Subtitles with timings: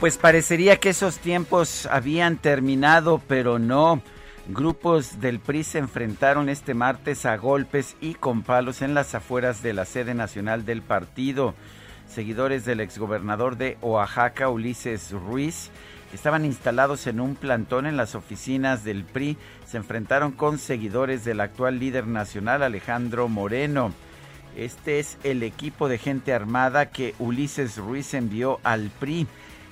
[0.00, 4.02] Pues parecería que esos tiempos habían terminado, pero no.
[4.46, 9.62] Grupos del PRI se enfrentaron este martes a golpes y con palos en las afueras
[9.62, 11.54] de la sede nacional del partido.
[12.06, 15.70] Seguidores del exgobernador de Oaxaca, Ulises Ruiz,
[16.12, 21.40] estaban instalados en un plantón en las oficinas del PRI, se enfrentaron con seguidores del
[21.40, 23.92] actual líder nacional, Alejandro Moreno.
[24.56, 29.26] Este es el equipo de gente armada que Ulises Ruiz envió al PRI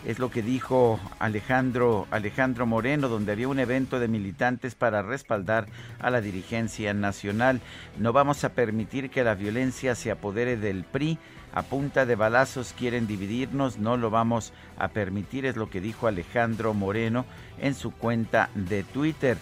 [0.06, 5.66] es lo que dijo Alejandro, Alejandro Moreno, donde había un evento de militantes para respaldar
[5.98, 7.61] a la dirigencia nacional.
[7.98, 11.19] No vamos a permitir que la violencia se apodere del PRI.
[11.55, 16.06] A punta de balazos quieren dividirnos, no lo vamos a permitir, es lo que dijo
[16.06, 17.24] Alejandro Moreno
[17.58, 19.39] en su cuenta de Twitter.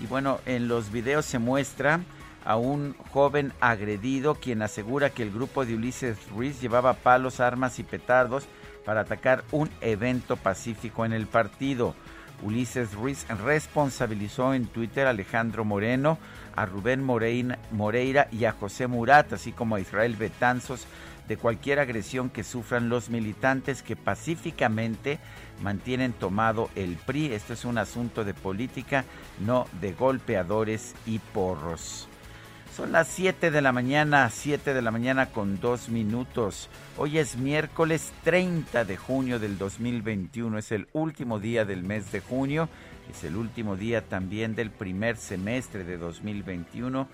[0.00, 2.00] Y bueno, en los videos se muestra
[2.44, 7.78] a un joven agredido quien asegura que el grupo de Ulises Ruiz llevaba palos, armas
[7.78, 8.46] y petardos
[8.84, 11.94] para atacar un evento pacífico en el partido.
[12.42, 16.18] Ulises Ruiz responsabilizó en Twitter a Alejandro Moreno,
[16.56, 20.86] a Rubén Moreira y a José Murat, así como a Israel Betanzos,
[21.28, 25.18] de cualquier agresión que sufran los militantes que pacíficamente
[25.62, 27.32] mantienen tomado el PRI.
[27.32, 29.04] Esto es un asunto de política,
[29.40, 32.08] no de golpeadores y porros.
[32.74, 36.68] Son las 7 de la mañana, 7 de la mañana con 2 minutos.
[36.96, 42.18] Hoy es miércoles 30 de junio del 2021, es el último día del mes de
[42.18, 42.68] junio,
[43.08, 47.06] es el último día también del primer semestre de 2021.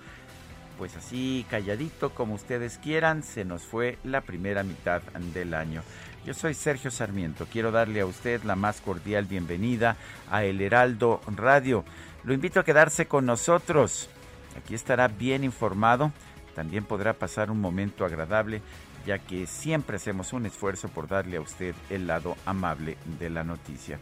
[0.79, 5.03] Pues así calladito como ustedes quieran, se nos fue la primera mitad
[5.35, 5.83] del año.
[6.25, 9.99] Yo soy Sergio Sarmiento, quiero darle a usted la más cordial bienvenida
[10.31, 11.85] a El Heraldo Radio.
[12.25, 14.09] Lo invito a quedarse con nosotros.
[14.57, 16.13] Aquí estará bien informado,
[16.55, 18.63] también podrá pasar un momento agradable,
[19.07, 23.45] ya que siempre hacemos un esfuerzo por darle a usted el lado amable de la
[23.45, 23.99] noticia.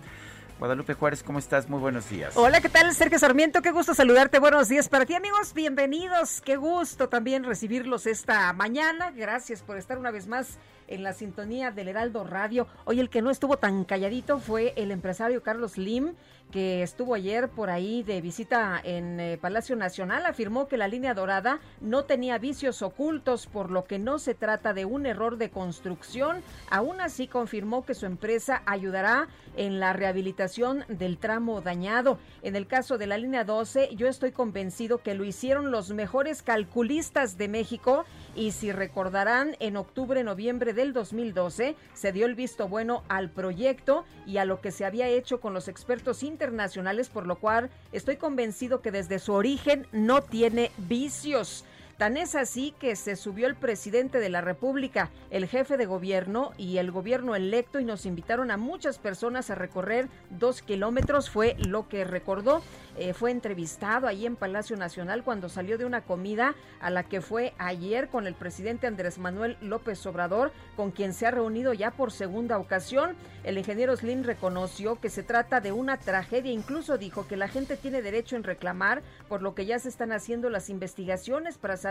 [0.58, 1.68] Guadalupe Juárez, ¿cómo estás?
[1.68, 2.36] Muy buenos días.
[2.36, 2.92] Hola, ¿qué tal?
[2.92, 4.40] Sergio Sarmiento, qué gusto saludarte.
[4.40, 5.54] Buenos días para ti, amigos.
[5.54, 6.40] Bienvenidos.
[6.40, 9.12] Qué gusto también recibirlos esta mañana.
[9.12, 12.66] Gracias por estar una vez más en la sintonía del Heraldo Radio.
[12.86, 16.14] Hoy el que no estuvo tan calladito fue el empresario Carlos Lim
[16.50, 21.14] que estuvo ayer por ahí de visita en eh, Palacio Nacional, afirmó que la línea
[21.14, 25.50] dorada no tenía vicios ocultos, por lo que no se trata de un error de
[25.50, 26.42] construcción.
[26.70, 32.18] Aún así, confirmó que su empresa ayudará en la rehabilitación del tramo dañado.
[32.42, 36.42] En el caso de la línea 12, yo estoy convencido que lo hicieron los mejores
[36.42, 38.04] calculistas de México
[38.38, 44.36] y si recordarán, en octubre-noviembre del 2012 se dio el visto bueno al proyecto y
[44.36, 48.80] a lo que se había hecho con los expertos internacionales, por lo cual estoy convencido
[48.80, 51.64] que desde su origen no tiene vicios.
[51.98, 56.52] Tan es así que se subió el presidente de la República, el jefe de gobierno
[56.56, 61.56] y el gobierno electo y nos invitaron a muchas personas a recorrer dos kilómetros, fue
[61.58, 62.62] lo que recordó.
[62.96, 67.20] Eh, fue entrevistado ahí en Palacio Nacional cuando salió de una comida a la que
[67.20, 71.90] fue ayer con el presidente Andrés Manuel López Obrador, con quien se ha reunido ya
[71.90, 73.16] por segunda ocasión.
[73.42, 77.76] El ingeniero Slim reconoció que se trata de una tragedia, incluso dijo que la gente
[77.76, 81.87] tiene derecho en reclamar, por lo que ya se están haciendo las investigaciones para saber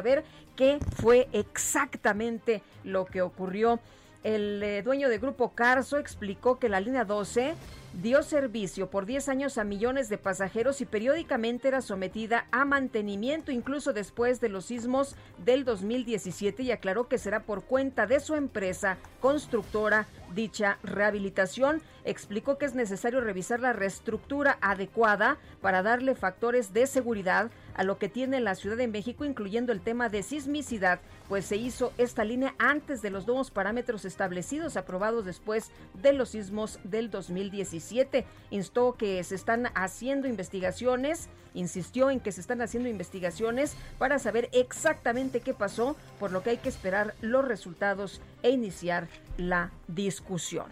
[0.56, 3.80] qué fue exactamente lo que ocurrió.
[4.24, 7.56] El eh, dueño de Grupo Carso explicó que la línea 12
[8.02, 13.52] dio servicio por 10 años a millones de pasajeros y periódicamente era sometida a mantenimiento
[13.52, 15.16] incluso después de los sismos
[15.46, 21.82] del 2017 y aclaró que será por cuenta de su empresa constructora dicha rehabilitación.
[22.04, 27.98] Explicó que es necesario revisar la reestructura adecuada para darle factores de seguridad a lo
[27.98, 32.24] que tiene la Ciudad de México, incluyendo el tema de sismicidad, pues se hizo esta
[32.24, 38.26] línea antes de los nuevos parámetros establecidos, aprobados después de los sismos del 2017.
[38.50, 44.50] Instó que se están haciendo investigaciones, insistió en que se están haciendo investigaciones para saber
[44.54, 49.08] exactamente qué pasó, por lo que hay que esperar los resultados e iniciar
[49.38, 50.68] la discusión.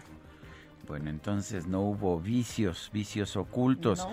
[0.86, 4.06] Bueno, entonces no hubo vicios, vicios ocultos.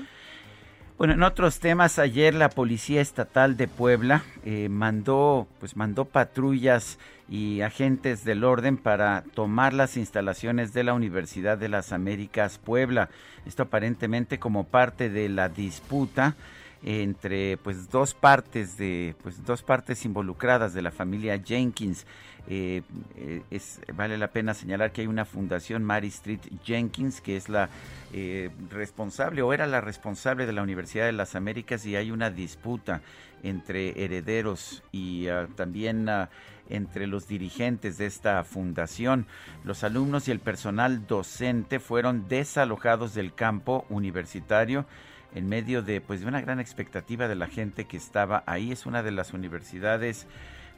[0.97, 6.99] Bueno, en otros temas, ayer la Policía Estatal de Puebla eh, mandó, pues mandó patrullas
[7.29, 13.09] y agentes del orden para tomar las instalaciones de la Universidad de las Américas Puebla.
[13.45, 16.35] Esto aparentemente como parte de la disputa
[16.83, 22.05] entre pues dos partes de pues dos partes involucradas de la familia Jenkins
[22.49, 22.81] eh,
[23.15, 27.47] eh, es, vale la pena señalar que hay una fundación Mary Street Jenkins que es
[27.47, 27.69] la
[28.11, 32.29] eh, responsable o era la responsable de la Universidad de las Américas y hay una
[32.29, 33.01] disputa
[33.43, 36.29] entre herederos y ah, también ah,
[36.69, 39.25] entre los dirigentes de esta fundación.
[39.63, 44.85] Los alumnos y el personal docente fueron desalojados del campo universitario
[45.33, 48.71] en medio de pues de una gran expectativa de la gente que estaba ahí.
[48.71, 50.27] Es una de las universidades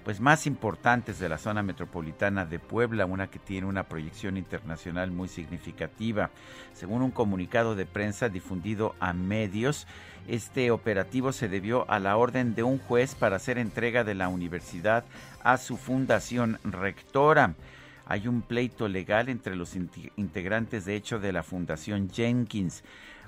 [0.05, 5.09] pues más importantes de la zona metropolitana de Puebla, una que tiene una proyección internacional
[5.09, 6.29] muy significativa.
[6.73, 9.87] Según un comunicado de prensa difundido a medios,
[10.27, 14.29] este operativo se debió a la orden de un juez para hacer entrega de la
[14.29, 15.05] universidad
[15.43, 17.55] a su fundación rectora.
[18.05, 22.83] Hay un pleito legal entre los integrantes de hecho de la Fundación Jenkins.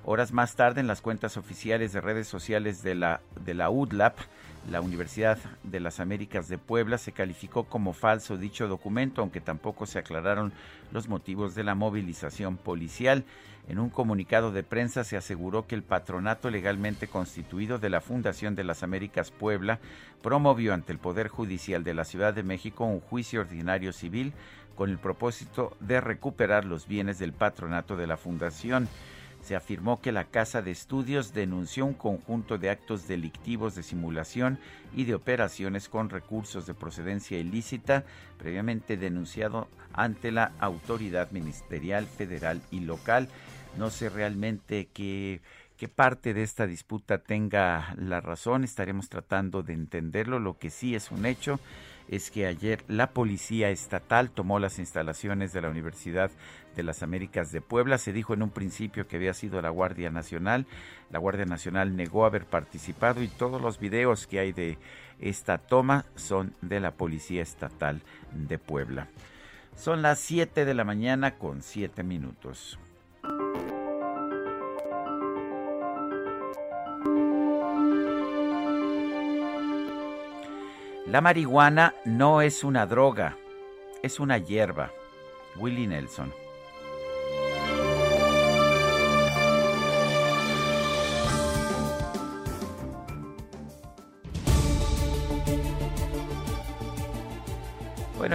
[0.06, 4.20] Horas más tarde, en las cuentas oficiales de redes sociales de la, de la UDLAP,
[4.70, 9.86] la Universidad de las Américas de Puebla, se calificó como falso dicho documento, aunque tampoco
[9.86, 10.52] se aclararon
[10.92, 13.24] los motivos de la movilización policial.
[13.70, 18.56] En un comunicado de prensa se aseguró que el patronato legalmente constituido de la Fundación
[18.56, 19.80] de las Américas Puebla
[20.22, 24.34] promovió ante el Poder Judicial de la Ciudad de México un juicio ordinario civil
[24.76, 28.88] con el propósito de recuperar los bienes del patronato de la Fundación
[29.48, 34.60] se afirmó que la Casa de Estudios denunció un conjunto de actos delictivos de simulación
[34.94, 38.04] y de operaciones con recursos de procedencia ilícita
[38.38, 43.30] previamente denunciado ante la autoridad ministerial federal y local.
[43.78, 45.40] No sé realmente qué,
[45.78, 50.40] qué parte de esta disputa tenga la razón, estaremos tratando de entenderlo.
[50.40, 51.58] Lo que sí es un hecho
[52.10, 56.32] es que ayer la Policía Estatal tomó las instalaciones de la Universidad
[56.78, 57.98] de las Américas de Puebla.
[57.98, 60.68] Se dijo en un principio que había sido la Guardia Nacional.
[61.10, 64.78] La Guardia Nacional negó haber participado y todos los videos que hay de
[65.20, 68.02] esta toma son de la Policía Estatal
[68.32, 69.08] de Puebla.
[69.76, 72.80] Son las 7 de la mañana con 7 minutos.
[81.08, 83.36] La marihuana no es una droga,
[84.04, 84.92] es una hierba.
[85.56, 86.32] Willie Nelson.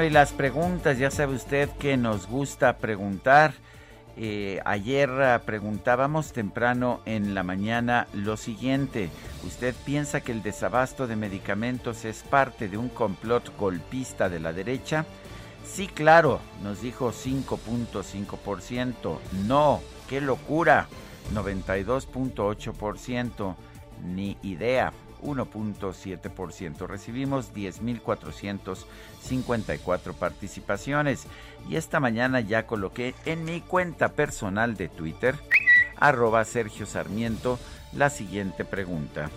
[0.02, 3.54] Y las preguntas, ya sabe usted que nos gusta preguntar.
[4.16, 9.10] Eh, ayer ah, preguntábamos temprano en la mañana lo siguiente.
[9.46, 14.52] ¿Usted piensa que el desabasto de medicamentos es parte de un complot golpista de la
[14.52, 15.06] derecha?
[15.64, 19.18] Sí, claro, nos dijo 5.5%.
[19.47, 20.88] No, qué locura,
[21.32, 23.54] 92.8%.
[24.04, 24.92] Ni idea,
[25.23, 26.87] 1.7%.
[26.87, 31.26] Recibimos 10.454 participaciones
[31.69, 35.37] y esta mañana ya coloqué en mi cuenta personal de Twitter,
[35.97, 37.61] arroba Sergio Sarmiento,
[37.93, 39.31] la siguiente pregunta.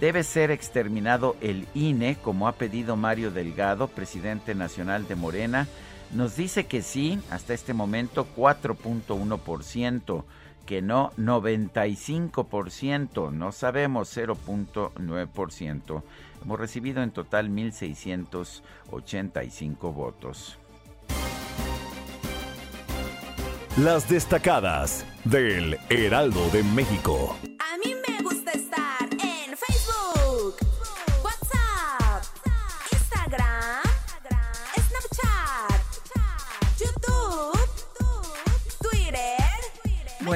[0.00, 5.66] ¿Debe ser exterminado el INE como ha pedido Mario Delgado, presidente nacional de Morena?
[6.12, 10.24] Nos dice que sí, hasta este momento 4.1%
[10.68, 16.02] que no 95%, no sabemos 0.9%.
[16.42, 20.58] Hemos recibido en total 1.685 votos.
[23.78, 27.34] Las destacadas del Heraldo de México.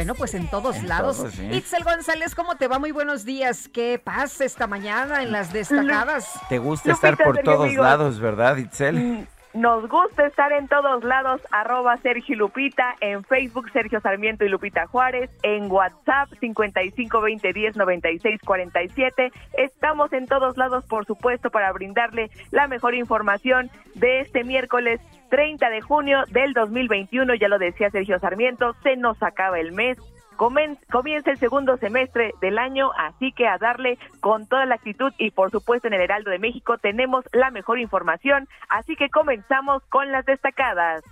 [0.03, 1.19] Bueno, pues en todos En lados.
[1.19, 1.47] todos, sí.
[1.53, 2.81] Itzel González, ¿cómo te va?
[2.81, 3.69] Muy buenos días.
[3.73, 6.29] ¿Qué pasa esta mañana en las destacadas?
[6.49, 7.85] Te gusta Lupita, estar por todos amigos.
[7.87, 8.97] lados, ¿verdad, Itzel?
[8.97, 14.49] Mm, Nos gusta estar en todos lados, arroba Sergio Lupita, en Facebook Sergio Sarmiento y
[14.49, 19.31] Lupita Juárez, en WhatsApp 5520109647.
[19.59, 25.69] Estamos en todos lados, por supuesto, para brindarle la mejor información de este miércoles 30
[25.69, 27.35] de junio del 2021.
[27.35, 29.99] Ya lo decía Sergio Sarmiento, se nos acaba el mes.
[30.37, 35.31] Comienza el segundo semestre del año, así que a darle con toda la actitud y
[35.31, 40.11] por supuesto en el Heraldo de México tenemos la mejor información, así que comenzamos con
[40.11, 41.03] las destacadas.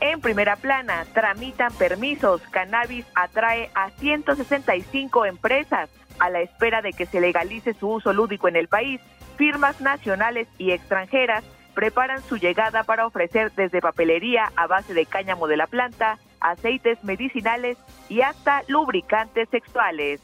[0.00, 2.42] En primera plana, tramitan permisos.
[2.50, 8.48] Cannabis atrae a 165 empresas a la espera de que se legalice su uso lúdico
[8.48, 9.00] en el país.
[9.36, 15.46] Firmas nacionales y extranjeras preparan su llegada para ofrecer desde papelería a base de cáñamo
[15.46, 20.20] de la planta, aceites medicinales y hasta lubricantes sexuales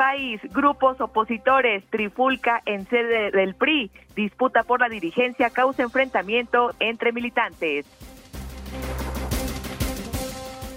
[0.00, 7.12] país, grupos opositores, Trifulca en sede del PRI, disputa por la dirigencia causa enfrentamiento entre
[7.12, 7.84] militantes.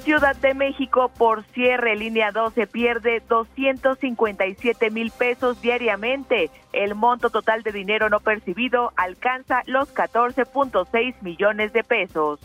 [0.03, 6.49] Ciudad de México por cierre línea 12 pierde 257 mil pesos diariamente.
[6.73, 12.41] El monto total de dinero no percibido alcanza los 14.6 millones de pesos.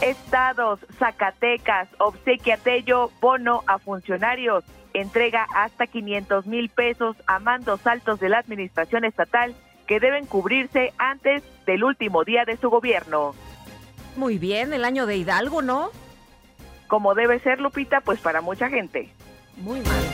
[0.00, 4.62] Estados, Zacatecas, obsequia Tello, bono a funcionarios,
[4.94, 9.56] entrega hasta 500 mil pesos a mandos altos de la administración estatal
[9.88, 13.34] que deben cubrirse antes del último día de su gobierno.
[14.18, 15.90] Muy bien, el año de Hidalgo, ¿no?
[16.88, 19.14] Como debe ser, Lupita, pues para mucha gente.
[19.58, 20.04] Muy mal.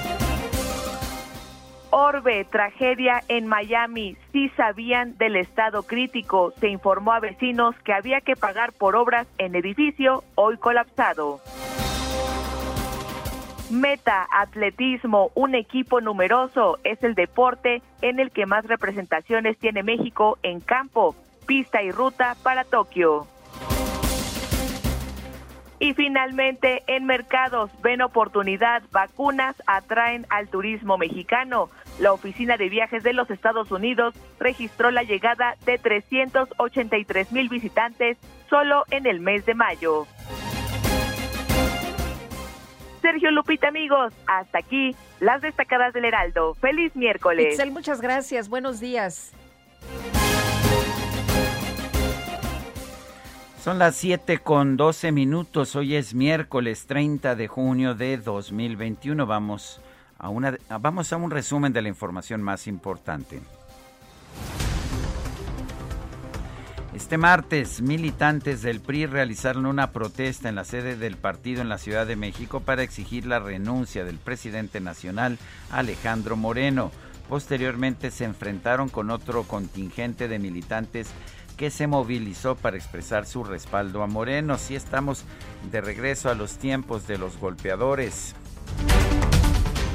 [1.88, 4.18] Orbe, tragedia en Miami.
[4.30, 6.52] Sí sabían del estado crítico.
[6.60, 11.40] Se informó a vecinos que había que pagar por obras en edificio hoy colapsado.
[13.70, 20.36] Meta, atletismo, un equipo numeroso, es el deporte en el que más representaciones tiene México
[20.42, 23.26] en campo, pista y ruta para Tokio.
[25.78, 31.70] Y finalmente, en mercados ven oportunidad, vacunas atraen al turismo mexicano.
[31.98, 38.18] La Oficina de Viajes de los Estados Unidos registró la llegada de 383 mil visitantes
[38.48, 40.06] solo en el mes de mayo.
[43.02, 46.54] Sergio Lupita, amigos, hasta aquí las destacadas del Heraldo.
[46.54, 47.52] Feliz miércoles.
[47.52, 48.48] Itzel, muchas gracias.
[48.48, 49.32] Buenos días.
[53.64, 55.74] Son las 7 con 12 minutos.
[55.74, 59.24] Hoy es miércoles 30 de junio de 2021.
[59.24, 59.80] Vamos
[60.18, 63.40] a, una, vamos a un resumen de la información más importante.
[66.92, 71.78] Este martes, militantes del PRI realizaron una protesta en la sede del partido en la
[71.78, 75.38] Ciudad de México para exigir la renuncia del presidente nacional
[75.70, 76.90] Alejandro Moreno.
[77.30, 81.08] Posteriormente se enfrentaron con otro contingente de militantes
[81.56, 84.58] que se movilizó para expresar su respaldo a Moreno.
[84.58, 85.24] Si estamos
[85.70, 88.34] de regreso a los tiempos de los golpeadores.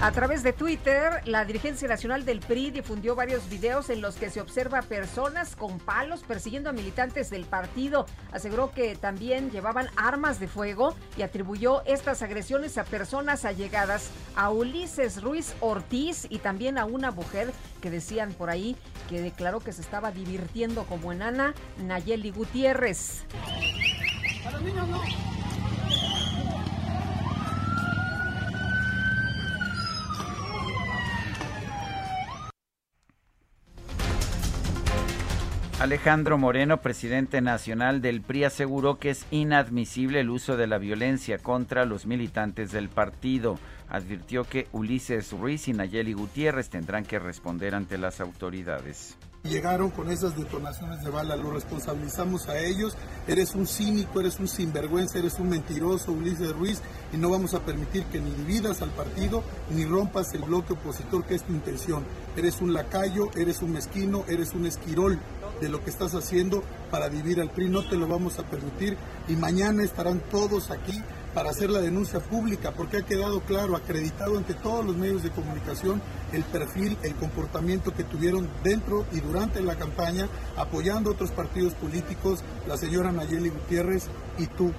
[0.02, 4.30] A través de Twitter, la dirigencia nacional del PRI difundió varios videos en los que
[4.30, 8.06] se observa personas con palos persiguiendo a militantes del partido.
[8.32, 14.52] Aseguró que también llevaban armas de fuego y atribuyó estas agresiones a personas allegadas a
[14.52, 17.52] Ulises Ruiz Ortiz y también a una mujer
[17.82, 18.78] que decían por ahí
[19.10, 23.26] que declaró que se estaba divirtiendo como enana, Nayeli Gutiérrez.
[35.80, 41.38] Alejandro Moreno, presidente nacional del PRI, aseguró que es inadmisible el uso de la violencia
[41.38, 43.58] contra los militantes del partido.
[43.88, 49.18] Advirtió que Ulises Ruiz y Nayeli Gutiérrez tendrán que responder ante las autoridades.
[49.44, 52.98] Llegaron con esas detonaciones de bala, lo responsabilizamos a ellos.
[53.26, 56.82] Eres un cínico, eres un sinvergüenza, eres un mentiroso, Ulises Ruiz,
[57.14, 61.24] y no vamos a permitir que ni dividas al partido ni rompas el bloque opositor,
[61.24, 62.04] que es tu intención.
[62.36, 65.18] Eres un lacayo, eres un mezquino, eres un esquirol
[65.60, 67.70] de lo que estás haciendo para dividir al PRI.
[67.70, 68.98] No te lo vamos a permitir
[69.28, 71.02] y mañana estarán todos aquí
[71.34, 75.30] para hacer la denuncia pública, porque ha quedado claro, acreditado ante todos los medios de
[75.30, 76.02] comunicación,
[76.34, 82.44] el perfil, el comportamiento que tuvieron dentro y durante la campaña, apoyando otros partidos políticos,
[82.68, 84.74] la señora Nayeli Gutiérrez y tú.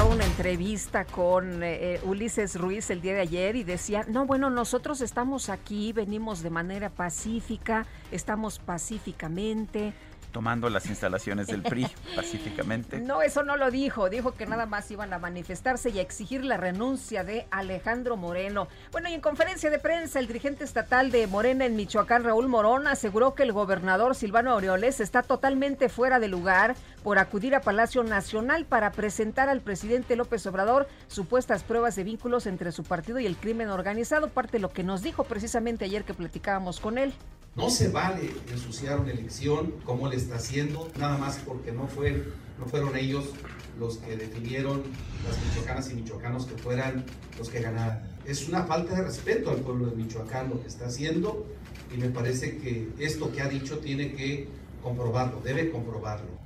[0.00, 4.48] Una entrevista con eh, eh, Ulises Ruiz el día de ayer y decía, no, bueno,
[4.48, 9.92] nosotros estamos aquí, venimos de manera pacífica, estamos pacíficamente,
[10.32, 11.86] tomando las instalaciones del PRI
[12.16, 12.98] pacíficamente.
[12.98, 14.10] No, eso no lo dijo.
[14.10, 18.66] Dijo que nada más iban a manifestarse y a exigir la renuncia de Alejandro Moreno.
[18.90, 22.86] Bueno, y en conferencia de prensa, el dirigente estatal de Morena en Michoacán, Raúl Morón,
[22.86, 28.02] aseguró que el gobernador Silvano Aureoles está totalmente fuera de lugar por acudir a Palacio
[28.02, 33.26] Nacional para presentar al presidente López Obrador supuestas pruebas de vínculos entre su partido y
[33.26, 37.12] el crimen organizado, parte de lo que nos dijo precisamente ayer que platicábamos con él.
[37.54, 42.24] No se vale ensuciar una elección como le está haciendo, nada más porque no, fue,
[42.58, 43.30] no fueron ellos
[43.78, 44.82] los que definieron
[45.26, 47.04] las michoacanas y michoacanos que fueran
[47.38, 48.02] los que ganaran.
[48.24, 51.46] Es una falta de respeto al pueblo de Michoacán lo que está haciendo
[51.94, 54.48] y me parece que esto que ha dicho tiene que
[54.82, 56.42] comprobarlo, debe comprobarlo.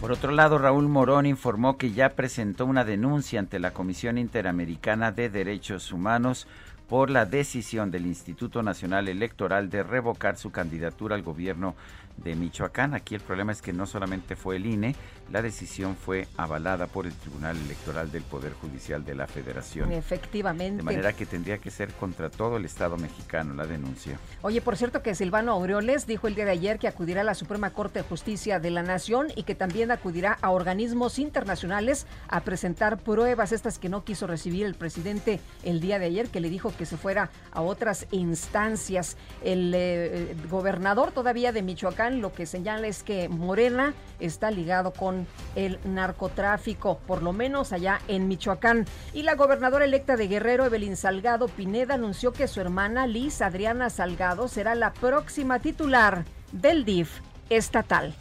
[0.00, 5.12] Por otro lado, Raúl Morón informó que ya presentó una denuncia ante la Comisión Interamericana
[5.12, 6.46] de Derechos Humanos
[6.88, 11.74] por la decisión del Instituto Nacional Electoral de revocar su candidatura al gobierno
[12.16, 12.94] de Michoacán.
[12.94, 14.94] Aquí el problema es que no solamente fue el INE,
[15.32, 19.92] la decisión fue avalada por el Tribunal Electoral del Poder Judicial de la Federación.
[19.92, 20.78] Efectivamente.
[20.78, 24.18] De manera que tendría que ser contra todo el Estado mexicano la denuncia.
[24.42, 27.34] Oye, por cierto que Silvano Aureoles dijo el día de ayer que acudirá a la
[27.34, 32.40] Suprema Corte de Justicia de la Nación y que también acudirá a organismos internacionales a
[32.40, 36.50] presentar pruebas, estas que no quiso recibir el presidente el día de ayer, que le
[36.50, 39.16] dijo que se fuera a otras instancias.
[39.42, 45.23] El eh, gobernador todavía de Michoacán lo que señala es que Morena está ligado con
[45.54, 48.86] el narcotráfico, por lo menos allá en Michoacán.
[49.12, 53.90] Y la gobernadora electa de Guerrero, Evelyn Salgado Pineda, anunció que su hermana Liz Adriana
[53.90, 58.14] Salgado será la próxima titular del DIF estatal.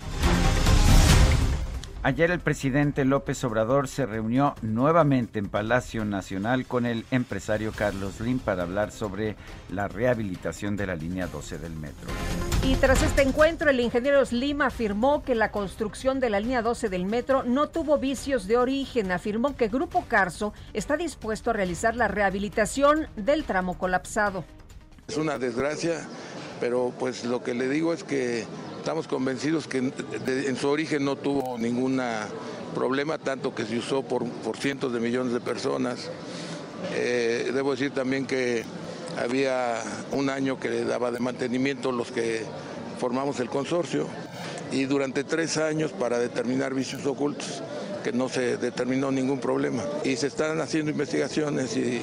[2.06, 8.20] Ayer el presidente López Obrador se reunió nuevamente en Palacio Nacional con el empresario Carlos
[8.20, 9.38] Lim para hablar sobre
[9.72, 12.10] la rehabilitación de la línea 12 del metro.
[12.62, 16.90] Y tras este encuentro, el ingeniero Slim afirmó que la construcción de la línea 12
[16.90, 19.14] del metro no tuvo vicios de origen.
[19.14, 24.44] Afirmó que Grupo Carso está dispuesto a realizar la rehabilitación del tramo colapsado.
[25.08, 26.06] Es una desgracia,
[26.60, 28.46] pero pues lo que le digo es que
[28.84, 32.02] Estamos convencidos que en, su origen no tuvo ningún
[32.76, 36.10] problema, tanto que se usó por, cientos de millones de personas.
[36.94, 38.66] Eh, debo decir también que
[39.18, 42.44] había un año que le daba de mantenimiento los que
[43.00, 44.06] formamos el consorcio
[44.74, 47.64] y durante tres años para determinar vicios ocultos
[48.04, 49.82] que no se determinó ningún problema.
[50.04, 52.02] Y se están haciendo investigaciones y,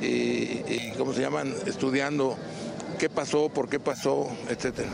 [0.00, 1.54] y ¿cómo se llaman?
[1.66, 2.38] Estudiando
[2.98, 4.88] qué pasó, por qué pasó, etcétera.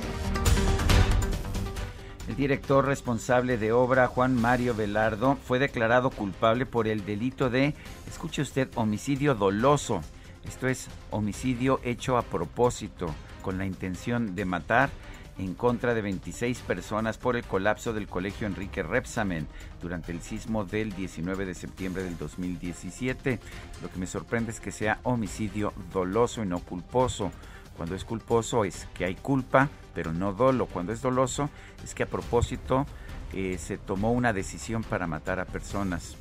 [2.28, 7.74] El director responsable de obra, Juan Mario Velardo, fue declarado culpable por el delito de,
[8.06, 10.02] escuche usted, homicidio doloso.
[10.46, 13.06] Esto es homicidio hecho a propósito,
[13.40, 14.90] con la intención de matar
[15.38, 19.46] en contra de 26 personas por el colapso del colegio Enrique Repsamen
[19.80, 23.38] durante el sismo del 19 de septiembre del 2017.
[23.80, 27.32] Lo que me sorprende es que sea homicidio doloso y no culposo.
[27.78, 30.66] Cuando es culposo es que hay culpa, pero no dolo.
[30.66, 31.50] Cuando es doloso
[31.82, 32.86] es que a propósito
[33.32, 36.14] eh, se tomó una decisión para matar a personas.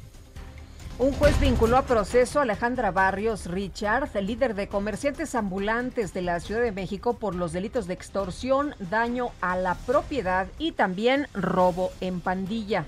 [0.97, 6.23] Un juez vinculó a proceso a Alejandra Barrios Richard, el líder de comerciantes ambulantes de
[6.23, 11.27] la Ciudad de México, por los delitos de extorsión, daño a la propiedad y también
[11.35, 12.83] robo en pandilla.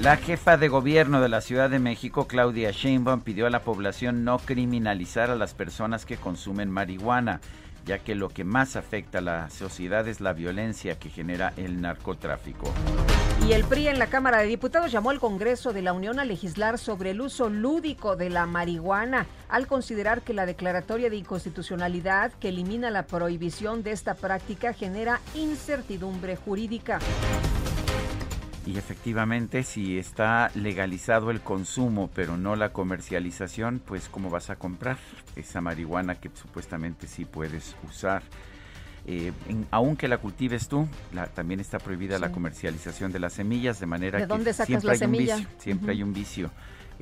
[0.00, 4.24] La jefa de gobierno de la Ciudad de México, Claudia Sheinbaum, pidió a la población
[4.24, 7.42] no criminalizar a las personas que consumen marihuana,
[7.86, 11.80] ya que lo que más afecta a la sociedad es la violencia que genera el
[11.80, 12.72] narcotráfico.
[13.48, 16.24] Y el PRI en la Cámara de Diputados llamó al Congreso de la Unión a
[16.24, 22.32] legislar sobre el uso lúdico de la marihuana, al considerar que la declaratoria de inconstitucionalidad
[22.32, 26.98] que elimina la prohibición de esta práctica genera incertidumbre jurídica.
[28.66, 34.56] Y efectivamente, si está legalizado el consumo, pero no la comercialización, pues ¿cómo vas a
[34.56, 34.98] comprar
[35.34, 38.22] esa marihuana que supuestamente sí puedes usar?
[39.06, 39.32] Eh,
[39.70, 40.86] aunque la cultives tú,
[41.34, 45.46] también está prohibida la comercialización de las semillas, de manera que siempre, hay, un vicio,
[45.58, 46.50] siempre hay un vicio.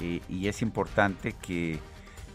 [0.00, 1.80] y es importante que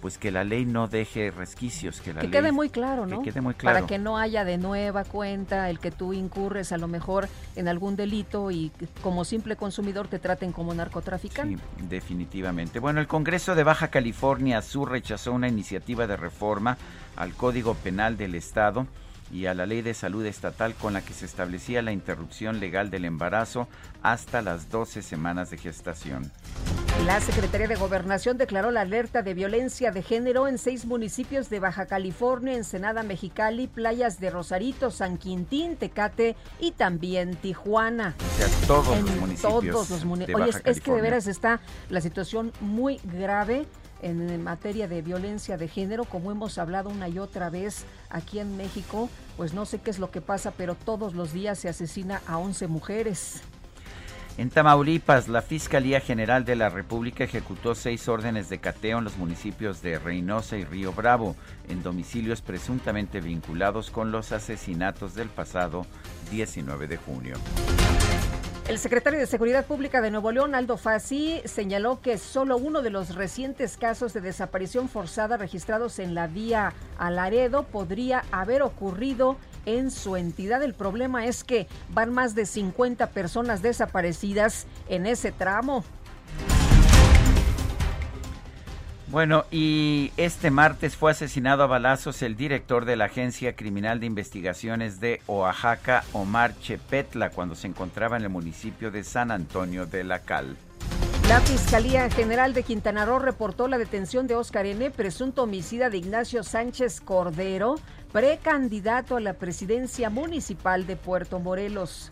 [0.04, 3.20] pues que la ley no deje resquicios, que la que quede muy claro, ¿no?
[3.22, 3.78] Que quede muy claro.
[3.78, 7.70] Para que no haya de nueva cuenta el que tú incurres a lo mejor en
[7.70, 11.56] algún delito y como simple consumidor te traten como narcotraficante.
[11.56, 12.80] Sí, definitivamente.
[12.80, 16.78] Bueno, el Congreso de Baja California Sur rechazó una iniciativa de reforma
[17.16, 18.88] al Código Penal del Estado
[19.34, 22.92] y a la ley de salud estatal con la que se establecía la interrupción legal
[22.92, 23.68] del embarazo
[24.04, 26.32] hasta las 12 semanas de gestación.
[27.08, 31.60] La Secretaría de Gobernación declaró la alerta de violencia de género en seis municipios de
[31.60, 38.14] Baja California, Ensenada, Mexicali, playas de Rosarito, San Quintín, Tecate y también Tijuana.
[38.20, 39.64] O sea, todos los municipios.
[39.74, 43.66] Todos los muni- de Oye, es, es que de veras está la situación muy grave
[44.04, 48.58] en materia de violencia de género, como hemos hablado una y otra vez aquí en
[48.58, 52.22] México, pues no sé qué es lo que pasa, pero todos los días se asesina
[52.28, 53.42] a 11 mujeres.
[54.36, 59.18] En Tamaulipas, la Fiscalía General de la República ejecutó seis órdenes de cateo en los
[59.18, 61.36] municipios de Reynosa y Río Bravo,
[61.70, 65.86] en domicilios presuntamente vinculados con los asesinatos del pasado
[66.32, 67.36] 19 de junio.
[68.66, 72.92] El secretario de Seguridad Pública de Nuevo León, Aldo Fassi, señaló que solo uno de
[72.92, 79.36] los recientes casos de desaparición forzada registrados en la vía a Laredo podría haber ocurrido
[79.66, 80.64] en su entidad.
[80.64, 85.84] El problema es que van más de 50 personas desaparecidas en ese tramo.
[89.14, 94.08] Bueno, y este martes fue asesinado a balazos el director de la Agencia Criminal de
[94.08, 100.04] Investigaciones de Oaxaca, Omar Chepetla, cuando se encontraba en el municipio de San Antonio de
[100.04, 100.58] la Cal.
[101.30, 106.00] La Fiscalía General de Quintana Roo reportó la detención de Oscar N., presunto homicida de
[106.00, 107.76] Ignacio Sánchez Cordero,
[108.12, 112.10] precandidato a la presidencia municipal de Puerto Morelos.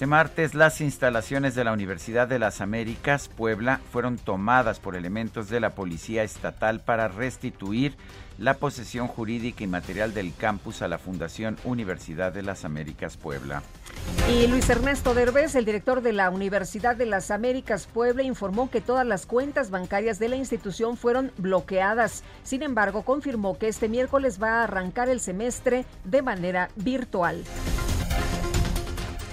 [0.00, 5.50] Este martes las instalaciones de la Universidad de las Américas, Puebla, fueron tomadas por elementos
[5.50, 7.98] de la Policía Estatal para restituir
[8.38, 13.62] la posesión jurídica y material del campus a la Fundación Universidad de las Américas, Puebla.
[14.32, 18.80] Y Luis Ernesto Derbez, el director de la Universidad de las Américas Puebla, informó que
[18.80, 22.24] todas las cuentas bancarias de la institución fueron bloqueadas.
[22.42, 27.44] Sin embargo, confirmó que este miércoles va a arrancar el semestre de manera virtual.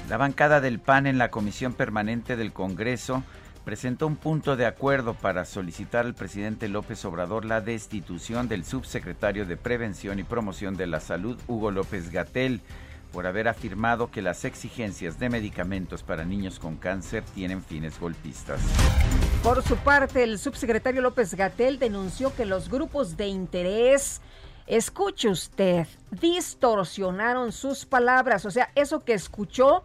[0.09, 3.23] La bancada del PAN en la Comisión Permanente del Congreso
[3.65, 9.45] presentó un punto de acuerdo para solicitar al presidente López Obrador la destitución del subsecretario
[9.45, 12.61] de Prevención y Promoción de la Salud, Hugo López Gatel,
[13.11, 18.61] por haber afirmado que las exigencias de medicamentos para niños con cáncer tienen fines golpistas.
[19.43, 24.21] Por su parte, el subsecretario López Gatel denunció que los grupos de interés,
[24.67, 28.45] escuche usted, distorsionaron sus palabras.
[28.45, 29.83] O sea, eso que escuchó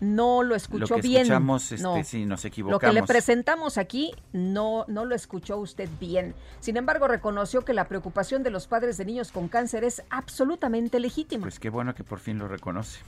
[0.00, 1.22] no lo escuchó Lo que bien.
[1.22, 2.02] escuchamos, este, No.
[2.04, 6.34] sí, nos Lo que le presentamos aquí no, no lo escuchó usted bien.
[6.60, 11.00] Sin embargo, reconoció que la preocupación de los padres de niños con cáncer es absolutamente
[11.00, 11.42] legítima.
[11.42, 13.00] Pues qué bueno que por fin lo reconoce.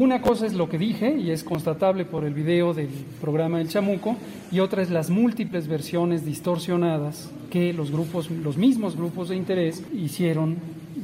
[0.00, 2.88] Una cosa es lo que dije y es constatable por el video del
[3.20, 4.16] programa El Chamuco
[4.50, 9.84] y otra es las múltiples versiones distorsionadas que los grupos, los mismos grupos de interés
[9.92, 10.56] hicieron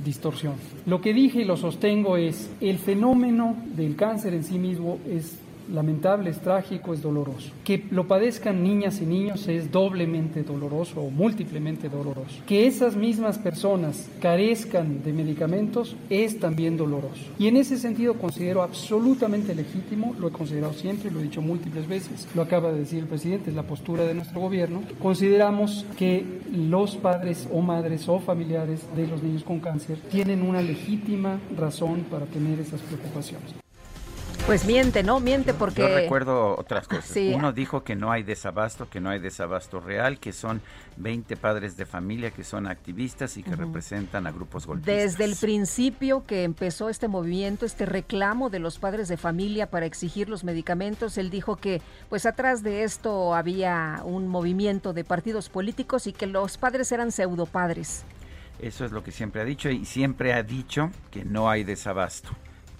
[0.02, 0.54] distorsión.
[0.86, 5.40] Lo que dije y lo sostengo es el fenómeno del cáncer en sí mismo es
[5.72, 7.50] lamentable, es trágico, es doloroso.
[7.64, 12.36] Que lo padezcan niñas y niños es doblemente doloroso o múltiplemente doloroso.
[12.46, 17.24] Que esas mismas personas carezcan de medicamentos es también doloroso.
[17.38, 21.88] Y en ese sentido considero absolutamente legítimo, lo he considerado siempre, lo he dicho múltiples
[21.88, 24.82] veces, lo acaba de decir el presidente, es la postura de nuestro gobierno.
[25.02, 30.62] Consideramos que los padres o madres o familiares de los niños con cáncer tienen una
[30.62, 33.65] legítima razón para tener esas preocupaciones.
[34.46, 35.18] Pues miente, ¿no?
[35.18, 35.82] Miente porque...
[35.82, 37.06] Yo recuerdo otras cosas.
[37.06, 37.32] Sí.
[37.34, 40.62] Uno dijo que no hay desabasto, que no hay desabasto real, que son
[40.98, 44.94] 20 padres de familia que son activistas y que representan a grupos golpistas.
[44.94, 49.84] Desde el principio que empezó este movimiento, este reclamo de los padres de familia para
[49.84, 55.48] exigir los medicamentos, él dijo que pues atrás de esto había un movimiento de partidos
[55.48, 58.04] políticos y que los padres eran pseudopadres.
[58.60, 62.30] Eso es lo que siempre ha dicho y siempre ha dicho que no hay desabasto.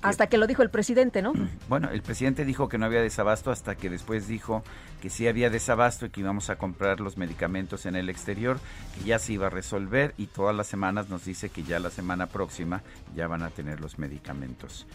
[0.07, 1.33] Hasta que lo dijo el presidente, ¿no?
[1.69, 4.63] Bueno, el presidente dijo que no había desabasto hasta que después dijo
[5.03, 8.59] que sí había desabasto y que íbamos a comprar los medicamentos en el exterior,
[8.95, 11.91] que ya se iba a resolver y todas las semanas nos dice que ya la
[11.91, 12.83] semana próxima
[13.17, 14.87] ya van a tener los medicamentos.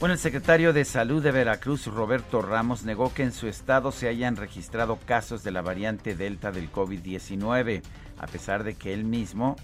[0.00, 4.08] Bueno, el secretario de Salud de Veracruz, Roberto Ramos, negó que en su estado se
[4.08, 7.82] hayan registrado casos de la variante Delta del COVID-19,
[8.18, 9.56] a pesar de que él mismo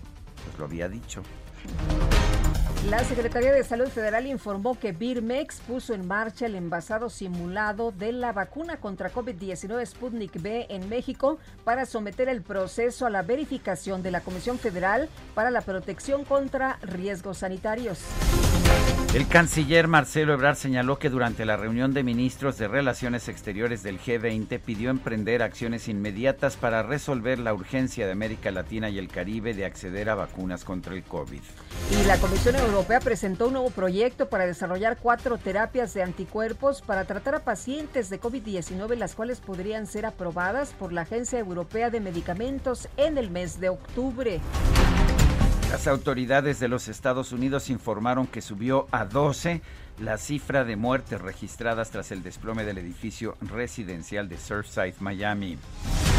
[0.45, 1.23] pues, lo había dicho.
[2.91, 8.13] La Secretaría de Salud Federal informó que Birmex puso en marcha el envasado simulado de
[8.13, 14.05] la vacuna contra COVID-19 Sputnik B en México para someter el proceso a la verificación
[14.05, 17.99] de la Comisión Federal para la Protección contra Riesgos Sanitarios.
[19.17, 23.99] El canciller Marcelo Ebrard señaló que durante la reunión de ministros de Relaciones Exteriores del
[23.99, 29.55] G20 pidió emprender acciones inmediatas para resolver la urgencia de América Latina y el Caribe
[29.55, 31.41] de acceder a vacunas contra el COVID.
[31.93, 37.07] Y la Comisión Europea presentó un nuevo proyecto para desarrollar cuatro terapias de anticuerpos para
[37.07, 42.01] tratar a pacientes de COVID-19, las cuales podrían ser aprobadas por la Agencia Europea de
[42.01, 44.43] Medicamentos en el mes de octubre.
[45.71, 49.63] Las autoridades de los Estados Unidos informaron que subió a 12
[49.99, 55.59] la cifra de muertes registradas tras el desplome del edificio residencial de Surfside, Miami.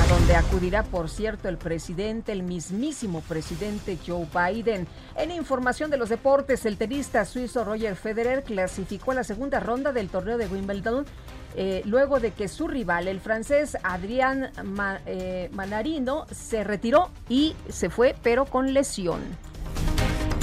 [0.04, 4.86] A donde acudirá, por cierto, el presidente, el mismísimo presidente Joe Biden.
[5.16, 9.94] En información de los deportes, el tenista suizo Roger Federer clasificó a la segunda ronda
[9.94, 11.06] del torneo de Wimbledon
[11.60, 14.52] eh, luego de que su rival, el francés Adrián
[15.08, 19.22] eh, Manarino, se retiró y se fue, pero con lesión.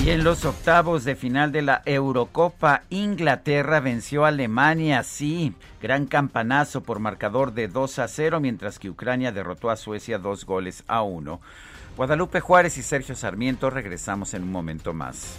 [0.04, 6.06] Y en los octavos de final de la Eurocopa, Inglaterra venció a Alemania, sí, gran
[6.06, 10.82] campanazo por marcador de 2 a 0, mientras que Ucrania derrotó a Suecia dos goles
[10.88, 11.40] a uno.
[11.96, 15.38] Guadalupe Juárez y Sergio Sarmiento regresamos en un momento más.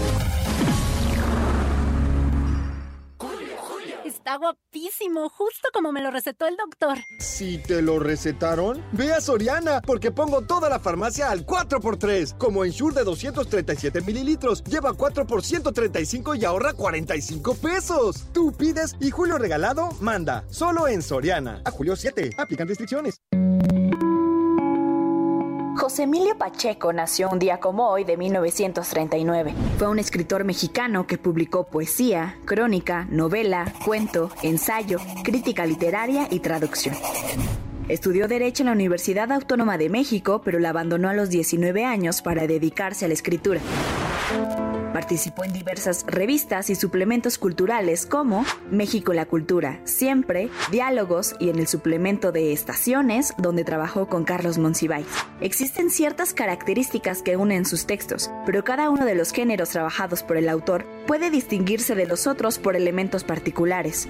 [4.31, 6.97] Está guapísimo, justo como me lo recetó el doctor.
[7.19, 12.37] Si te lo recetaron, ve a Soriana, porque pongo toda la farmacia al 4x3.
[12.37, 18.23] Como Ensure de 237 mililitros, lleva 4 por 135 y ahorra 45 pesos.
[18.31, 20.45] Tú pides y Julio Regalado manda.
[20.49, 21.61] Solo en Soriana.
[21.65, 22.29] A julio 7.
[22.37, 23.19] Aplican restricciones.
[25.75, 29.53] José Emilio Pacheco nació un día como hoy de 1939.
[29.77, 36.95] Fue un escritor mexicano que publicó poesía, crónica, novela, cuento, ensayo, crítica literaria y traducción.
[37.87, 42.21] Estudió Derecho en la Universidad Autónoma de México, pero la abandonó a los 19 años
[42.21, 43.59] para dedicarse a la escritura.
[45.01, 51.57] Participó en diversas revistas y suplementos culturales como México la Cultura, Siempre, Diálogos y en
[51.57, 55.07] el suplemento de Estaciones, donde trabajó con Carlos Monsiváis.
[55.41, 60.37] Existen ciertas características que unen sus textos, pero cada uno de los géneros trabajados por
[60.37, 64.07] el autor puede distinguirse de los otros por elementos particulares.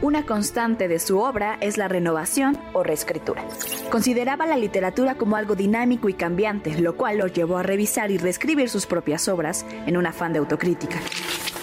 [0.00, 3.44] Una constante de su obra es la renovación o reescritura.
[3.92, 8.18] Consideraba la literatura como algo dinámico y cambiante, lo cual lo llevó a revisar y
[8.18, 9.96] reescribir sus propias obras en
[10.32, 10.98] de autocrítica.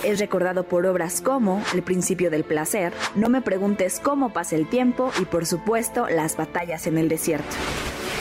[0.03, 4.69] Es recordado por obras como El principio del placer, No me preguntes cómo pasa el
[4.69, 7.55] tiempo y por supuesto Las batallas en el desierto.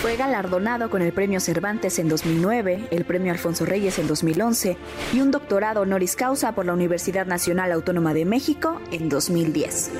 [0.03, 4.77] Fue galardonado con el Premio Cervantes en 2009, el Premio Alfonso Reyes en 2011
[5.13, 9.91] y un doctorado honoris causa por la Universidad Nacional Autónoma de México en 2010.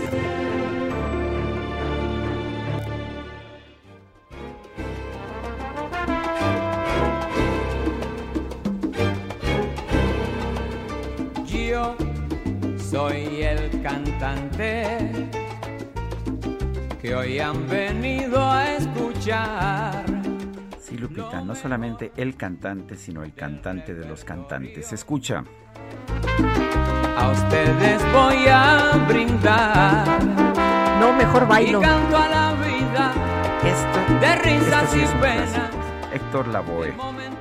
[12.91, 15.29] Soy el cantante
[17.01, 20.05] que hoy han venido a escuchar.
[20.81, 24.93] Sí, Lupita, no solamente el cantante, sino el cantante de los cantantes.
[24.93, 25.45] Escucha.
[27.17, 30.07] A ustedes voy a brindar.
[30.99, 31.81] No, mejor bailo.
[31.81, 33.13] Y canto a la vida.
[33.65, 35.88] Esto, de risas y penas.
[36.13, 36.95] Héctor Lavoe.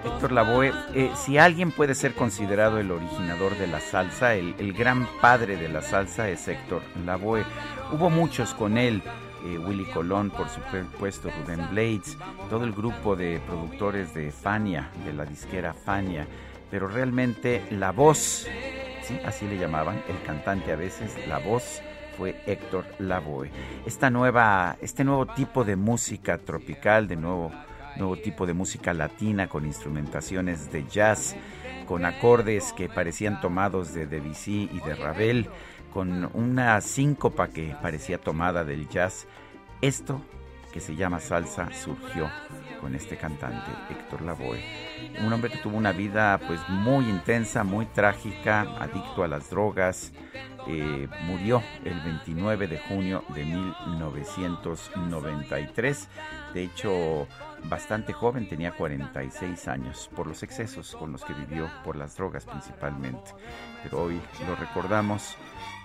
[0.04, 4.74] Héctor Lavoe, eh, si alguien puede ser considerado el originador de la salsa, el, el,
[4.74, 7.46] gran padre de la salsa es Héctor Lavoe.
[7.92, 9.02] Hubo muchos con él,
[9.46, 12.18] eh, Willy Colón, por supuesto, Rubén Blades,
[12.50, 16.28] todo el grupo de productores de Fania, de la disquera Fania,
[16.70, 18.48] pero realmente la voz,
[19.04, 19.18] ¿sí?
[19.26, 21.82] así le llamaban, el cantante a veces, la voz
[22.18, 23.52] fue Héctor Lavoe.
[23.86, 27.52] Esta nueva, este nuevo tipo de música tropical, de nuevo
[27.98, 31.36] nuevo tipo de música latina con instrumentaciones de jazz,
[31.86, 35.50] con acordes que parecían tomados de Debussy y de Ravel,
[35.94, 39.28] con una síncopa que parecía tomada del jazz.
[39.82, 40.22] Esto
[40.72, 42.30] que se llama salsa surgió
[42.82, 44.64] con este cantante Héctor Lavoe,
[45.26, 50.14] un hombre que tuvo una vida pues muy intensa, muy trágica, adicto a las drogas,
[50.68, 56.08] eh, murió el 29 de junio de 1993.
[56.54, 57.28] De hecho,
[57.66, 62.46] bastante joven, tenía 46 años, por los excesos con los que vivió, por las drogas
[62.46, 63.32] principalmente.
[63.84, 65.36] Pero hoy lo recordamos,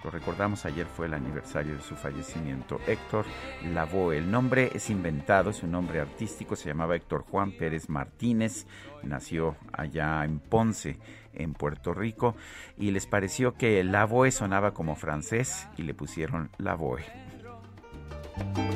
[0.04, 2.80] lo recordamos, ayer fue el aniversario de su fallecimiento.
[2.87, 3.24] Héctor
[3.72, 8.66] Lavoe, el nombre es inventado, es un nombre artístico, se llamaba Héctor Juan Pérez Martínez,
[9.02, 10.98] nació allá en Ponce,
[11.35, 12.37] en Puerto Rico,
[12.76, 17.21] y les pareció que Lavoe sonaba como francés y le pusieron Lavoe.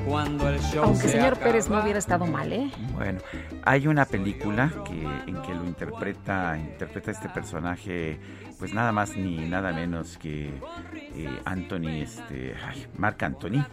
[0.06, 1.46] Cuando el show Aunque se señor acaba.
[1.46, 2.70] Pérez no hubiera estado mal, ¿eh?
[2.94, 3.18] Bueno,
[3.64, 8.18] hay una película que, en que lo interpreta, interpreta este personaje,
[8.58, 10.48] pues nada más ni nada menos que
[11.14, 13.64] eh, Anthony, este, ay, Marc Anthony,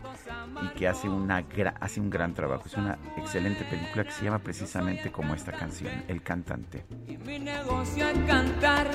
[0.62, 2.64] y que hace una gra- hace un gran trabajo.
[2.66, 6.86] Es una excelente película que se llama precisamente como esta canción, El cantante.
[7.26, 8.88] Mi negocio es cantar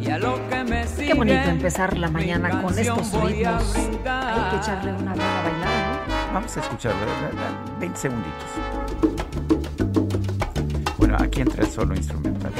[0.00, 1.08] y a lo que me sigue.
[1.08, 3.76] Qué bonito empezar la mañana con estos ritmos.
[3.76, 6.00] Hay que echarle una buena bailada,
[6.32, 8.50] Vamos a escucharlo, da- da- 20 segunditos.
[10.98, 12.52] Bueno, aquí entra el solo instrumental.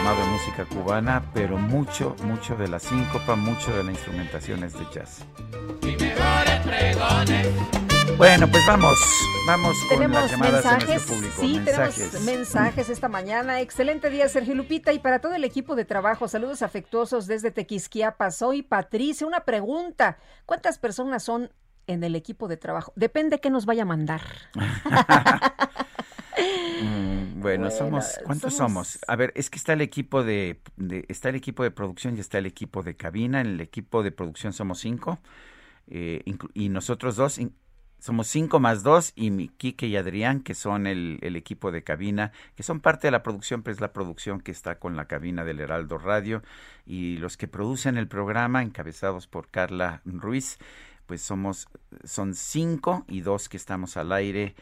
[0.00, 4.72] Tomado de música cubana, pero mucho, mucho de la síncopa, mucho de la instrumentación es
[4.72, 5.26] de jazz.
[8.16, 8.98] Bueno, pues vamos,
[9.46, 11.34] vamos con Tenemos las llamadas de mensajes, nuestro público.
[11.38, 12.10] sí, mensajes.
[12.12, 13.60] tenemos mensajes esta mañana.
[13.60, 18.30] Excelente día, Sergio Lupita, y para todo el equipo de trabajo, saludos afectuosos desde Tequisquiapa.
[18.30, 19.26] Soy Patricia.
[19.26, 21.52] Una pregunta: ¿cuántas personas son
[21.86, 22.94] en el equipo de trabajo?
[22.96, 24.22] Depende qué nos vaya a mandar.
[26.82, 29.04] Mm, bueno, Bueno, somos ¿cuántos somos- somos?
[29.08, 32.20] A ver, es que está el equipo de, de- está el equipo de producción y
[32.20, 33.40] está el equipo de cabina.
[33.40, 35.18] En el equipo de producción somos cinco
[35.88, 36.22] eh,
[36.54, 37.54] y nosotros dos in-
[37.98, 41.82] somos cinco más dos y mi Quique y Adrián que son el, el equipo de
[41.82, 45.04] cabina que son parte de la producción, pero es la producción que está con la
[45.06, 46.42] cabina del Heraldo Radio
[46.86, 50.58] y los que producen el programa encabezados por Carla Ruiz,
[51.06, 51.68] pues somos
[52.04, 54.54] son cinco y dos que estamos al aire.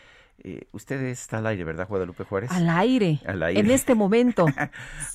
[0.44, 2.50] Eh, usted está al aire, ¿verdad, Guadalupe Juárez?
[2.52, 3.20] Al aire.
[3.26, 3.60] Al aire.
[3.60, 4.46] En este momento.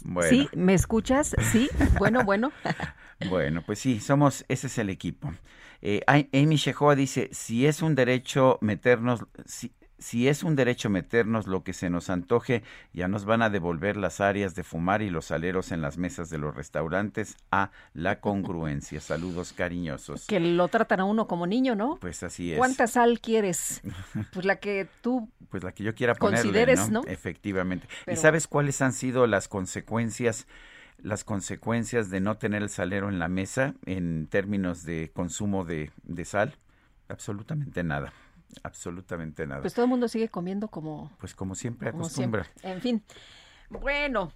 [0.05, 0.29] Bueno.
[0.29, 0.49] ¿Sí?
[0.53, 1.36] ¿Me escuchas?
[1.51, 1.69] Sí.
[1.97, 2.51] Bueno, bueno.
[3.29, 5.33] Bueno, pues sí, somos, ese es el equipo.
[5.81, 9.71] Eh, Amy Shehoa dice, si es un derecho meternos, si,
[10.04, 12.62] si es un derecho meternos lo que se nos antoje,
[12.92, 16.30] ya nos van a devolver las áreas de fumar y los aleros en las mesas
[16.30, 19.00] de los restaurantes a la congruencia.
[19.00, 20.28] Saludos cariñosos.
[20.28, 21.96] Que lo tratan a uno como niño, ¿no?
[22.02, 22.58] Pues así es.
[22.58, 23.82] ¿Cuánta sal quieres?
[24.34, 27.02] Pues la que tú Pues la que yo quiera ponerle, Consideres, ¿no?
[27.02, 27.08] ¿no?
[27.10, 27.88] Efectivamente.
[28.04, 30.48] Pero- ¿Y sabes cuáles han sido las consecuencias,
[30.98, 35.92] las consecuencias de no tener el salero en la mesa en términos de consumo de,
[36.04, 36.58] de sal?
[37.08, 38.12] Absolutamente nada.
[38.63, 39.62] Absolutamente nada.
[39.62, 42.44] Pues todo el mundo sigue comiendo como, Pues como siempre como acostumbra.
[42.44, 42.72] siempre.
[42.72, 43.04] En fin.
[43.70, 44.32] Bueno,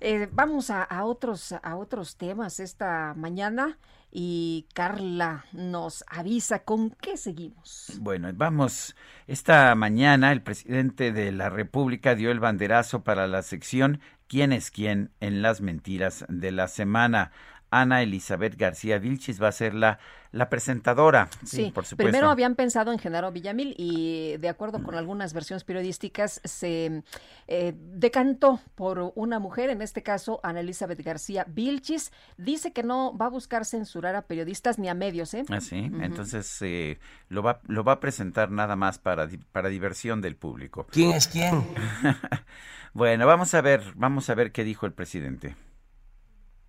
[0.00, 3.78] eh, vamos a, a otros a otros temas esta mañana
[4.12, 7.92] y Carla nos avisa con qué seguimos.
[8.00, 8.94] Bueno, vamos.
[9.26, 14.70] Esta mañana el presidente de la República dio el banderazo para la sección ¿Quién es
[14.72, 15.12] quién?
[15.20, 17.30] en las mentiras de la semana.
[17.80, 19.98] Ana Elizabeth García Vilchis va a ser la,
[20.32, 21.28] la presentadora.
[21.44, 21.96] Sí, por supuesto.
[22.10, 27.02] primero habían pensado en Genaro Villamil y de acuerdo con algunas versiones periodísticas se
[27.48, 32.12] eh, decantó por una mujer, en este caso Ana Elizabeth García Vilchis.
[32.36, 35.44] Dice que no va a buscar censurar a periodistas ni a medios, ¿eh?
[35.48, 39.68] Ah, sí, entonces eh, lo, va, lo va a presentar nada más para, di- para
[39.68, 40.86] diversión del público.
[40.90, 41.64] ¿Quién es quién?
[42.92, 45.56] bueno, vamos a ver, vamos a ver qué dijo el presidente.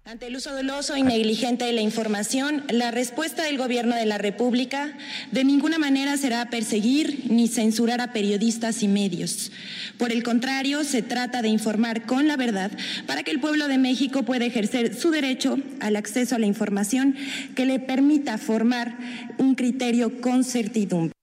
[0.08, 4.17] Ante el uso doloso y negligente de la información, la respuesta del Gobierno de la
[4.17, 4.98] República
[5.34, 9.52] de ninguna manera será perseguir ni censurar a periodistas y medios.
[9.98, 12.72] Por el contrario, se trata de informar con la verdad
[13.06, 17.17] para que el pueblo de México pueda ejercer su derecho al acceso a la información
[17.54, 18.98] que le permita formar
[19.38, 21.16] un criterio con certidumbre.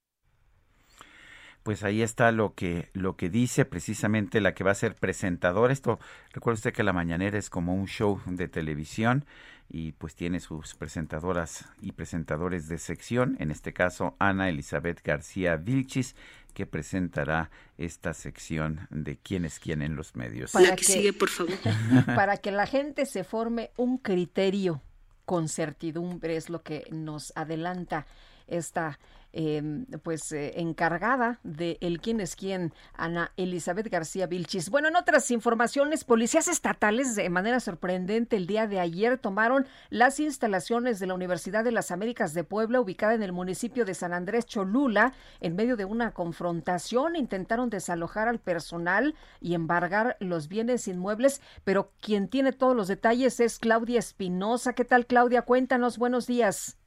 [1.65, 5.73] Pues ahí está lo que, lo que dice precisamente la que va a ser presentadora.
[5.73, 5.99] Esto,
[6.31, 9.25] recuerde usted que la mañanera es como un show de televisión
[9.67, 15.55] y pues tiene sus presentadoras y presentadores de sección, en este caso Ana Elizabeth García
[15.55, 16.15] Vilchis,
[16.53, 17.49] que presentará
[17.79, 20.51] esta sección de quién es quién en los medios.
[20.51, 20.75] Para
[22.15, 24.83] para que la gente se forme un criterio
[25.25, 28.05] con certidumbre es lo que nos adelanta
[28.45, 28.99] esta
[29.35, 34.69] em, pues eh, encargada de el quién es quién, Ana Elizabeth García Vilchis.
[34.69, 40.19] Bueno, en otras informaciones, policías estatales de manera sorprendente el día de ayer tomaron las
[40.19, 44.13] instalaciones de la Universidad de las Américas de Puebla, ubicada en el municipio de San
[44.13, 47.15] Andrés Cholula, en medio de una confrontación.
[47.15, 53.39] Intentaron desalojar al personal y embargar los bienes inmuebles, pero quien tiene todos los detalles
[53.39, 54.73] es Claudia Espinosa.
[54.73, 55.41] ¿Qué tal, Claudia?
[55.41, 56.77] Cuéntanos, buenos días.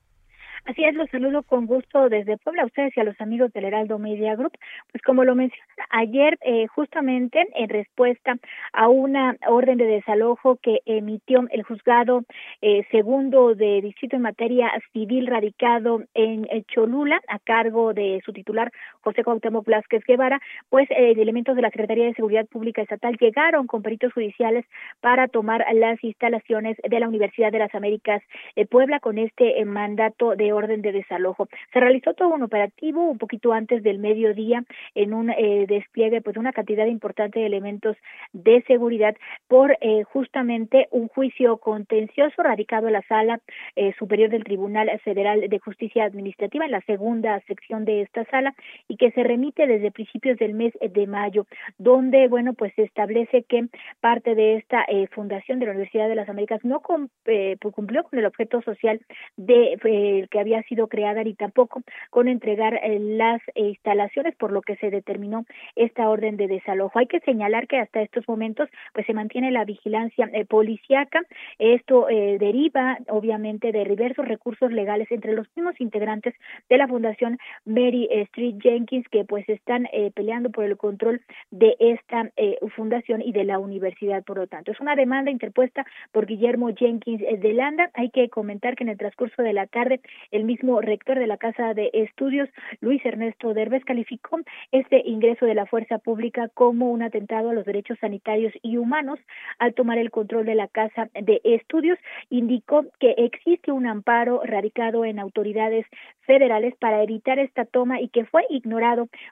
[0.68, 3.64] Así es, los saludo con gusto desde Puebla a ustedes y a los amigos del
[3.64, 4.52] Heraldo Media Group.
[4.92, 8.36] Pues como lo mencioné ayer, eh, justamente en respuesta
[8.74, 12.24] a una orden de desalojo que emitió el juzgado
[12.60, 18.34] eh, segundo de distrito en materia civil radicado en eh, Cholula a cargo de su
[18.34, 18.70] titular
[19.08, 20.38] José Cuauhtémoc Blasquez Guevara,
[20.68, 24.66] pues elementos de la Secretaría de Seguridad Pública Estatal llegaron con peritos judiciales
[25.00, 28.22] para tomar las instalaciones de la Universidad de las Américas
[28.54, 31.48] de Puebla con este mandato de orden de desalojo.
[31.72, 36.36] Se realizó todo un operativo un poquito antes del mediodía en un eh, despliegue pues
[36.36, 37.96] una cantidad importante de elementos
[38.34, 43.40] de seguridad por eh, justamente un juicio contencioso radicado en la sala
[43.74, 48.54] eh, superior del Tribunal Federal de Justicia Administrativa en la segunda sección de esta sala
[48.86, 51.46] y que se remite desde principios del mes de mayo
[51.78, 53.68] donde bueno pues se establece que
[54.00, 58.26] parte de esta fundación de la Universidad de las Américas no pues, cumplió con el
[58.26, 59.00] objeto social
[59.36, 64.76] de que había sido creada ni tampoco con entregar eh, las instalaciones, por lo que
[64.76, 65.44] se determinó
[65.76, 66.98] esta orden de desalojo.
[66.98, 71.22] Hay que señalar que hasta estos momentos pues se mantiene la vigilancia eh, policíaca.
[71.58, 76.34] Esto eh, deriva obviamente de diversos recursos legales entre los mismos integrantes
[76.68, 81.20] de la Fundación Mary Street Jenkins que pues están peleando por el control
[81.50, 82.30] de esta
[82.74, 84.72] fundación y de la universidad, por lo tanto.
[84.72, 87.90] Es una demanda interpuesta por Guillermo Jenkins de Landa.
[87.94, 91.36] Hay que comentar que en el transcurso de la tarde el mismo rector de la
[91.36, 92.48] Casa de Estudios,
[92.80, 94.38] Luis Ernesto Derbez, calificó
[94.72, 99.18] este ingreso de la fuerza pública como un atentado a los derechos sanitarios y humanos
[99.58, 101.98] al tomar el control de la Casa de Estudios.
[102.30, 105.86] Indicó que existe un amparo radicado en autoridades
[106.20, 108.67] federales para evitar esta toma y que fue ignorado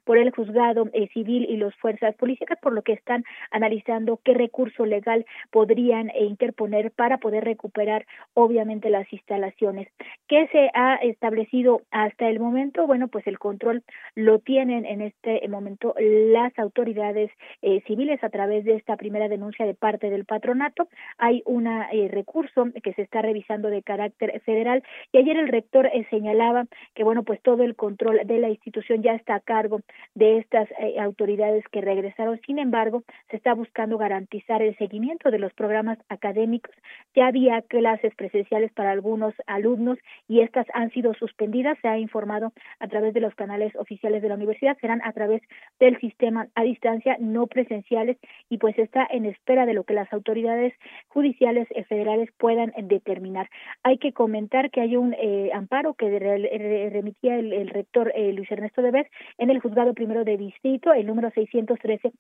[0.05, 4.35] por el juzgado eh, civil y las fuerzas políticas, por lo que están analizando qué
[4.35, 9.89] recurso legal podrían eh, interponer para poder recuperar obviamente las instalaciones.
[10.29, 12.87] ¿Qué se ha establecido hasta el momento?
[12.87, 13.83] Bueno, pues el control
[14.15, 17.31] lo tienen en este momento las autoridades
[17.63, 20.89] eh, civiles a través de esta primera denuncia de parte del patronato.
[21.19, 21.67] Hay un
[22.11, 24.83] recurso que se está revisando de carácter federal
[25.13, 29.15] y ayer el rector señalaba que, bueno, pues todo el control de la institución ya
[29.15, 29.81] está a cargo
[30.15, 30.69] de estas
[31.01, 32.41] autoridades que regresaron.
[32.47, 36.75] Sin embargo, se está buscando garantizar el seguimiento de los programas académicos.
[37.15, 39.99] Ya había clases presenciales para algunos alumnos
[40.29, 44.29] y estas han sido suspendidas, se ha informado a través de los canales oficiales de
[44.29, 45.43] la universidad, serán a través
[45.81, 48.17] del sistema a distancia, no presenciales,
[48.49, 50.73] y pues está en espera de lo que las autoridades
[51.09, 53.49] judiciales eh, federales puedan determinar.
[53.83, 56.19] Hay que comentar que hay un eh, amparo que
[56.93, 59.09] remitía el, rector eh, Luis Ernesto Deber
[59.39, 62.13] en el juzgado primero de distrito, el número 613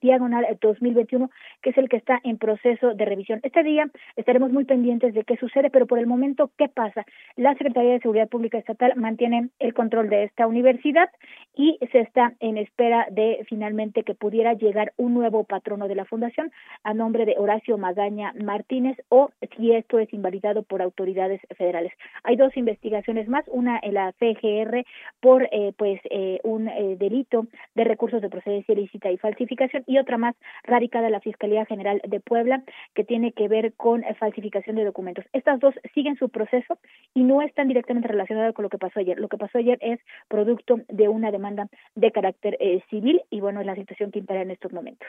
[0.00, 1.30] diagonal 2021,
[1.62, 3.40] que es el que está en proceso de revisión.
[3.42, 7.04] Este día estaremos muy pendientes de qué sucede, pero por el momento, ¿qué pasa?
[7.36, 11.10] La Secretaría de Seguridad Pública Estatal mantiene el control de esta universidad
[11.54, 16.04] y se está en espera de finalmente que pudiera llegar un nuevo patrono de la
[16.04, 16.50] fundación
[16.84, 21.92] a nombre de Horacio Magaña Martínez o si esto es invalidado por autoridades federales.
[22.24, 24.84] Hay dos investigaciones más, una en la CGR
[25.20, 29.98] por eh, pues eh, un eh, delito de recursos de procedencia ilícita y falsificación y
[29.98, 32.62] otra más radicada la Fiscalía General de Puebla
[32.94, 35.24] que tiene que ver con eh, falsificación de documentos.
[35.32, 36.78] Estas dos siguen su proceso
[37.14, 39.18] y no están directamente relacionadas con lo que pasó ayer.
[39.18, 43.60] Lo que pasó ayer es producto de una demanda de carácter eh, civil y bueno,
[43.60, 45.08] es la situación que impera en estos momentos.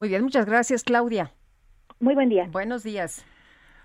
[0.00, 1.32] Muy bien, muchas gracias, Claudia.
[1.98, 2.48] Muy buen día.
[2.50, 3.24] Buenos días.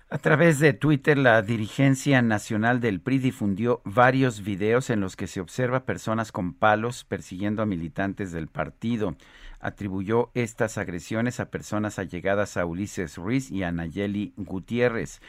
[0.08, 5.26] A través de Twitter, la dirigencia nacional del PRI difundió varios videos en los que
[5.26, 9.16] se observa personas con palos persiguiendo a militantes del partido
[9.60, 15.20] atribuyó estas agresiones a personas allegadas a Ulises Ruiz y a Nayeli Gutiérrez.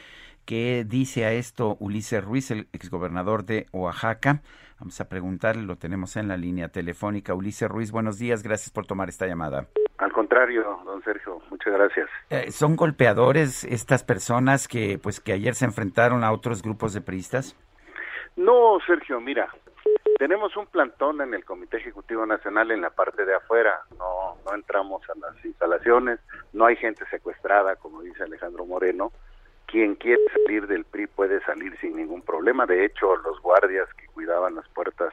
[0.48, 4.40] ¿Qué dice a esto Ulises Ruiz, el exgobernador de Oaxaca?
[4.80, 7.34] Vamos a preguntarle, lo tenemos en la línea telefónica.
[7.34, 9.66] Ulises Ruiz, buenos días, gracias por tomar esta llamada.
[9.98, 12.08] Al contrario, don Sergio, muchas gracias.
[12.30, 17.02] Eh, ¿Son golpeadores estas personas que pues que ayer se enfrentaron a otros grupos de
[17.02, 17.54] priistas?
[18.34, 19.54] No, Sergio, mira,
[20.18, 24.54] tenemos un plantón en el Comité Ejecutivo Nacional en la parte de afuera, no, no
[24.54, 26.20] entramos a las instalaciones,
[26.54, 29.12] no hay gente secuestrada, como dice Alejandro Moreno.
[29.68, 32.64] Quien quiere salir del PRI puede salir sin ningún problema.
[32.64, 35.12] De hecho, los guardias que cuidaban las puertas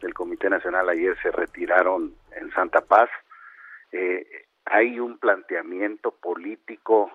[0.00, 3.10] del Comité Nacional ayer se retiraron en Santa Paz.
[3.90, 4.24] Eh,
[4.66, 7.10] hay un planteamiento político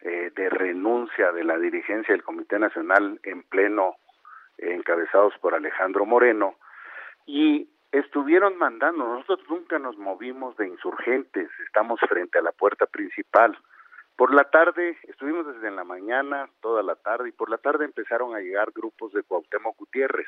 [0.00, 3.96] eh, de renuncia de la dirigencia del Comité Nacional en pleno,
[4.56, 6.54] encabezados por Alejandro Moreno,
[7.26, 13.58] y estuvieron mandando, nosotros nunca nos movimos de insurgentes, estamos frente a la puerta principal.
[14.16, 18.34] Por la tarde, estuvimos desde la mañana, toda la tarde, y por la tarde empezaron
[18.34, 20.26] a llegar grupos de Cuauhtémoc Gutiérrez.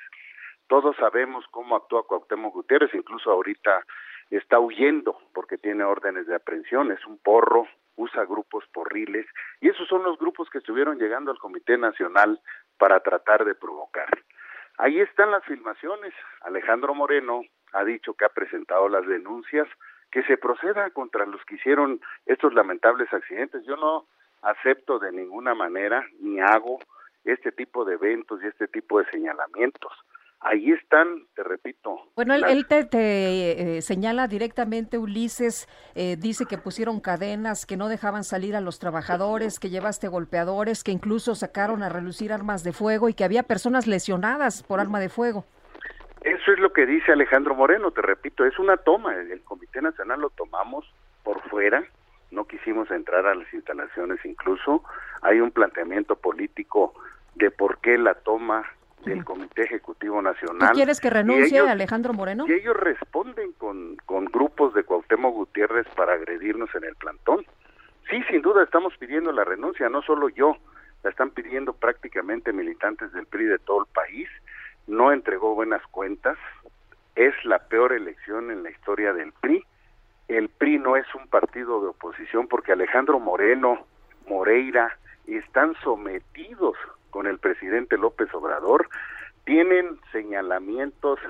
[0.67, 3.83] Todos sabemos cómo actúa Cuauhtémoc Gutiérrez, incluso ahorita
[4.31, 7.67] está huyendo porque tiene órdenes de aprehensión, es un porro,
[7.97, 9.27] usa grupos porriles,
[9.63, 12.41] y esos son los grupos que estuvieron llegando al Comité Nacional
[12.77, 14.09] para tratar de provocar.
[14.77, 16.15] Ahí están las filmaciones.
[16.43, 17.41] Alejandro Moreno
[17.73, 19.67] ha dicho que ha presentado las denuncias,
[20.11, 23.65] que se proceda contra los que hicieron estos lamentables accidentes.
[23.67, 24.07] Yo no
[24.43, 26.79] acepto de ninguna manera ni hago
[27.25, 29.93] este tipo de eventos y este tipo de señalamientos.
[30.41, 31.97] Ahí están, te repito.
[32.15, 38.23] Bueno, él, te, eh, señala directamente, Ulises, eh, dice que pusieron cadenas, que no dejaban
[38.23, 43.09] salir a los trabajadores, que llevaste golpeadores, que incluso sacaron a relucir armas de fuego
[43.09, 45.45] y que había personas lesionadas por arma de fuego.
[46.23, 49.15] Eso es lo que dice Alejandro Moreno, te repito, es una toma.
[49.15, 50.85] El Comité Nacional lo tomamos
[51.23, 51.85] por fuera,
[52.31, 54.83] no quisimos entrar a las instalaciones incluso.
[55.23, 56.95] Hay un planteamiento político
[57.35, 58.65] de por qué la toma
[59.05, 60.71] del Comité Ejecutivo Nacional.
[60.71, 62.47] ¿Tú quieres que renuncie Alejandro Moreno?
[62.49, 67.45] Y ellos responden con, con grupos de Cuauhtémoc Gutiérrez para agredirnos en el plantón.
[68.11, 70.57] Sí, sin duda estamos pidiendo la renuncia, no solo yo,
[71.05, 74.29] la están pidiendo prácticamente militantes del PRI de todo el país.
[74.89, 76.39] No entregó buenas cuentas,
[77.15, 79.63] es la peor elección en la historia del PRI.
[80.29, 83.87] El PRI no es un partido de oposición porque Alejandro Moreno,
[84.27, 86.75] Moreira, están sometidos
[87.11, 88.89] con el presidente López Obrador,
[89.45, 91.21] tienen señalamientos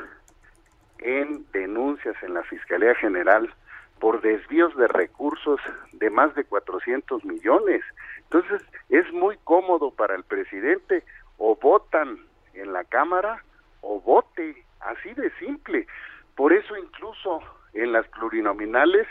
[1.01, 3.53] en denuncias en la Fiscalía General
[3.99, 5.61] por desvíos de recursos
[5.95, 7.83] de más de 400 millones.
[8.19, 11.03] Entonces, es muy cómodo para el presidente
[11.39, 12.19] o votan
[12.55, 13.43] en la Cámara
[13.81, 15.87] o vote, así de simple.
[16.35, 17.41] Por eso incluso
[17.73, 19.07] en las plurinominales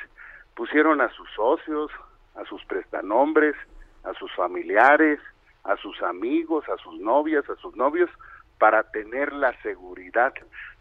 [0.55, 1.91] pusieron a sus socios,
[2.35, 3.55] a sus prestanombres,
[4.03, 5.19] a sus familiares,
[5.63, 8.09] a sus amigos, a sus novias, a sus novios,
[8.57, 10.33] para tener la seguridad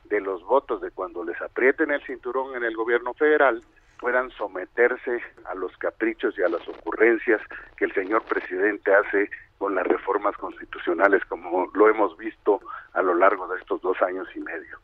[0.04, 3.60] de los votos de cuando les aprieten el cinturón en el gobierno federal
[3.98, 7.40] puedan someterse a los caprichos y a las ocurrencias
[7.76, 12.60] que el señor presidente hace con las reformas constitucionales como lo hemos visto
[12.92, 14.78] a lo largo de estos dos años y medio.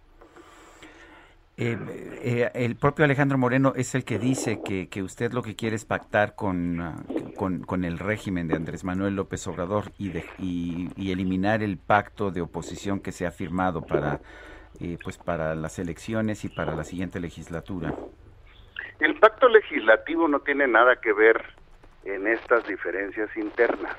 [1.59, 1.77] Eh,
[2.23, 5.77] eh, el propio Alejandro Moreno es el que dice que, que usted lo que quiere
[5.77, 7.05] es pactar con,
[7.37, 12.41] con, el régimen de Andrés Manuel López Obrador y, de, y, eliminar el pacto de
[12.41, 14.21] oposición que se ha firmado para,
[14.81, 17.95] eh, pues para las elecciones y para la siguiente legislatura.
[18.99, 21.43] El pacto legislativo no tiene nada que ver
[22.05, 23.97] en estas diferencias internas.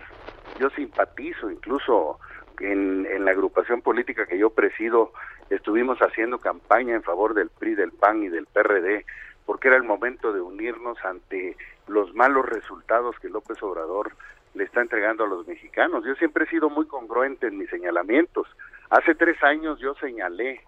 [0.59, 2.19] Yo simpatizo incluso
[2.59, 5.11] en, en la agrupación política que yo presido
[5.49, 9.05] estuvimos haciendo campaña en favor del PRI, del PAN y del PRD,
[9.45, 14.13] porque era el momento de unirnos ante los malos resultados que López Obrador
[14.53, 16.05] le está entregando a los mexicanos.
[16.05, 18.47] Yo siempre he sido muy congruente en mis señalamientos.
[18.89, 20.61] Hace tres años yo señalé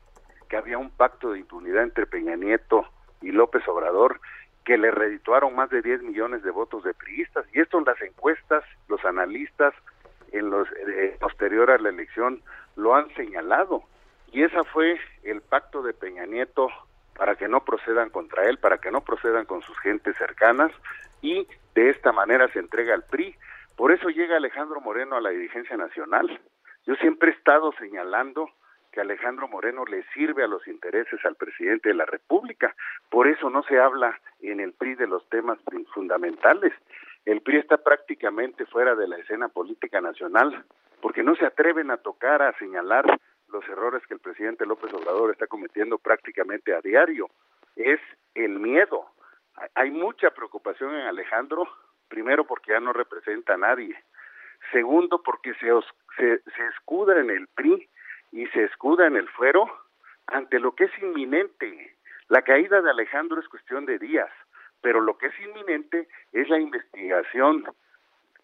[0.50, 2.86] que había un pacto de impunidad entre Peña Nieto
[3.22, 4.20] y López Obrador
[4.66, 7.46] que le redituaron más de 10 millones de votos de priistas.
[7.54, 9.74] Y esto las encuestas, los analistas,
[10.32, 12.42] en los eh, posterior a la elección,
[12.76, 13.84] lo han señalado.
[14.32, 16.68] Y esa fue el pacto de Peña Nieto
[17.16, 20.72] para que no procedan contra él, para que no procedan con sus gentes cercanas
[21.22, 23.36] y de esta manera se entrega al PRI.
[23.78, 26.42] Por eso llega Alejandro Moreno a la dirigencia nacional.
[26.86, 28.50] Yo siempre he estado señalando
[28.96, 32.74] que Alejandro Moreno le sirve a los intereses al presidente de la República.
[33.10, 35.60] Por eso no se habla en el PRI de los temas
[35.94, 36.72] fundamentales.
[37.26, 40.64] El PRI está prácticamente fuera de la escena política nacional
[41.02, 43.20] porque no se atreven a tocar, a señalar
[43.50, 47.30] los errores que el presidente López Obrador está cometiendo prácticamente a diario.
[47.76, 48.00] Es
[48.34, 49.08] el miedo.
[49.74, 51.68] Hay mucha preocupación en Alejandro,
[52.08, 53.94] primero porque ya no representa a nadie,
[54.72, 55.68] segundo porque se,
[56.16, 57.90] se, se escuda en el PRI
[58.36, 59.66] y se escuda en el fuero
[60.28, 61.96] ante lo que es inminente.
[62.28, 64.30] La caída de Alejandro es cuestión de días,
[64.82, 67.64] pero lo que es inminente es la investigación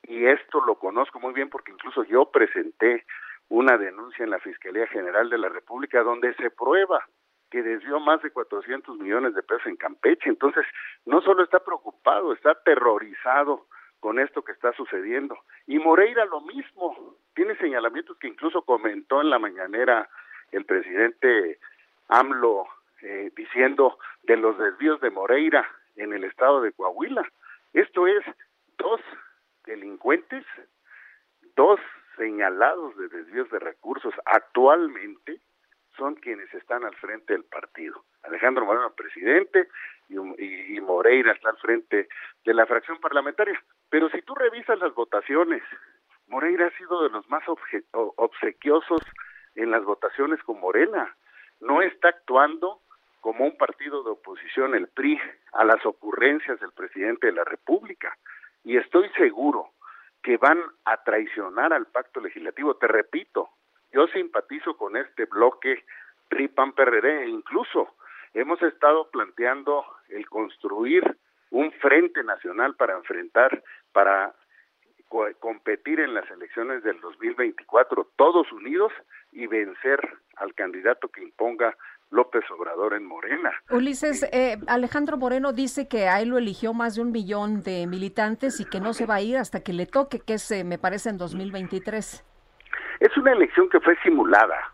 [0.04, 3.06] y esto lo conozco muy bien porque incluso yo presenté
[3.50, 7.06] una denuncia en la Fiscalía General de la República donde se prueba
[7.50, 10.30] que desvió más de 400 millones de pesos en Campeche.
[10.30, 10.66] Entonces,
[11.06, 13.68] no solo está preocupado, está aterrorizado
[14.02, 15.38] con esto que está sucediendo.
[15.68, 20.10] Y Moreira lo mismo, tiene señalamientos que incluso comentó en la mañanera
[20.52, 21.60] el presidente
[22.10, 22.68] AMLO
[23.04, 27.24] eh, diciendo de los desvíos de Moreira en el estado de Coahuila.
[27.74, 28.26] Esto es
[28.78, 29.00] dos
[29.66, 30.44] delincuentes,
[31.56, 31.80] dos
[32.18, 35.40] señalados de desvíos de recursos actualmente
[36.02, 38.04] son quienes están al frente del partido.
[38.24, 39.68] Alejandro Moreno, presidente,
[40.10, 42.08] y, Moreira está al frente
[42.44, 43.64] de la fracción parlamentaria.
[43.88, 45.62] Pero si tú revisas las votaciones,
[46.28, 47.44] Moreira ha sido de los más
[47.94, 49.02] obsequiosos
[49.54, 51.16] en las votaciones con Morena.
[51.60, 52.82] No está actuando
[53.20, 55.22] como un partido de oposición, el PRI,
[55.54, 58.18] a las ocurrencias del presidente de la República.
[58.64, 59.70] Y estoy seguro
[60.24, 62.76] que van a traicionar al pacto legislativo.
[62.78, 63.52] Te repito,
[63.94, 65.84] yo simpatizo con este bloque
[66.30, 67.96] PRI-PAN-PRD e incluso
[68.34, 71.18] hemos estado planteando el construir
[71.52, 74.34] un frente nacional para enfrentar, para
[75.40, 78.94] competir en las elecciones del 2024 todos unidos
[79.34, 80.00] y vencer
[80.38, 81.76] al candidato que imponga
[82.12, 83.52] López Obrador en Morena.
[83.70, 87.88] Ulises, eh, Alejandro Moreno dice que a él lo eligió más de un millón de
[87.88, 90.64] militantes y que no se va a ir hasta que le toque, que es, eh,
[90.64, 92.24] me parece, en 2023.
[93.02, 94.72] Es una elección que fue simulada.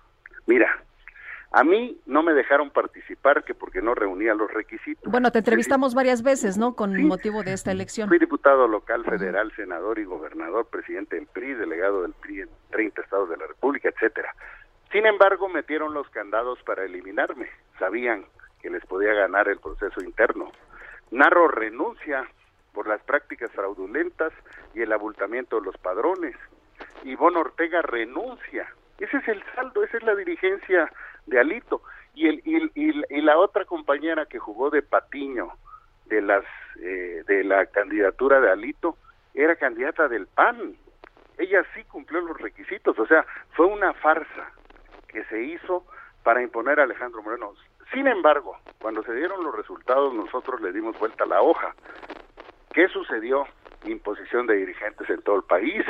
[0.47, 0.67] Mira,
[1.51, 5.09] a mí no me dejaron participar que porque no reunía los requisitos.
[5.09, 6.75] Bueno, te entrevistamos varias veces, ¿no?
[6.75, 8.09] Con motivo de esta elección.
[8.09, 13.01] Fui diputado local, federal, senador y gobernador, presidente del PRI, delegado del PRI en 30
[13.01, 14.35] estados de la República, etcétera.
[14.91, 17.47] Sin embargo, metieron los candados para eliminarme.
[17.79, 18.25] Sabían
[18.61, 20.51] que les podía ganar el proceso interno.
[21.11, 22.27] Narro renuncia
[22.73, 24.33] por las prácticas fraudulentas
[24.75, 26.35] y el abultamiento de los padrones.
[27.03, 28.67] Ivonne Ortega renuncia.
[28.99, 30.91] Ese es el saldo, esa es la dirigencia
[31.25, 31.81] de Alito.
[32.13, 35.49] Y, el, y, la otra compañera que jugó de patiño
[36.05, 36.43] de, las,
[36.79, 38.97] eh, de la candidatura de Alito
[39.35, 40.75] era candidata del PAN.
[41.37, 44.51] Ella sí cumplió los requisitos, o sea, fue una farsa
[45.07, 45.85] que se hizo
[46.23, 47.53] para imponer a Alejandro Moreno.
[47.93, 51.75] Sin embargo, cuando se dieron los resultados, nosotros le dimos vuelta a la hoja.
[52.73, 53.45] ¿Qué sucedió?
[53.85, 55.85] Imposición de dirigentes en todo el país,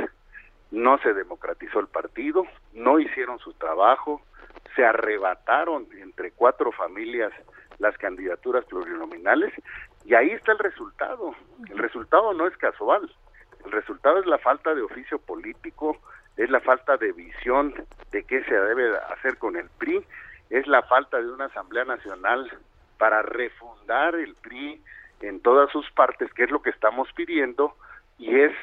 [0.72, 4.22] no se democratizó el partido, no hicieron su trabajo,
[4.76, 7.32] se arrebataron entre cuatro familias
[7.80, 9.54] las candidaturas plurinominales
[10.06, 11.36] y ahí está el resultado.
[11.70, 13.10] El resultado no es casual,
[13.66, 15.98] el resultado es la falta de oficio político,
[16.38, 17.74] es la falta de visión
[18.12, 20.06] de qué se debe hacer con el PRI,
[20.50, 22.50] es la falta de una Asamblea Nacional
[22.98, 24.82] para refundar el PRI
[25.22, 27.76] en todas sus partes, que es lo que estamos pidiendo,
[28.18, 28.54] y es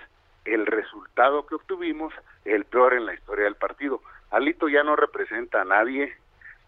[0.44, 2.12] el resultado que obtuvimos
[2.44, 4.00] el peor en la historia del partido.
[4.30, 6.12] Alito ya no representa a nadie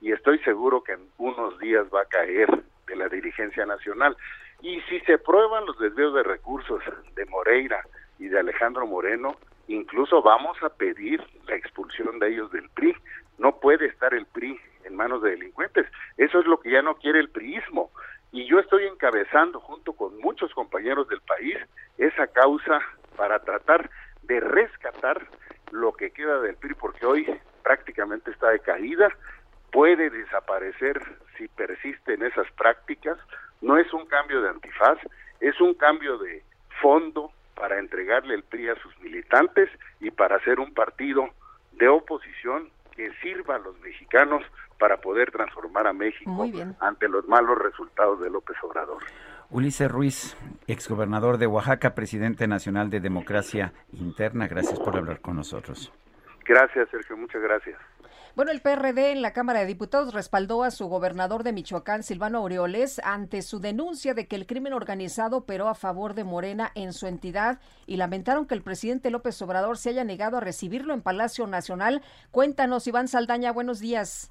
[0.01, 2.49] y estoy seguro que en unos días va a caer
[2.87, 4.17] de la dirigencia nacional.
[4.63, 6.83] Y si se prueban los desvíos de recursos
[7.15, 7.83] de Moreira
[8.19, 9.37] y de Alejandro Moreno,
[9.69, 12.97] incluso vamos a pedir la expulsión de ellos del PRI.
[13.39, 15.87] No puede estar el PRI en manos de delincuentes.
[16.17, 17.91] Eso es lo que ya no quiere el priismo.
[18.33, 21.57] Y yo estoy encabezando junto con muchos compañeros del país
[21.99, 22.81] esa causa
[23.17, 23.91] para tratar
[24.23, 25.27] de rescatar
[25.71, 29.09] lo que queda del PRI, porque hoy prácticamente está de caída,
[29.73, 31.01] puede desaparecer
[31.37, 33.19] si persisten esas prácticas,
[33.61, 34.99] no es un cambio de antifaz,
[35.41, 36.43] es un cambio de
[36.81, 39.71] fondo para entregarle el PRI a sus militantes
[40.01, 41.29] y para hacer un partido
[41.73, 44.43] de oposición que sirva a los mexicanos
[44.79, 46.47] para poder transformar a México
[46.81, 49.03] ante los malos resultados de López Obrador.
[49.51, 50.37] Ulises Ruiz,
[50.67, 55.93] exgobernador de Oaxaca, presidente nacional de Democracia Interna, gracias por hablar con nosotros.
[56.45, 57.79] Gracias, Sergio, muchas gracias.
[58.37, 62.37] Bueno, el PRD en la Cámara de Diputados respaldó a su gobernador de Michoacán, Silvano
[62.37, 66.93] Aureoles, ante su denuncia de que el crimen organizado operó a favor de Morena en
[66.93, 71.01] su entidad y lamentaron que el presidente López Obrador se haya negado a recibirlo en
[71.01, 72.03] Palacio Nacional.
[72.31, 74.31] Cuéntanos, Iván Saldaña, buenos días.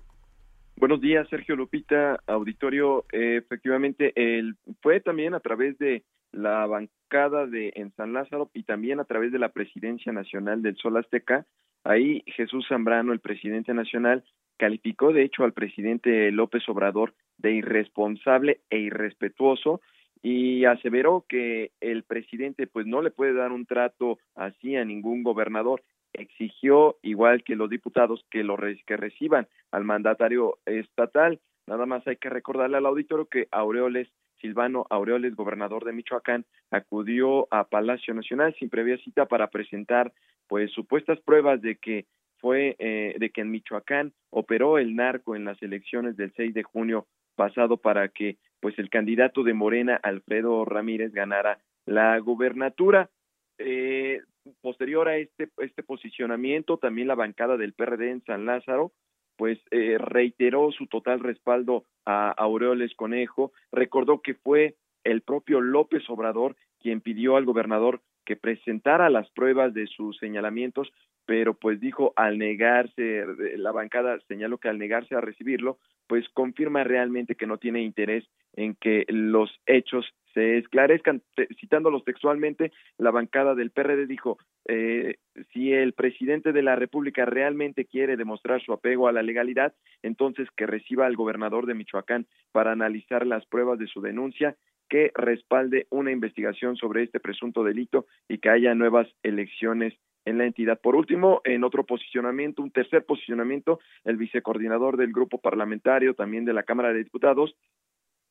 [0.77, 3.05] Buenos días, Sergio Lupita, auditorio.
[3.11, 6.03] Efectivamente, el, fue también a través de
[6.35, 10.77] la bancada de en San Lázaro y también a través de la Presidencia Nacional del
[10.77, 11.45] Sol Azteca
[11.85, 14.23] Ahí Jesús Zambrano, el presidente nacional,
[14.57, 19.81] calificó de hecho al presidente López Obrador de irresponsable e irrespetuoso
[20.23, 25.21] y aseveró que el presidente pues no le puede dar un trato así a ningún
[25.21, 25.83] gobernador.
[26.13, 31.39] Exigió, igual que los diputados, que lo que reciban al mandatario estatal.
[31.67, 34.09] Nada más hay que recordarle al auditorio que Aureoles
[34.41, 40.13] Silvano Aureoles, gobernador de Michoacán, acudió a Palacio Nacional sin previa cita para presentar
[40.47, 42.05] pues supuestas pruebas de que
[42.37, 46.63] fue eh, de que en Michoacán operó el narco en las elecciones del 6 de
[46.63, 53.09] junio pasado para que pues el candidato de Morena Alfredo Ramírez ganara la gubernatura.
[53.57, 54.21] Eh,
[54.61, 58.91] posterior a este este posicionamiento también la bancada del PRD en San Lázaro
[59.37, 66.03] pues eh, reiteró su total respaldo a Aureoles Conejo, recordó que fue el propio López
[66.09, 70.91] Obrador quien pidió al gobernador que presentara las pruebas de sus señalamientos,
[71.25, 73.25] pero pues dijo al negarse,
[73.57, 78.25] la bancada señaló que al negarse a recibirlo, pues confirma realmente que no tiene interés
[78.53, 80.05] en que los hechos
[80.35, 81.23] se esclarezcan.
[81.59, 85.15] Citándolos textualmente, la bancada del PRD dijo, eh,
[85.53, 89.73] si el presidente de la República realmente quiere demostrar su apego a la legalidad,
[90.03, 94.55] entonces que reciba al gobernador de Michoacán para analizar las pruebas de su denuncia
[94.89, 99.93] que respalde una investigación sobre este presunto delito y que haya nuevas elecciones
[100.25, 100.79] en la entidad.
[100.79, 106.53] Por último, en otro posicionamiento, un tercer posicionamiento, el vicecoordinador del grupo parlamentario, también de
[106.53, 107.55] la Cámara de Diputados,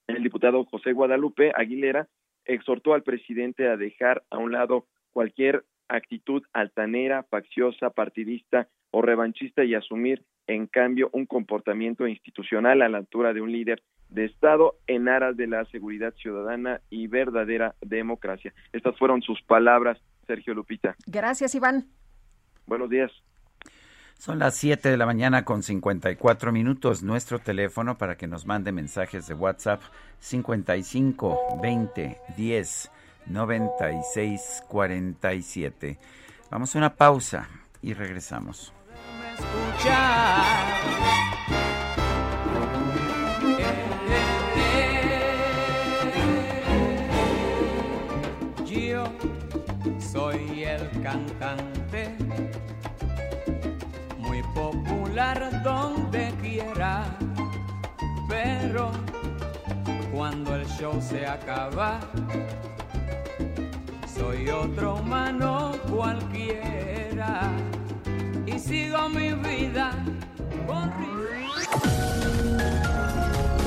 [0.06, 2.08] el diputado José Guadalupe Aguilera,
[2.44, 9.64] exhortó al presidente a dejar a un lado cualquier actitud altanera, facciosa, partidista o revanchista
[9.64, 14.76] y asumir, en cambio, un comportamiento institucional a la altura de un líder de Estado
[14.86, 18.52] en aras de la seguridad ciudadana y verdadera democracia.
[18.72, 20.94] Estas fueron sus palabras, Sergio Lupita.
[21.06, 21.86] Gracias, Iván.
[22.66, 23.10] Buenos días.
[24.24, 27.02] Son las 7 de la mañana con 54 minutos.
[27.02, 29.82] Nuestro teléfono para que nos mande mensajes de WhatsApp
[30.18, 32.90] 55 20 10
[33.26, 35.98] 96 47.
[36.50, 37.50] Vamos a una pausa
[37.82, 38.72] y regresamos.
[48.64, 49.04] Yo
[49.98, 51.73] soy el cantante,
[55.62, 57.04] donde quiera,
[58.28, 58.90] pero
[60.12, 62.00] cuando el show se acaba,
[64.16, 67.50] soy otro humano cualquiera
[68.46, 69.92] y sigo mi vida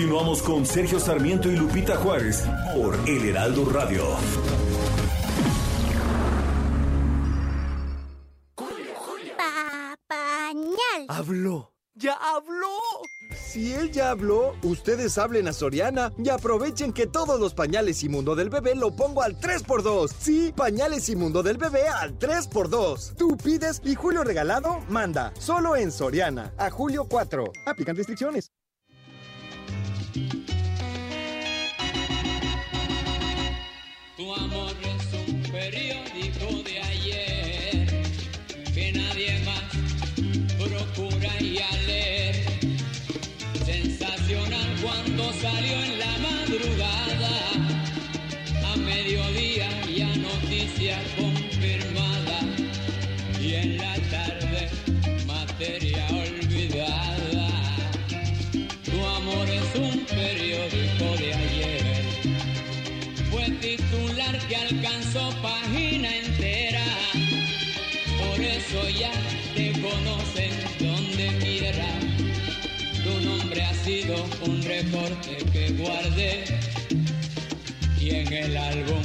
[0.00, 4.02] Continuamos con Sergio Sarmiento y Lupita Juárez por El Heraldo Radio.
[9.36, 11.04] Papañal.
[11.06, 11.74] Habló.
[11.92, 12.78] ¡Ya habló!
[13.46, 18.08] Si él ya habló, ustedes hablen a Soriana y aprovechen que todos los pañales y
[18.08, 20.14] mundo del bebé lo pongo al 3x2.
[20.18, 23.16] Sí, pañales y mundo del bebé al 3x2.
[23.16, 25.34] Tú pides y Julio Regalado manda.
[25.38, 26.54] Solo en Soriana.
[26.56, 27.52] A julio 4.
[27.66, 28.50] Aplican restricciones.
[30.12, 30.22] Tu
[34.34, 35.89] amor es un periódico
[64.80, 66.84] alcanzó página entera.
[68.18, 69.12] Por eso ya
[69.54, 71.86] te conocen donde quiera.
[73.04, 76.44] Tu nombre ha sido un recorte que guardé.
[78.00, 79.02] Y en el álbum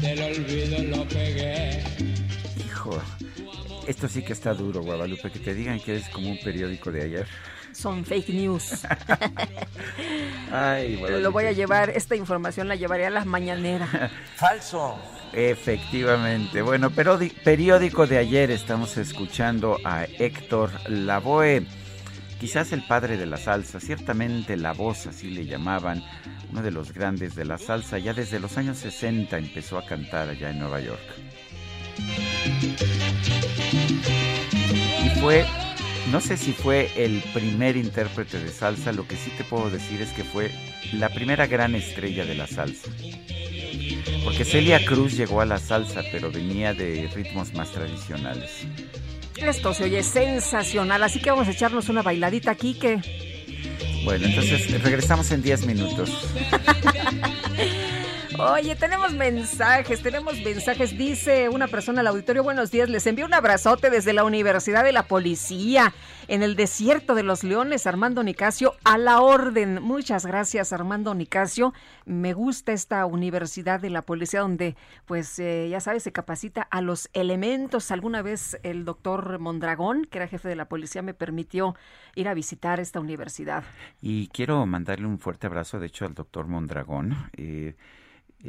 [0.00, 1.84] del olvido lo pegué.
[2.66, 2.98] Hijo,
[3.86, 7.02] esto sí que está duro, Guadalupe, que te digan que eres como un periódico de
[7.02, 7.26] ayer.
[7.72, 8.86] Son fake news.
[10.56, 11.02] Ay.
[11.20, 13.88] Lo voy a llevar, esta información la llevaré a las mañaneras.
[14.36, 14.96] Falso.
[15.32, 16.62] Efectivamente.
[16.62, 21.66] Bueno, pero periódico de ayer estamos escuchando a Héctor Lavoe,
[22.38, 26.04] quizás el padre de la salsa, ciertamente la voz, así le llamaban,
[26.52, 30.28] uno de los grandes de la salsa, ya desde los años 60 empezó a cantar
[30.28, 31.02] allá en Nueva York.
[35.02, 35.44] Y fue,
[36.10, 40.00] no sé si fue el primer intérprete de salsa, lo que sí te puedo decir
[40.02, 40.50] es que fue
[40.92, 42.90] la primera gran estrella de la salsa.
[44.24, 48.50] Porque Celia Cruz llegó a la salsa, pero venía de ritmos más tradicionales.
[49.36, 53.00] Esto se oye sensacional, así que vamos a echarnos una bailadita aquí que...
[54.04, 56.10] Bueno, entonces regresamos en 10 minutos.
[58.38, 60.98] Oye, tenemos mensajes, tenemos mensajes.
[60.98, 64.92] Dice una persona al auditorio, buenos días, les envío un abrazote desde la Universidad de
[64.92, 65.94] la Policía
[66.26, 69.80] en el desierto de los Leones, Armando Nicasio, a la orden.
[69.82, 71.74] Muchas gracias, Armando Nicasio.
[72.06, 74.74] Me gusta esta Universidad de la Policía donde,
[75.06, 77.92] pues, eh, ya sabes, se capacita a los elementos.
[77.92, 81.76] Alguna vez el doctor Mondragón, que era jefe de la policía, me permitió
[82.16, 83.62] ir a visitar esta universidad.
[84.02, 87.30] Y quiero mandarle un fuerte abrazo, de hecho, al doctor Mondragón.
[87.36, 87.76] Eh,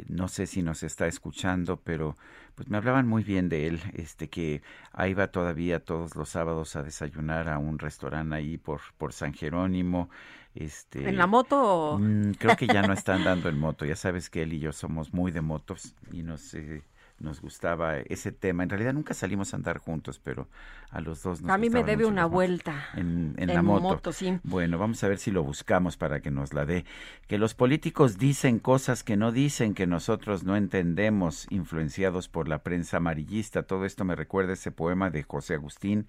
[0.08, 2.16] no sé si nos está escuchando, pero
[2.54, 6.76] pues me hablaban muy bien de él, este que ahí va todavía todos los sábados
[6.76, 10.10] a desayunar a un restaurante ahí por por San Jerónimo,
[10.54, 11.98] este ¿En la moto?
[12.00, 14.72] Mm, creo que ya no están dando en moto, ya sabes que él y yo
[14.72, 16.82] somos muy de motos y no sé
[17.18, 18.62] nos gustaba ese tema.
[18.62, 20.48] En realidad nunca salimos a andar juntos, pero
[20.90, 22.84] a los dos nos A mí me debe mucho una vuelta.
[22.94, 23.82] En, en En la moto.
[23.82, 24.38] moto, sí.
[24.42, 26.84] Bueno, vamos a ver si lo buscamos para que nos la dé.
[27.26, 32.62] Que los políticos dicen cosas que no dicen, que nosotros no entendemos, influenciados por la
[32.62, 33.62] prensa amarillista.
[33.62, 36.06] Todo esto me recuerda ese poema de José Agustín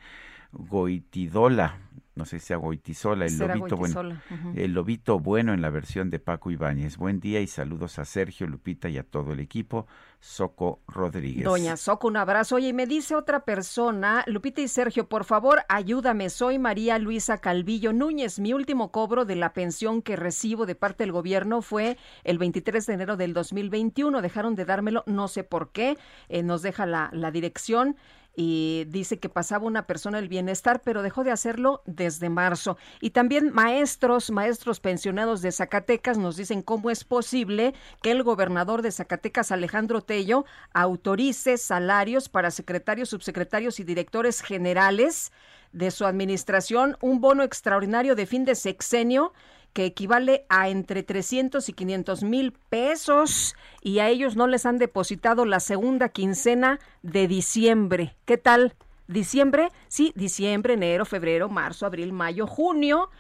[0.52, 1.78] Goitidola.
[2.18, 4.20] No sé si sea Goitizola, el Será lobito bueno.
[4.56, 6.98] El lobito bueno en la versión de Paco Ibáñez.
[6.98, 9.86] Buen día y saludos a Sergio, Lupita y a todo el equipo.
[10.20, 11.46] Soco Rodríguez.
[11.46, 12.56] Doña Soco, un abrazo.
[12.56, 16.32] Oye, y me dice otra persona, Lupita y Sergio, por favor, ayúdame.
[16.32, 18.40] Soy María Luisa Calvillo Núñez.
[18.40, 22.86] Mi último cobro de la pensión que recibo de parte del gobierno fue el 23
[22.88, 24.24] de enero del 2021.
[24.24, 25.98] Dejaron de dármelo, no sé por qué.
[26.30, 27.96] Eh, nos deja la, la dirección
[28.40, 32.78] y dice que pasaba una persona el bienestar, pero dejó de hacerlo desde marzo.
[33.02, 37.74] Y también maestros, maestros pensionados de Zacatecas nos dicen cómo es posible
[38.04, 45.32] que el gobernador de Zacatecas, Alejandro Tello, autorice salarios para secretarios, subsecretarios y directores generales
[45.72, 49.34] de su administración, un bono extraordinario de fin de sexenio
[49.78, 54.80] que equivale a entre 300 y 500 mil pesos y a ellos no les han
[54.80, 58.18] depositado la segunda quincena de diciembre.
[58.26, 58.74] ¿Qué tal?
[59.08, 59.70] ¿Diciembre?
[59.88, 63.12] Sí, diciembre, enero, febrero, marzo, abril, mayo, junio.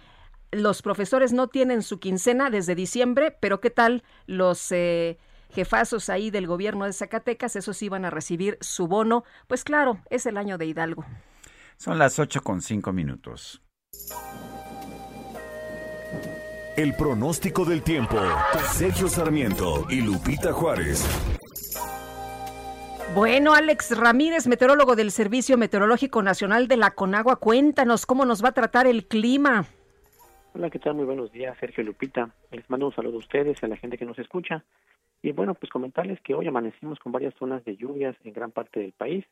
[0.49, 5.19] Los profesores no tienen su quincena desde diciembre, pero ¿qué tal los eh,
[5.51, 7.55] jefazos ahí del gobierno de Zacatecas?
[7.55, 9.25] Esos iban a recibir su bono.
[9.47, 11.05] Pues claro, es el año de Hidalgo.
[11.77, 13.61] Son las ocho con cinco minutos.
[16.77, 18.17] El pronóstico del tiempo.
[18.71, 21.03] Sergio Sarmiento y Lupita Juárez.
[23.15, 28.49] Bueno, Alex Ramírez, meteorólogo del Servicio Meteorológico Nacional de la Conagua, cuéntanos cómo nos va
[28.49, 29.65] a tratar el clima.
[30.53, 30.93] Hola, ¿qué tal?
[30.93, 32.29] Muy buenos días, Sergio y Lupita.
[32.51, 34.63] Les mando un saludo a ustedes y a la gente que nos escucha.
[35.23, 38.79] Y bueno, pues comentarles que hoy amanecimos con varias zonas de lluvias en gran parte
[38.79, 39.25] del país.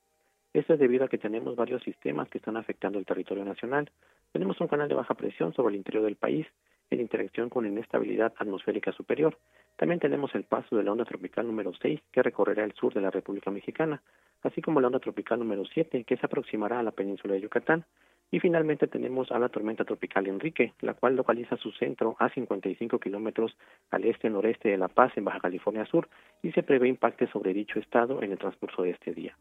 [0.51, 3.91] Esto es debido a que tenemos varios sistemas que están afectando el territorio nacional.
[4.31, 6.47] Tenemos un canal de baja presión sobre el interior del país
[6.89, 9.37] en interacción con inestabilidad atmosférica superior.
[9.75, 13.01] También tenemos el paso de la onda tropical número 6 que recorrerá el sur de
[13.01, 14.01] la República Mexicana,
[14.43, 17.85] así como la onda tropical número 7 que se aproximará a la península de Yucatán.
[18.31, 22.99] Y finalmente tenemos a la tormenta tropical Enrique, la cual localiza su centro a 55
[22.99, 23.55] kilómetros
[23.91, 26.09] al este-noreste de La Paz, en Baja California Sur,
[26.41, 29.37] y se prevé impacte sobre dicho estado en el transcurso de este día.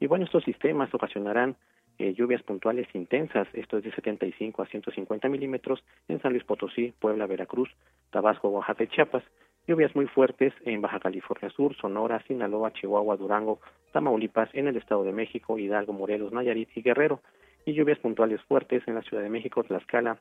[0.00, 1.56] Y bueno, estos sistemas ocasionarán
[1.98, 6.94] eh, lluvias puntuales intensas, esto es de 75 a 150 milímetros en San Luis Potosí,
[7.00, 7.68] Puebla, Veracruz,
[8.10, 9.24] Tabasco, Oaxaca Chiapas.
[9.66, 13.60] Lluvias muy fuertes en Baja California Sur, Sonora, Sinaloa, Chihuahua, Durango,
[13.92, 17.20] Tamaulipas, en el Estado de México, Hidalgo, Morelos, Nayarit y Guerrero.
[17.66, 20.18] Y lluvias puntuales fuertes en la Ciudad de México, Tlaxcala,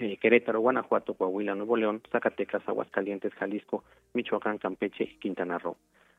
[0.00, 3.84] eh, Querétaro, Guanajuato, Coahuila, Nuevo León, Zacatecas, Aguascalientes, Jalisco,
[4.14, 5.76] Michoacán, Campeche y Quintana Roo.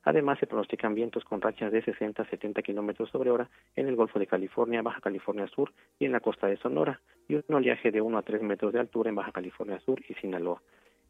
[0.08, 3.98] Además, se pronostican vientos con rachas de 60 a 70 kilómetros sobre hora en el
[3.98, 7.92] Golfo de California, Baja California Sur y en la costa de Sonora, y un oleaje
[7.92, 10.62] de 1 a 3 metros de altura en Baja California Sur y Sinaloa.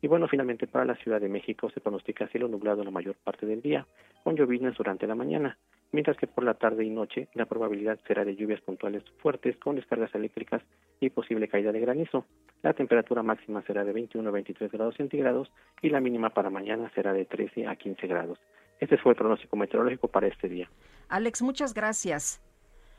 [0.01, 3.45] Y bueno, finalmente para la Ciudad de México se pronostica cielo nublado la mayor parte
[3.45, 3.85] del día,
[4.23, 5.59] con lloviznas durante la mañana,
[5.91, 9.75] mientras que por la tarde y noche la probabilidad será de lluvias puntuales fuertes con
[9.75, 10.63] descargas eléctricas
[10.99, 12.25] y posible caída de granizo.
[12.63, 15.51] La temperatura máxima será de 21 a 23 grados centígrados
[15.83, 18.39] y la mínima para mañana será de 13 a 15 grados.
[18.79, 20.69] Este fue el pronóstico meteorológico para este día.
[21.09, 22.41] Alex, muchas gracias.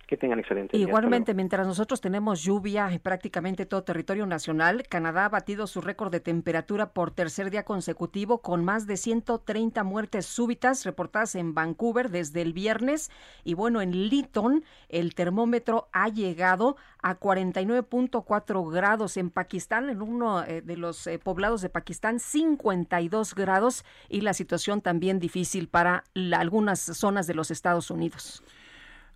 [0.09, 0.87] Que tengan excelente día.
[0.87, 6.11] Igualmente, mientras nosotros tenemos lluvia en prácticamente todo territorio nacional, Canadá ha batido su récord
[6.11, 12.09] de temperatura por tercer día consecutivo con más de 130 muertes súbitas reportadas en Vancouver
[12.11, 13.11] desde el viernes.
[13.45, 19.19] Y bueno, en Lytton el termómetro ha llegado a 49.4 grados.
[19.19, 24.33] En Pakistán, en uno eh, de los eh, poblados de Pakistán, 52 grados y la
[24.33, 28.43] situación también difícil para la- algunas zonas de los Estados Unidos.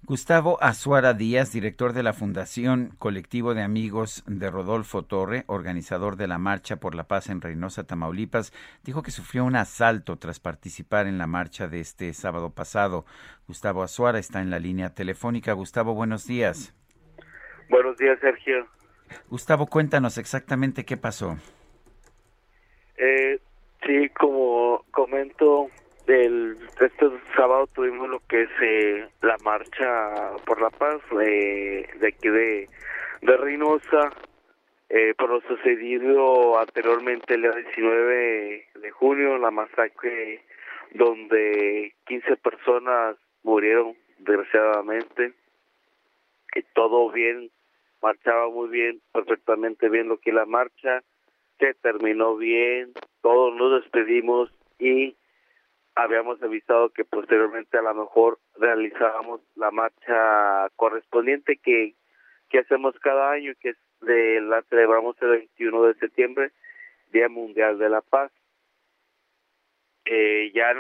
[0.05, 6.27] Gustavo Azuara Díaz, director de la Fundación Colectivo de Amigos de Rodolfo Torre, organizador de
[6.27, 11.07] la Marcha por la Paz en Reynosa, Tamaulipas, dijo que sufrió un asalto tras participar
[11.07, 13.05] en la marcha de este sábado pasado.
[13.47, 15.53] Gustavo Azuara está en la línea telefónica.
[15.53, 16.75] Gustavo, buenos días.
[17.71, 18.67] Buenos días, Sergio.
[19.31, 21.39] Gustavo, cuéntanos exactamente qué pasó.
[22.97, 23.39] Eh,
[23.87, 25.69] sí, como comento,
[26.07, 32.09] del este sábado tuvimos lo que es eh, la marcha por la paz eh, de
[32.09, 32.69] aquí de,
[33.23, 34.11] de Reynosa.
[34.89, 40.45] Eh, por lo sucedido anteriormente el día 19 de junio la masacre
[40.93, 45.33] donde 15 personas murieron desgraciadamente.
[46.55, 47.51] Y todo bien
[48.03, 51.03] marchaba muy bien perfectamente bien lo que la marcha.
[51.59, 52.93] Se terminó bien
[53.23, 55.17] todos nos despedimos y
[55.95, 61.95] habíamos avisado que posteriormente a lo mejor realizábamos la marcha correspondiente que,
[62.49, 66.51] que hacemos cada año, que es de la celebramos el 21 de septiembre,
[67.13, 68.33] Día Mundial de la Paz.
[70.05, 70.75] Eh, ya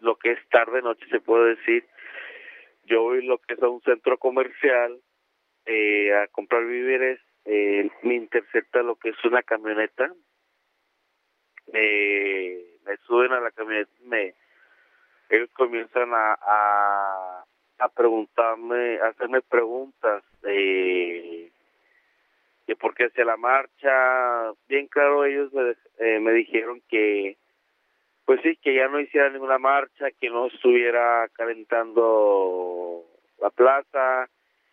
[0.00, 1.84] lo que es tarde noche se puede decir,
[2.84, 5.00] yo voy lo que es a un centro comercial
[5.66, 10.12] eh, a comprar víveres, eh, me intercepta lo que es una camioneta,
[11.72, 14.34] me suben a la camioneta, me
[15.28, 17.44] ellos comienzan a, a,
[17.78, 21.50] a preguntarme, a hacerme preguntas de,
[22.66, 24.52] de por qué hacía la marcha.
[24.68, 27.36] Bien claro, ellos me, eh, me dijeron que,
[28.24, 33.04] pues sí, que ya no hiciera ninguna marcha, que no estuviera calentando
[33.40, 34.28] la plaza,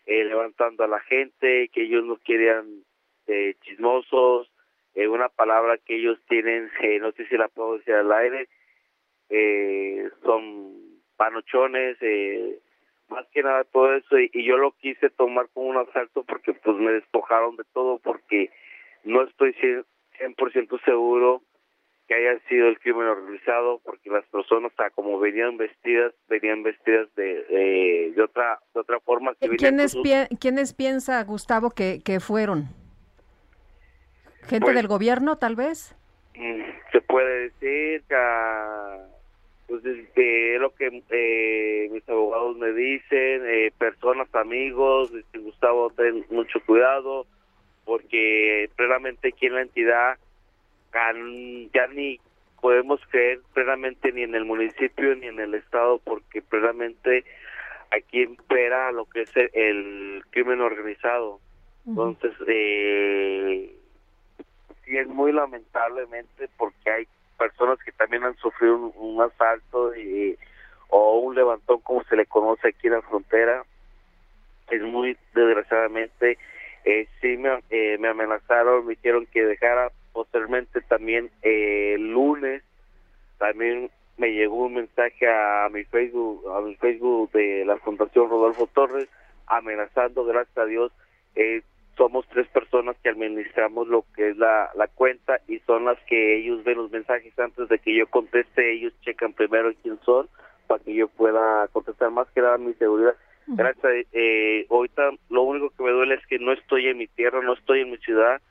[0.05, 2.83] eh, levantando a la gente, que ellos no querían
[3.27, 4.51] eh, chismosos,
[4.93, 8.47] eh, una palabra que ellos tienen, eh, no sé si la puedo decir al aire,
[9.29, 10.73] eh, son
[11.17, 12.59] panochones, eh,
[13.09, 16.53] más que nada todo eso, y, y, yo lo quise tomar como un asalto porque
[16.53, 18.49] pues me despojaron de todo, porque
[19.03, 19.55] no estoy
[20.19, 21.41] 100% seguro
[22.07, 27.07] que haya sido el crimen organizado, porque las personas, hasta como venían vestidas, venían vestidas
[27.15, 29.33] de, de, de otra de otra forma.
[29.57, 30.03] ¿Quiénes, sus...
[30.03, 32.65] pi ¿Quiénes piensa, Gustavo, que, que fueron?
[34.43, 35.95] ¿Gente pues, del gobierno, tal vez?
[36.35, 36.61] Mm,
[36.91, 38.15] se puede decir que
[39.67, 46.25] pues este, lo que eh, mis abogados me dicen, eh, personas, amigos, este, Gustavo, ten
[46.29, 47.25] mucho cuidado,
[47.83, 50.17] porque plenamente aquí en la entidad
[51.73, 52.19] ya ni
[52.61, 57.25] podemos creer plenamente ni en el municipio ni en el estado, porque plenamente
[57.91, 61.39] aquí impera lo que es el, el crimen organizado.
[61.85, 63.75] Entonces, eh,
[64.83, 67.07] sí es muy lamentablemente porque hay
[67.37, 70.37] personas que también han sufrido un, asalto y,
[70.89, 73.63] o un levantón como se le conoce aquí en la frontera
[74.69, 76.37] es muy desgraciadamente
[76.85, 79.91] eh, sí me, eh, me amenazaron me dijeron que dejara.
[80.13, 82.63] Posteriormente también eh, el lunes
[83.37, 88.67] también me llegó un mensaje a mi Facebook a mi Facebook de la Fundación Rodolfo
[88.67, 89.09] Torres
[89.47, 90.91] amenazando gracias a Dios
[91.35, 91.63] eh,
[91.97, 96.37] somos tres personas que administramos lo que es la, la cuenta y son las que
[96.37, 100.27] ellos ven los mensajes antes de que yo conteste, ellos checan primero quién son
[100.67, 103.15] para que yo pueda contestar más que nada mi seguridad.
[103.47, 104.07] Gracias.
[104.11, 107.53] Eh, ahorita lo único que me duele es que no estoy en mi tierra, no
[107.53, 108.41] estoy en mi ciudad,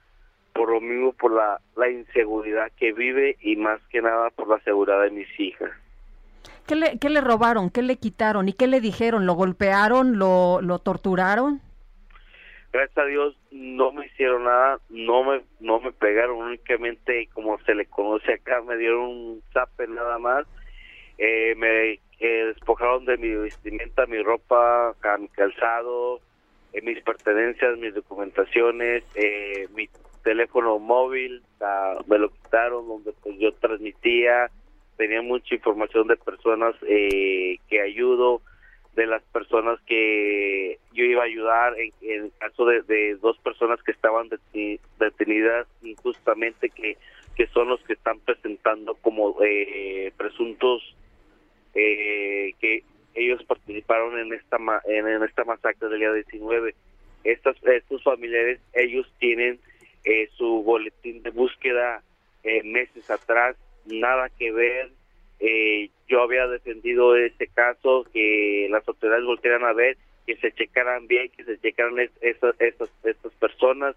[0.53, 4.61] por lo mismo por la, la inseguridad que vive y más que nada por la
[4.61, 5.71] seguridad de mis hijas.
[6.67, 7.71] ¿Qué le, qué le robaron?
[7.71, 8.49] ¿Qué le quitaron?
[8.49, 9.27] ¿Y qué le dijeron?
[9.27, 10.19] ¿Lo golpearon?
[10.19, 11.61] ¿Lo, lo torturaron?
[12.75, 17.75] Gracias a Dios no me hicieron nada, no me no me pegaron únicamente como se
[17.75, 20.45] le conoce acá, me dieron un zape nada más,
[21.18, 26.20] eh, me eh, despojaron de mi vestimenta, mi ropa, mi calzado,
[26.72, 29.89] eh, mis pertenencias, mis documentaciones, eh, mi
[30.25, 34.51] teléfono móvil, uh, me lo quitaron donde pues yo transmitía,
[34.97, 38.41] tenía mucha información de personas eh, que ayudo,
[38.95, 43.37] de las personas que yo iba a ayudar en, en el caso de, de, dos
[43.39, 44.29] personas que estaban
[44.99, 46.97] detenidas injustamente que,
[47.35, 50.95] que son los que están presentando como eh, presuntos
[51.75, 52.85] eh, que
[53.15, 56.75] ellos participaron en esta en, en, esta masacre del día 19
[57.25, 59.59] Estas, estos familiares ellos tienen
[60.05, 62.03] eh, su boletín de búsqueda
[62.45, 64.91] eh, meses atrás nada que ver
[65.47, 71.07] eh, yo había defendido este caso, que las autoridades volvieran a ver, que se checaran
[71.07, 73.95] bien, que se checaran esas, esas, estas personas.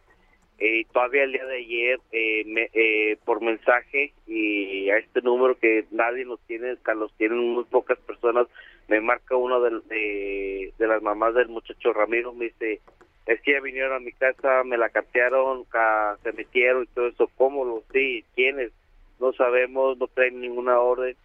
[0.60, 5.58] Eh, todavía el día de ayer, eh, me, eh, por mensaje y a este número
[5.58, 8.48] que nadie los tiene, los tienen muy pocas personas,
[8.90, 12.82] me marca uno de, de, las mamás del muchacho Ramiro, me dice,
[13.26, 17.08] es que ya vinieron a mi casa, me la catearon, ca- se metieron y todo
[17.08, 18.26] eso, ¿cómo lo sí?
[18.36, 18.72] ¿Quiénes?
[19.20, 21.16] No sabemos, no traen ninguna orden,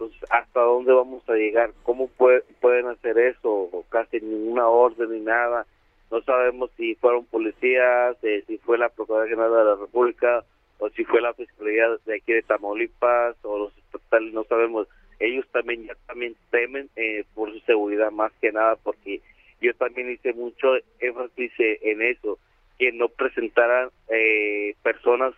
[0.00, 5.20] pues hasta dónde vamos a llegar, cómo pue- pueden hacer eso, casi ninguna orden ni
[5.20, 5.66] nada,
[6.10, 10.42] no sabemos si fueron policías, eh, si fue la Procuraduría General de la República,
[10.78, 14.88] o si fue la Fiscalía de aquí de Tamaulipas, o los estatales, no sabemos,
[15.18, 19.20] ellos también ya también temen eh, por su seguridad más que nada, porque
[19.60, 22.38] yo también hice mucho énfasis en eso,
[22.78, 25.34] que no presentaran eh, personas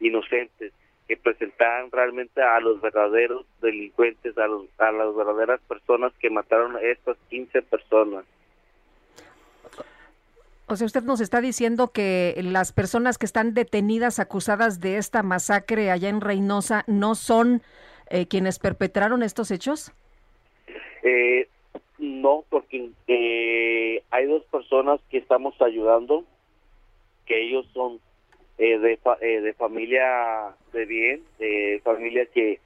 [0.00, 0.74] inocentes,
[1.08, 6.76] que presentaran realmente a los verdaderos delincuentes, a, los, a las verdaderas personas que mataron
[6.76, 8.24] a estas 15 personas.
[10.68, 15.22] O sea, usted nos está diciendo que las personas que están detenidas acusadas de esta
[15.22, 17.62] masacre allá en Reynosa no son
[18.08, 19.92] eh, quienes perpetraron estos hechos.
[21.02, 21.48] Eh,
[21.98, 26.24] no, porque eh, hay dos personas que estamos ayudando,
[27.26, 28.00] que ellos son
[28.62, 32.60] eh, de, fa- eh, de familia de bien, de familia que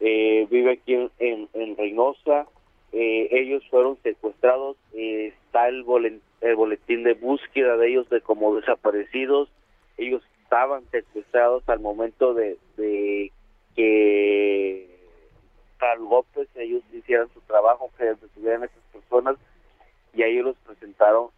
[0.00, 2.46] eh, vive aquí en, en, Reynosa.
[2.92, 5.84] Eh, ellos fueron secuestrados, eh, está el,
[6.40, 9.48] el boletín de búsqueda de ellos de como desaparecidos.
[9.96, 13.30] Ellos estaban secuestrados al momento de, de
[13.76, 14.88] que
[15.78, 19.36] Carl López ellos hicieran su trabajo, que detuvieran a esas personas
[20.14, 21.28] y a ellos los presentaron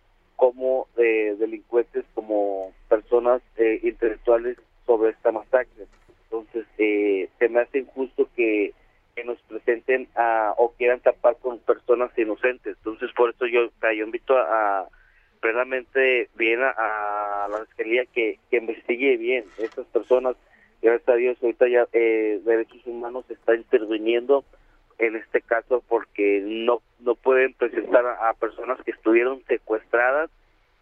[0.41, 5.85] como eh, delincuentes, como personas eh, intelectuales sobre esta masacre.
[6.25, 8.73] Entonces, eh, se me hace injusto que,
[9.15, 12.75] que nos presenten a, o quieran tapar con personas inocentes.
[12.79, 14.89] Entonces, por eso yo, yo invito a, a
[15.43, 16.71] plenamente bien a,
[17.45, 20.37] a la fiscalía que, que investigue bien estas personas.
[20.81, 24.43] Gracias a Dios, ahorita ya eh, Derechos Humanos está interviniendo
[25.01, 30.31] en este caso porque no no pueden presentar a, a personas que estuvieron secuestradas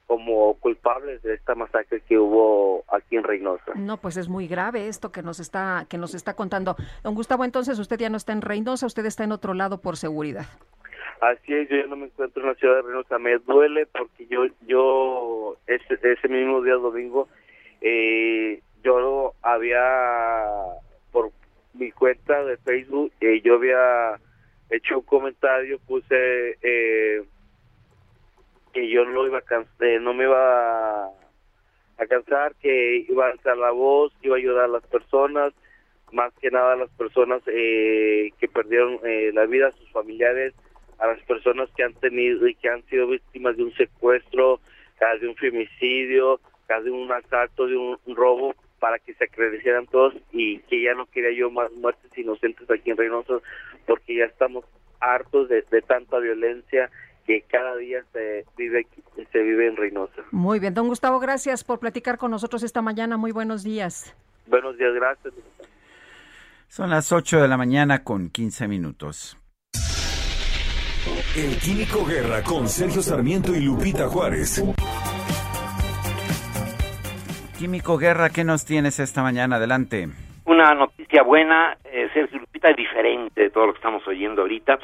[0.06, 3.72] como culpables de esta masacre que hubo aquí en Reynosa.
[3.74, 6.76] No, pues es muy grave esto que nos está que nos está contando.
[7.02, 9.96] Don Gustavo, entonces usted ya no está en Reynosa, usted está en otro lado por
[9.96, 10.46] seguridad.
[11.20, 13.18] Así es, yo ya no me encuentro en la ciudad de Reynosa.
[13.18, 17.28] Me duele porque yo, yo ese, ese mismo día domingo,
[17.80, 20.44] eh, yo había,
[21.78, 24.18] mi cuenta de Facebook, eh, yo había
[24.70, 27.22] hecho un comentario, puse eh,
[28.72, 33.56] que yo no iba a eh, no me iba a, cansar, que iba a alzar
[33.56, 35.52] la voz, iba a ayudar a las personas,
[36.12, 40.54] más que nada a las personas eh, que perdieron eh, la vida, a sus familiares,
[40.98, 44.60] a las personas que han tenido y que han sido víctimas de un secuestro,
[45.20, 50.58] de un femicidio, de un asalto, de un robo, para que se acreditaran todos y
[50.60, 53.34] que ya no quería yo más muertes inocentes aquí en Reynosa,
[53.86, 54.64] porque ya estamos
[55.00, 56.90] hartos de, de tanta violencia
[57.26, 59.02] que cada día se vive aquí-
[59.32, 60.22] se vive en Reynosa.
[60.30, 63.16] Muy bien, don Gustavo, gracias por platicar con nosotros esta mañana.
[63.16, 64.14] Muy buenos días.
[64.46, 65.34] Buenos días, gracias.
[66.68, 69.36] Son las 8 de la mañana con 15 minutos.
[71.36, 74.62] El Químico Guerra con Sergio Sarmiento y Lupita Juárez.
[77.58, 79.56] Químico Guerra, ¿qué nos tienes esta mañana?
[79.56, 80.06] Adelante.
[80.44, 84.78] Una noticia buena, eh, Sergio Lupita, diferente de todo lo que estamos oyendo ahorita.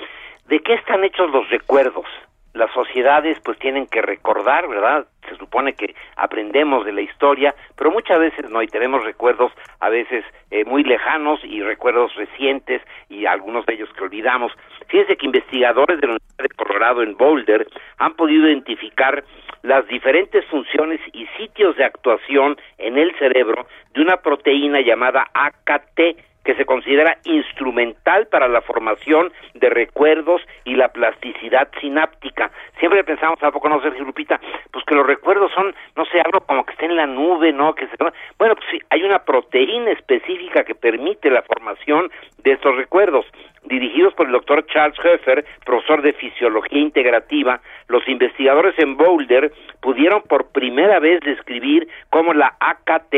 [0.48, 2.06] ¿De qué están hechos los recuerdos?
[2.54, 5.06] Las sociedades pues tienen que recordar, ¿verdad?
[5.28, 9.88] Se supone que aprendemos de la historia, pero muchas veces no, y tenemos recuerdos a
[9.88, 14.52] veces eh, muy lejanos y recuerdos recientes y algunos de ellos que olvidamos.
[14.86, 17.66] Fíjense que investigadores de la Universidad de Colorado en Boulder
[17.98, 19.24] han podido identificar
[19.62, 26.00] las diferentes funciones y sitios de actuación en el cerebro de una proteína llamada AKT
[26.44, 32.50] que se considera instrumental para la formación de recuerdos y la plasticidad sináptica.
[32.78, 34.40] Siempre pensamos, ¿a poco no, Sergio Lupita?
[34.70, 37.74] Pues que los recuerdos son, no sé, algo como que está en la nube, ¿no?
[37.74, 37.96] Que se...
[38.38, 42.10] Bueno, pues sí, hay una proteína específica que permite la formación
[42.42, 43.26] de estos recuerdos.
[43.64, 50.22] Dirigidos por el doctor Charles Hoeffer, profesor de Fisiología Integrativa, los investigadores en Boulder pudieron
[50.22, 53.14] por primera vez describir cómo la AKT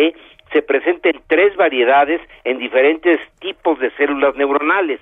[0.53, 5.01] se presenta en tres variedades en diferentes tipos de células neuronales.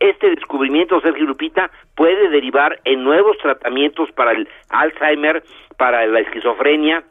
[0.00, 5.42] Este descubrimiento, Sergio Lupita, puede derivar en nuevos tratamientos para el Alzheimer,
[5.76, 7.04] para la esquizofrenia,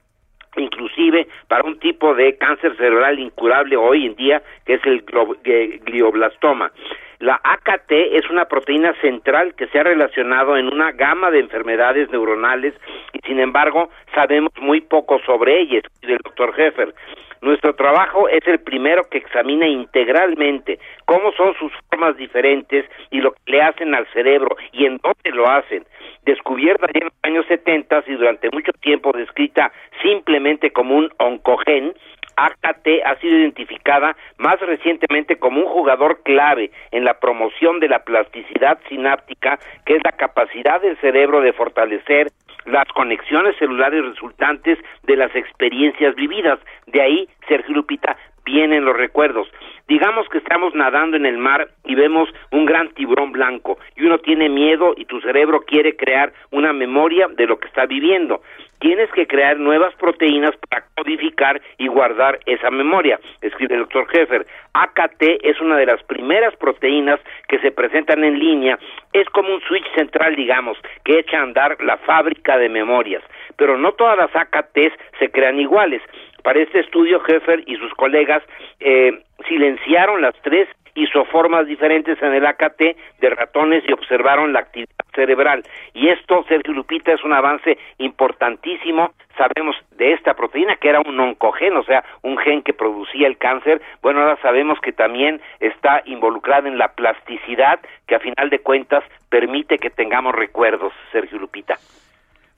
[0.58, 5.04] inclusive para un tipo de cáncer cerebral incurable hoy en día, que es el
[5.44, 6.72] eh, glioblastoma.
[7.20, 12.10] La AKT es una proteína central que se ha relacionado en una gama de enfermedades
[12.10, 12.74] neuronales
[13.14, 16.94] y sin embargo sabemos muy poco sobre ella, escribe el doctor Heffer.
[17.42, 23.34] Nuestro trabajo es el primero que examina integralmente cómo son sus formas diferentes y lo
[23.34, 25.86] que le hacen al cerebro y en dónde lo hacen.
[26.24, 29.72] Descubierta ya en los años 70 y durante mucho tiempo descrita
[30.02, 31.94] simplemente como un oncogen,
[32.36, 38.00] AKT ha sido identificada más recientemente como un jugador clave en la promoción de la
[38.00, 42.32] plasticidad sináptica, que es la capacidad del cerebro de fortalecer
[42.66, 46.60] las conexiones celulares resultantes de las experiencias vividas.
[46.88, 49.48] De ahí, Sergio Lupita, vienen los recuerdos.
[49.88, 54.20] Digamos que estamos nadando en el mar y vemos un gran tiburón blanco y uno
[54.20, 58.42] tiene miedo y tu cerebro quiere crear una memoria de lo que está viviendo.
[58.80, 64.46] Tienes que crear nuevas proteínas para codificar y guardar esa memoria, escribe el doctor Heffer.
[64.74, 68.78] AKT es una de las primeras proteínas que se presentan en línea,
[69.14, 73.24] es como un switch central, digamos, que echa a andar la fábrica de memorias.
[73.58, 76.02] Pero no todas las AKTs se crean iguales.
[76.44, 78.44] Para este estudio, Heffer y sus colegas
[78.80, 82.82] eh, silenciaron las tres isoformas diferentes en el AKT
[83.20, 85.64] de ratones y observaron la actividad cerebral.
[85.94, 89.12] Y esto, Sergio Lupita, es un avance importantísimo.
[89.38, 93.38] Sabemos de esta proteína que era un oncogen, o sea, un gen que producía el
[93.38, 93.82] cáncer.
[94.02, 99.04] Bueno, ahora sabemos que también está involucrada en la plasticidad, que a final de cuentas
[99.30, 101.76] permite que tengamos recuerdos, Sergio Lupita.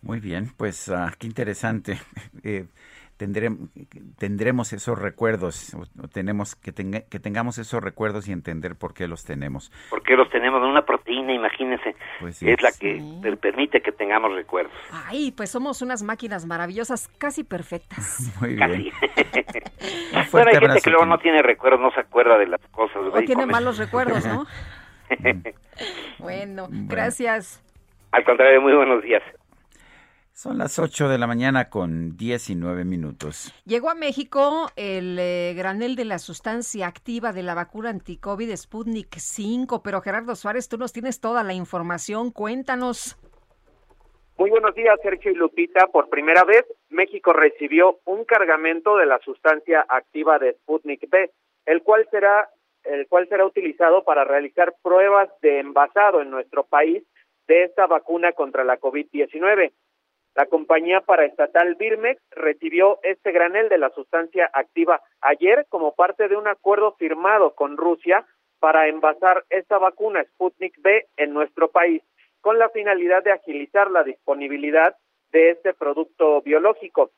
[0.02, 1.98] Muy bien, pues uh, qué interesante.
[2.44, 2.66] Eh,
[3.18, 3.70] tendremos,
[4.18, 9.26] tendremos esos recuerdos, o tenemos que, que tengamos esos recuerdos y entender por qué los
[9.26, 9.72] tenemos.
[9.90, 10.62] ¿Por qué los tenemos?
[10.62, 13.02] Una proteína, imagínense, pues es la que
[13.42, 14.74] permite que tengamos recuerdos.
[14.92, 18.32] Ay, pues somos unas máquinas maravillosas, casi perfectas.
[18.42, 18.92] Muy bien.
[20.32, 22.98] bueno, hay gente que luego no tiene recuerdos, no se acuerda de las cosas.
[23.12, 24.46] O tiene malos recuerdos, ¿no?
[26.20, 27.64] bueno, gracias.
[28.12, 29.24] Al contrario, muy buenos días.
[30.38, 33.52] Son las 8 de la mañana con 19 minutos.
[33.66, 39.16] Llegó a México el eh, granel de la sustancia activa de la vacuna anticovid Sputnik
[39.18, 43.18] 5, pero Gerardo Suárez, tú nos tienes toda la información, cuéntanos.
[44.38, 45.88] Muy buenos días, Sergio y Lupita.
[45.88, 51.32] Por primera vez, México recibió un cargamento de la sustancia activa de Sputnik B,
[51.66, 52.48] el cual será
[52.84, 57.04] el cual será utilizado para realizar pruebas de envasado en nuestro país
[57.48, 59.72] de esta vacuna contra la COVID-19.
[60.38, 66.36] La compañía paraestatal Birmex recibió este granel de la sustancia activa ayer como parte de
[66.36, 68.24] un acuerdo firmado con Rusia
[68.60, 72.04] para envasar esta vacuna Sputnik B en nuestro país,
[72.40, 74.96] con la finalidad de agilizar la disponibilidad
[75.32, 77.10] de este producto biológico.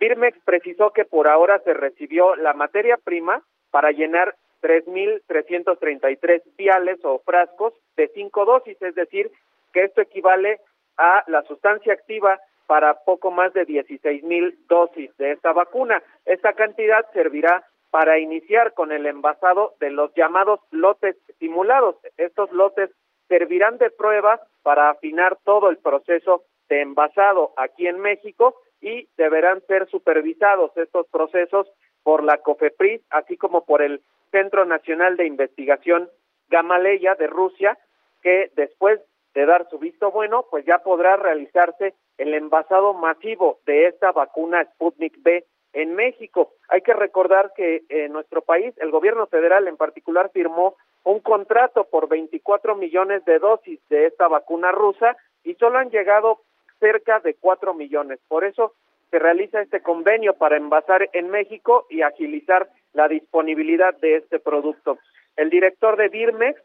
[0.00, 7.18] Birmex precisó que por ahora se recibió la materia prima para llenar 3.333 viales o
[7.18, 9.30] frascos de cinco dosis, es decir,
[9.74, 10.60] que esto equivale
[10.96, 16.02] a la sustancia activa para poco más de 16 mil dosis de esta vacuna.
[16.24, 21.96] Esta cantidad servirá para iniciar con el envasado de los llamados lotes simulados.
[22.16, 22.90] Estos lotes
[23.28, 29.60] servirán de prueba para afinar todo el proceso de envasado aquí en México y deberán
[29.66, 31.70] ser supervisados estos procesos
[32.02, 36.10] por la COFEPRIS, así como por el Centro Nacional de Investigación
[36.48, 37.78] Gamaleya de Rusia,
[38.22, 39.00] que después
[39.34, 44.64] de dar su visto bueno, pues ya podrá realizarse el envasado masivo de esta vacuna
[44.64, 46.52] Sputnik B en México.
[46.68, 51.84] Hay que recordar que en nuestro país, el gobierno federal en particular firmó un contrato
[51.84, 56.40] por 24 millones de dosis de esta vacuna rusa y solo han llegado
[56.78, 58.20] cerca de 4 millones.
[58.28, 58.74] Por eso
[59.10, 64.98] se realiza este convenio para envasar en México y agilizar la disponibilidad de este producto.
[65.36, 66.60] El director de Birmex,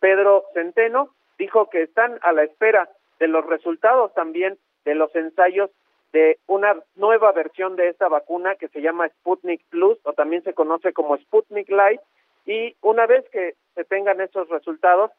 [0.00, 2.88] Pedro Centeno, dijo que están a la espera
[3.18, 4.58] de los resultados también
[4.88, 5.70] de los ensayos
[6.14, 10.54] de una nueva versión de esta vacuna que se llama Sputnik Plus o también se
[10.54, 12.00] conoce como Sputnik Light
[12.46, 15.10] y una vez que se tengan esos resultados,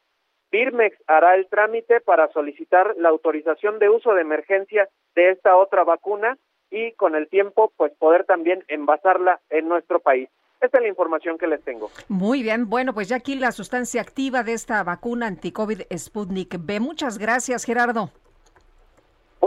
[0.51, 5.83] Birmex hará el trámite para solicitar la autorización de uso de emergencia de esta otra
[5.83, 6.39] vacuna
[6.71, 10.29] y con el tiempo pues poder también envasarla en nuestro país.
[10.61, 11.91] Esta es la información que les tengo.
[12.07, 16.79] Muy bien, bueno, pues ya aquí la sustancia activa de esta vacuna anti-COVID Sputnik B.
[16.79, 18.09] Muchas gracias, Gerardo.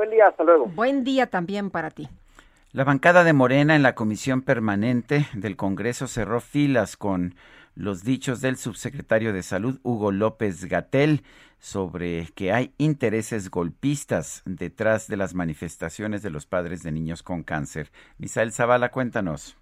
[0.03, 0.67] Buen día, hasta luego.
[0.67, 2.09] Buen día también para ti.
[2.73, 7.37] La bancada de Morena en la Comisión Permanente del Congreso cerró filas con
[7.77, 11.23] los dichos del subsecretario de Salud, Hugo López Gatel,
[11.61, 17.45] sobre que hay intereses golpistas detrás de las manifestaciones de los padres de niños con
[17.45, 17.93] cáncer.
[18.19, 19.57] Misael Zavala, cuéntanos.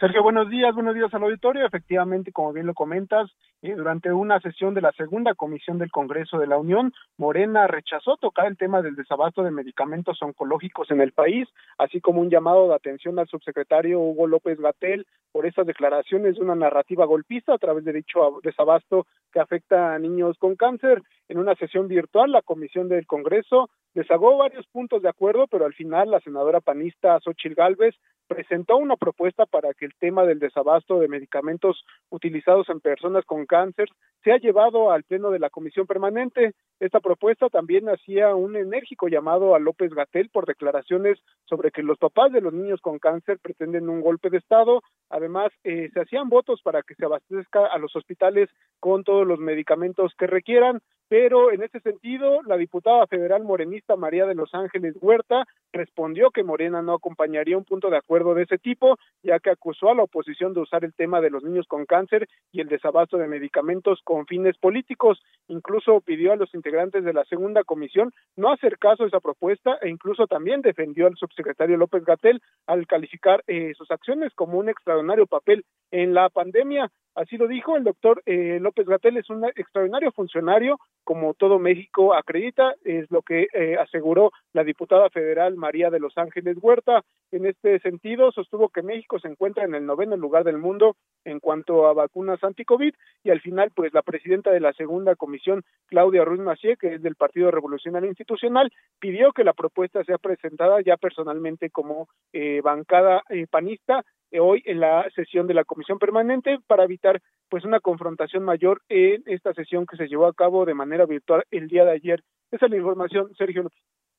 [0.00, 1.64] Sergio, buenos días, buenos días al auditorio.
[1.64, 6.46] Efectivamente, como bien lo comentas, durante una sesión de la segunda comisión del Congreso de
[6.46, 11.48] la Unión, Morena rechazó tocar el tema del desabasto de medicamentos oncológicos en el país,
[11.76, 16.40] así como un llamado de atención al subsecretario Hugo López Gatel por esas declaraciones de
[16.40, 21.02] una narrativa golpista a través de dicho desabasto que afecta a niños con cáncer.
[21.28, 25.74] En una sesión virtual, la comisión del Congreso desagó varios puntos de acuerdo, pero al
[25.74, 27.94] final la senadora panista Xochil Gálvez
[28.28, 33.46] presentó una propuesta para que el tema del desabasto de medicamentos utilizados en personas con
[33.48, 33.88] cáncer
[34.22, 36.52] se ha llevado al pleno de la comisión permanente.
[36.80, 41.98] Esta propuesta también hacía un enérgico llamado a López Gatel por declaraciones sobre que los
[41.98, 44.82] papás de los niños con cáncer pretenden un golpe de Estado.
[45.08, 48.50] Además, eh, se hacían votos para que se abastezca a los hospitales
[48.80, 54.26] con todos los medicamentos que requieran, pero en ese sentido, la diputada federal morenista María
[54.26, 58.58] de los Ángeles Huerta respondió que Morena no acompañaría un punto de acuerdo de ese
[58.58, 61.86] tipo, ya que acusó a la oposición de usar el tema de los niños con
[61.86, 65.22] cáncer y el desabasto de medicamentos con fines políticos.
[65.48, 69.78] Incluso pidió a los integrantes de la segunda comisión no hacer caso a esa propuesta
[69.82, 74.68] e incluso también defendió al subsecretario López Gatel al calificar eh, sus acciones como un
[74.68, 76.90] extraordinario papel en la pandemia.
[77.14, 80.78] Así lo dijo el doctor eh, López Gatel, es un extraordinario funcionario,
[81.08, 86.18] como todo México acredita, es lo que eh, aseguró la diputada federal María de los
[86.18, 87.02] Ángeles Huerta.
[87.32, 91.40] En este sentido, sostuvo que México se encuentra en el noveno lugar del mundo en
[91.40, 92.92] cuanto a vacunas anti-COVID
[93.24, 97.02] y al final, pues la presidenta de la segunda comisión, Claudia Ruiz Macié, que es
[97.02, 103.22] del Partido Revolucionario Institucional, pidió que la propuesta sea presentada ya personalmente como eh, bancada
[103.50, 108.44] panista eh, hoy en la sesión de la comisión permanente para evitar pues una confrontación
[108.44, 111.92] mayor en esta sesión que se llevó a cabo de manera virtual el día de
[111.92, 112.22] ayer.
[112.50, 113.68] Esa es la información, Sergio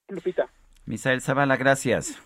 [0.07, 0.47] Lupita.
[0.85, 2.19] Misael Zavala, gracias.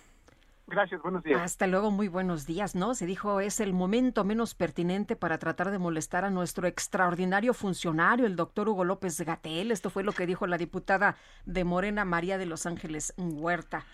[0.65, 1.41] Gracias, buenos días.
[1.41, 2.95] Hasta luego, muy buenos días, ¿no?
[2.95, 8.26] Se dijo es el momento menos pertinente para tratar de molestar a nuestro extraordinario funcionario,
[8.26, 9.72] el doctor Hugo López Gatel.
[9.72, 13.85] Esto fue lo que dijo la diputada de Morena, María de los Ángeles Huerta.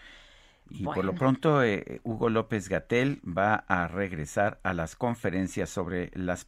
[0.69, 6.11] Y por lo pronto, eh, Hugo López Gatel va a regresar a las conferencias sobre,
[6.13, 6.45] las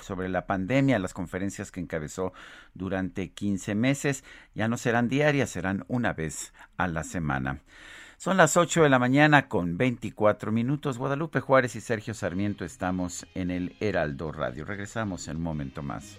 [0.00, 2.32] sobre la pandemia, las conferencias que encabezó
[2.74, 4.24] durante 15 meses.
[4.54, 7.60] Ya no serán diarias, serán una vez a la semana.
[8.16, 10.98] Son las 8 de la mañana con 24 minutos.
[10.98, 14.66] Guadalupe Juárez y Sergio Sarmiento estamos en el Heraldo Radio.
[14.66, 16.18] Regresamos en un momento más.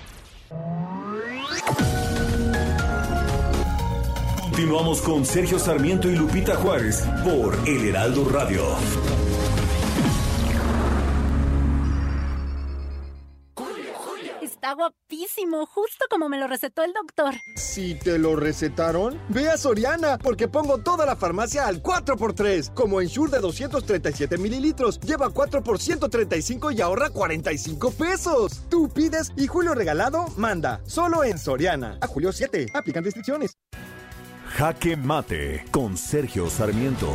[4.61, 8.61] Continuamos con Sergio Sarmiento y Lupita Juárez por El Heraldo Radio.
[14.39, 17.33] Está guapísimo, justo como me lo recetó el doctor.
[17.55, 22.71] Si te lo recetaron, ve a Soriana, porque pongo toda la farmacia al 4x3.
[22.75, 28.61] Como en Shure de 237 mililitros, lleva 4 por 135 y ahorra 45 pesos.
[28.69, 30.81] Tú pides y Julio Regalado manda.
[30.85, 31.97] Solo en Soriana.
[31.99, 32.67] A Julio 7.
[32.75, 33.57] Aplican restricciones.
[34.55, 37.09] Jaque Mate con Sergio Sarmiento.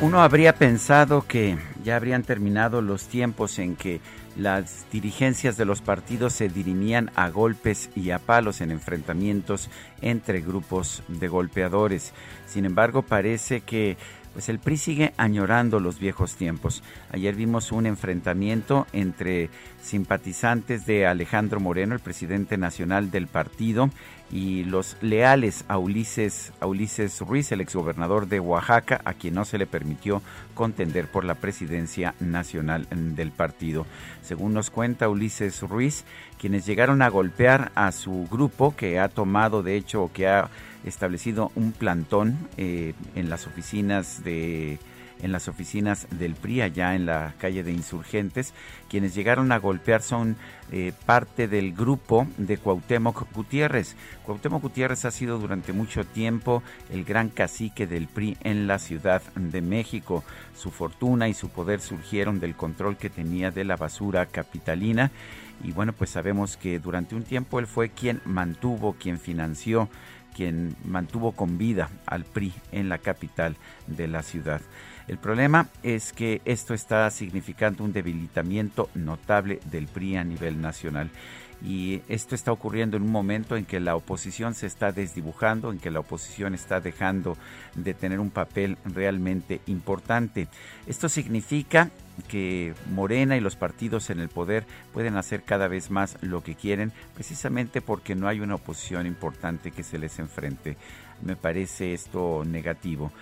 [0.00, 4.00] Uno habría pensado que ya habrían terminado los tiempos en que
[4.36, 9.68] las dirigencias de los partidos se dirimían a golpes y a palos en enfrentamientos
[10.00, 12.14] entre grupos de golpeadores.
[12.46, 13.98] Sin embargo, parece que
[14.32, 16.82] pues el PRI sigue añorando los viejos tiempos.
[17.10, 19.50] Ayer vimos un enfrentamiento entre
[19.82, 23.90] simpatizantes de Alejandro Moreno, el presidente nacional del partido,
[24.30, 29.44] y los leales a Ulises, a Ulises Ruiz, el exgobernador de Oaxaca, a quien no
[29.44, 30.22] se le permitió
[30.54, 33.86] contender por la presidencia nacional del partido.
[34.22, 36.04] Según nos cuenta Ulises Ruiz,
[36.38, 40.48] quienes llegaron a golpear a su grupo, que ha tomado, de hecho, que ha
[40.84, 44.78] establecido un plantón eh, en las oficinas de
[45.22, 48.52] en las oficinas del PRI allá en la calle de Insurgentes.
[48.90, 50.36] Quienes llegaron a golpear son
[50.70, 53.94] eh, parte del grupo de Cuauhtémoc Gutiérrez.
[54.24, 59.22] Cuauhtémoc Gutiérrez ha sido durante mucho tiempo el gran cacique del PRI en la Ciudad
[59.36, 60.24] de México.
[60.56, 65.12] Su fortuna y su poder surgieron del control que tenía de la basura capitalina
[65.64, 69.88] y bueno, pues sabemos que durante un tiempo él fue quien mantuvo, quien financió,
[70.34, 73.56] quien mantuvo con vida al PRI en la capital
[73.86, 74.60] de la ciudad.
[75.08, 81.10] El problema es que esto está significando un debilitamiento notable del PRI a nivel nacional.
[81.64, 85.78] Y esto está ocurriendo en un momento en que la oposición se está desdibujando, en
[85.78, 87.36] que la oposición está dejando
[87.76, 90.48] de tener un papel realmente importante.
[90.86, 91.90] Esto significa
[92.28, 96.54] que Morena y los partidos en el poder pueden hacer cada vez más lo que
[96.56, 100.76] quieren, precisamente porque no hay una oposición importante que se les enfrente.
[101.22, 103.12] Me parece esto negativo.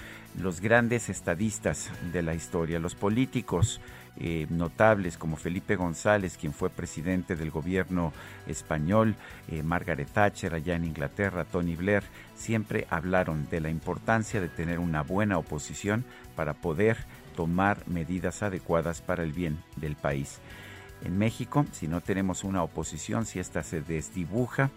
[0.40, 3.80] Los grandes estadistas de la historia, los políticos
[4.16, 8.12] eh, notables como Felipe González, quien fue presidente del gobierno
[8.46, 9.14] español,
[9.48, 12.02] eh, Margaret Thatcher allá en Inglaterra, Tony Blair,
[12.34, 16.04] siempre hablaron de la importancia de tener una buena oposición
[16.36, 16.98] para poder
[17.36, 20.38] tomar medidas adecuadas para el bien del país.
[21.02, 24.70] En México, si no tenemos una oposición, si esta se desdibuja,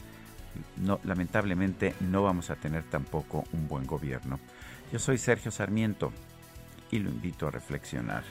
[0.78, 4.40] no, lamentablemente no vamos a tener tampoco un buen gobierno.
[4.92, 6.14] Yo soy Sergio Sarmiento
[6.92, 8.24] y lo invito a reflexionar.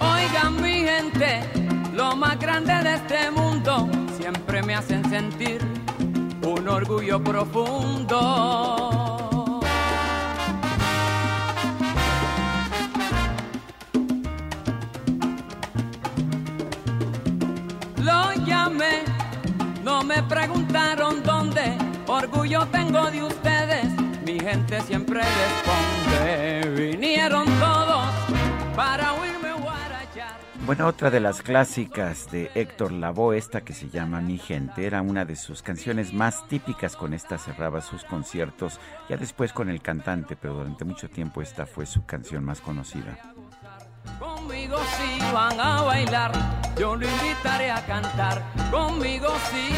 [0.00, 1.42] Oigan mi gente
[1.94, 3.88] lo más grande de este mundo
[4.18, 5.60] siempre me hacen sentir
[6.42, 9.27] un orgullo profundo.
[19.82, 21.76] No me preguntaron dónde,
[22.06, 23.86] orgullo tengo de ustedes,
[24.24, 28.12] mi gente siempre responde, vinieron todos
[28.76, 29.38] para huir
[30.68, 35.00] bueno, otra de las clásicas de Héctor Lavoe, esta que se llama Mi Gente, era
[35.00, 38.78] una de sus canciones más típicas, con esta cerraba sus conciertos,
[39.08, 43.18] ya después con el cantante, pero durante mucho tiempo esta fue su canción más conocida.
[44.18, 46.32] Conmigo sí van a bailar,
[46.76, 49.68] yo lo invitaré a cantar, conmigo sí.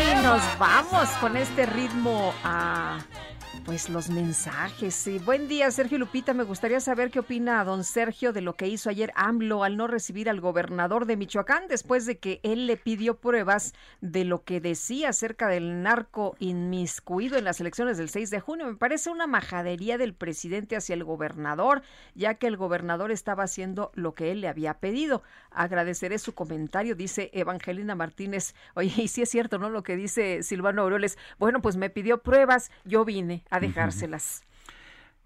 [0.00, 2.98] Y nos vamos con este ritmo a
[3.64, 4.94] pues los mensajes.
[4.94, 5.18] Sí.
[5.18, 6.34] Buen día, Sergio Lupita.
[6.34, 9.86] Me gustaría saber qué opina don Sergio de lo que hizo ayer AMLO al no
[9.86, 14.60] recibir al gobernador de Michoacán después de que él le pidió pruebas de lo que
[14.60, 18.66] decía acerca del narco inmiscuido en las elecciones del 6 de junio.
[18.66, 21.82] Me parece una majadería del presidente hacia el gobernador,
[22.14, 25.22] ya que el gobernador estaba haciendo lo que él le había pedido.
[25.50, 28.54] Agradeceré su comentario, dice Evangelina Martínez.
[28.74, 29.70] Oye, y si es cierto, ¿no?
[29.70, 31.16] Lo que dice Silvano Aureoles.
[31.38, 34.42] Bueno, pues me pidió pruebas, yo vine dejárselas.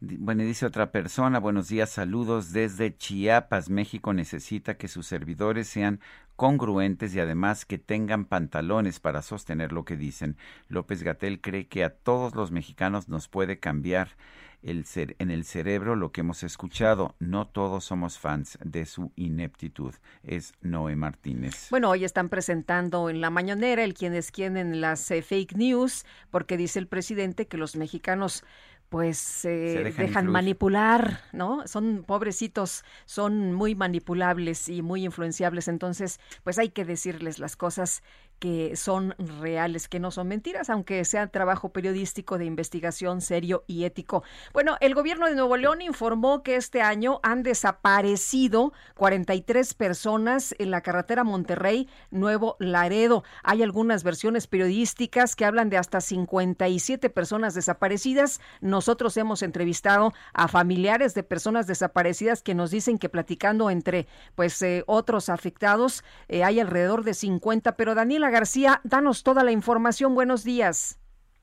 [0.03, 3.69] Bueno, dice otra persona, buenos días, saludos desde Chiapas.
[3.69, 6.01] México necesita que sus servidores sean
[6.37, 10.39] congruentes y además que tengan pantalones para sostener lo que dicen.
[10.69, 14.17] López Gatel cree que a todos los mexicanos nos puede cambiar
[14.63, 14.85] el
[15.19, 17.15] en el cerebro lo que hemos escuchado.
[17.19, 19.95] No todos somos fans de su ineptitud.
[20.23, 21.69] Es Noé Martínez.
[21.71, 25.55] Bueno, hoy están presentando en la mañanera el quién es quién en las eh, fake
[25.57, 28.45] news, porque dice el presidente que los mexicanos
[28.91, 29.49] pues se
[29.97, 31.67] dejan, manipular, ¿no?
[31.69, 38.03] Son pobrecitos, son muy manipulables y muy influenciables, entonces pues hay que decirles las cosas
[38.41, 43.85] que son reales, que no son mentiras, aunque sea trabajo periodístico de investigación serio y
[43.85, 44.25] ético.
[44.53, 50.71] Bueno, el gobierno de Nuevo León informó que este año han desaparecido 43 personas en
[50.71, 53.23] la carretera Monterrey Nuevo Laredo.
[53.45, 58.41] Hay algunas versiones periodísticas que hablan de hasta 57 personas desaparecidas.
[58.61, 64.61] Nosotros hemos entrevistado a familiares de personas desaparecidas que nos dicen que platicando entre pues
[64.63, 70.15] eh, otros afectados eh, hay alrededor de 50, pero Daniela García, danos toda la información.
[70.15, 70.99] Buenos días.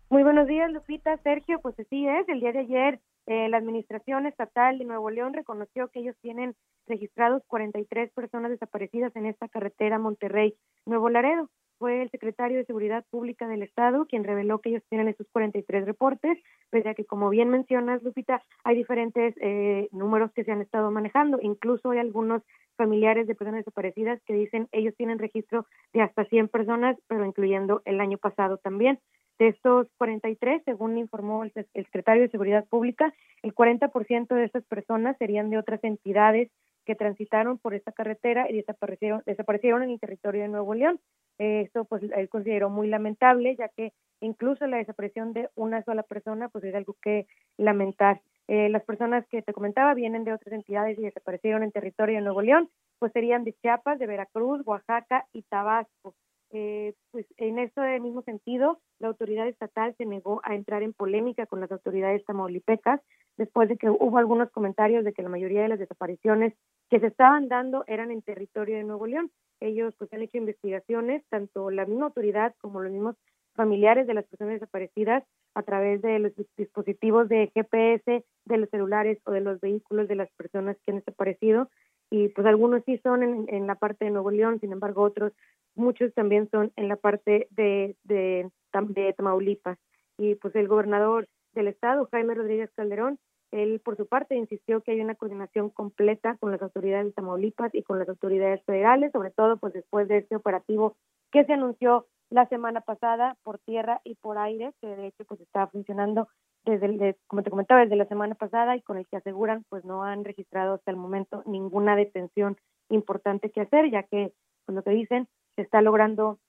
[0.10, 1.18] Muy buenos días, Lupita.
[1.18, 2.28] Sergio, pues así es.
[2.30, 6.56] El día de ayer, eh, la Administración Estatal de Nuevo León reconoció que ellos tienen
[6.88, 11.50] registrados 43 personas desaparecidas en esta carretera Monterrey-Nuevo Laredo.
[11.78, 15.86] Fue el secretario de Seguridad Pública del Estado quien reveló que ellos tienen esos 43
[15.86, 16.40] reportes,
[16.70, 20.90] pese a que, como bien mencionas, Lupita, hay diferentes eh, números que se han estado
[20.90, 21.38] manejando.
[21.42, 22.42] Incluso hay algunos
[22.78, 27.82] familiares de personas desaparecidas que dicen ellos tienen registro de hasta 100 personas, pero incluyendo
[27.86, 29.00] el año pasado también.
[29.40, 33.14] De estos 43, según informó el, secretario de Seguridad Pública,
[33.44, 36.50] el 40% de estas personas serían de otras entidades
[36.86, 41.00] que transitaron por esta carretera y desaparecieron, desaparecieron en el territorio de Nuevo León.
[41.38, 46.50] esto pues él consideró muy lamentable, ya que incluso la desaparición de una sola persona
[46.50, 47.28] pues es algo que
[47.58, 48.22] lamentar.
[48.48, 52.22] Eh, las personas que te comentaba vienen de otras entidades y desaparecieron en territorio de
[52.22, 52.70] Nuevo León,
[53.00, 56.16] pues serían de Chiapas, de Veracruz, Oaxaca y Tabasco.
[56.52, 61.46] Eh, pues en este mismo sentido, la autoridad estatal se negó a entrar en polémica
[61.46, 63.02] con las autoridades tamaulipecas
[63.36, 66.54] después de que hubo algunos comentarios de que la mayoría de las desapariciones
[66.90, 69.30] que se estaban dando eran en territorio de Nuevo León.
[69.60, 73.16] Ellos pues han hecho investigaciones, tanto la misma autoridad como los mismos
[73.58, 75.26] familiares de las personas desaparecidas
[75.56, 80.16] a través de los dispositivos de GPS, de los celulares o de los vehículos de
[80.16, 81.70] las personas que han desaparecido.
[82.10, 85.34] Y pues algunos sí son en, la parte de Nuevo León, sin embargo otros,
[85.76, 89.78] muchos también son en la parte de, de, de Tamaulipas.
[90.18, 93.20] Y pues el gobernador del estado, Jaime Rodríguez Calderón,
[93.52, 97.74] él, por su parte, insistió que hay una coordinación completa con las autoridades de Tamaulipas
[97.74, 100.96] y con las autoridades federales, sobre todo pues después de este operativo
[101.32, 105.42] que se anunció la semana pasada por tierra y por aire, que de hecho pues
[105.42, 106.28] estaba funcionando
[106.66, 110.04] desde, como te comentaba, desde la semana pasada y con el que aseguran pues no
[110.04, 112.58] han registrado hasta el momento ninguna detención
[112.90, 114.34] importante que hacer, ya que,
[114.66, 116.40] con lo que dicen, se está logrando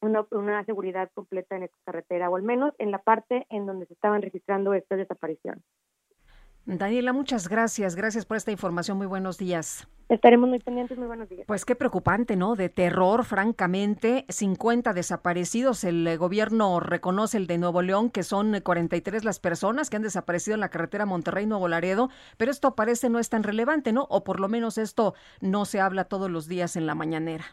[0.00, 3.86] una, una seguridad completa en esta carretera, o al menos en la parte en donde
[3.86, 5.62] se estaban registrando estas desapariciones.
[6.76, 7.96] Daniela, muchas gracias.
[7.96, 8.98] Gracias por esta información.
[8.98, 9.88] Muy buenos días.
[10.10, 10.98] Estaremos muy pendientes.
[10.98, 11.44] Muy buenos días.
[11.46, 12.56] Pues qué preocupante, ¿no?
[12.56, 14.26] De terror, francamente.
[14.28, 15.82] 50 desaparecidos.
[15.84, 20.02] El eh, gobierno reconoce el de Nuevo León, que son 43 las personas que han
[20.02, 22.10] desaparecido en la carretera Monterrey-Nuevo Laredo.
[22.36, 24.06] Pero esto parece no es tan relevante, ¿no?
[24.10, 27.46] O por lo menos esto no se habla todos los días en la mañanera.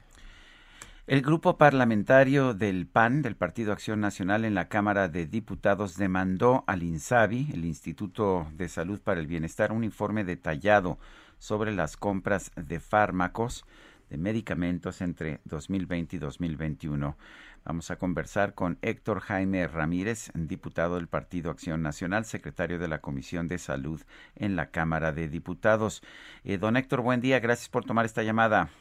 [1.08, 6.64] El grupo parlamentario del PAN, del Partido Acción Nacional en la Cámara de Diputados, demandó
[6.66, 10.98] al INSABI, el Instituto de Salud para el Bienestar, un informe detallado
[11.38, 13.66] sobre las compras de fármacos,
[14.10, 17.16] de medicamentos entre 2020 y 2021.
[17.66, 23.02] Vamos a conversar con Héctor Jaime Ramírez, diputado del Partido Acción Nacional, secretario de la
[23.02, 24.02] Comisión de Salud
[24.36, 26.02] en la Cámara de Diputados.
[26.44, 28.72] Eh, don Héctor, buen día, gracias por tomar esta llamada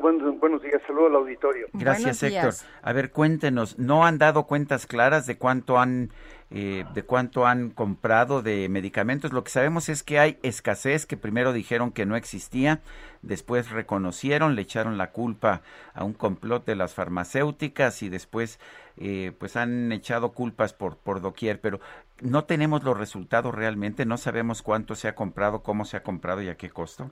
[0.00, 1.68] buenos, días, saludo al auditorio.
[1.72, 2.54] Gracias, Héctor.
[2.82, 6.10] A ver, cuéntenos, ¿no han dado cuentas claras de cuánto han
[6.50, 9.32] eh, de cuánto han comprado de medicamentos?
[9.32, 12.80] Lo que sabemos es que hay escasez, que primero dijeron que no existía,
[13.22, 15.62] después reconocieron, le echaron la culpa
[15.94, 18.60] a un complot de las farmacéuticas y después
[18.96, 21.80] eh, pues han echado culpas por, por doquier, pero
[22.20, 26.42] no tenemos los resultados realmente, no sabemos cuánto se ha comprado, cómo se ha comprado
[26.42, 27.10] y a qué costo.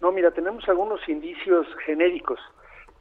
[0.00, 2.38] No, mira, tenemos algunos indicios genéricos.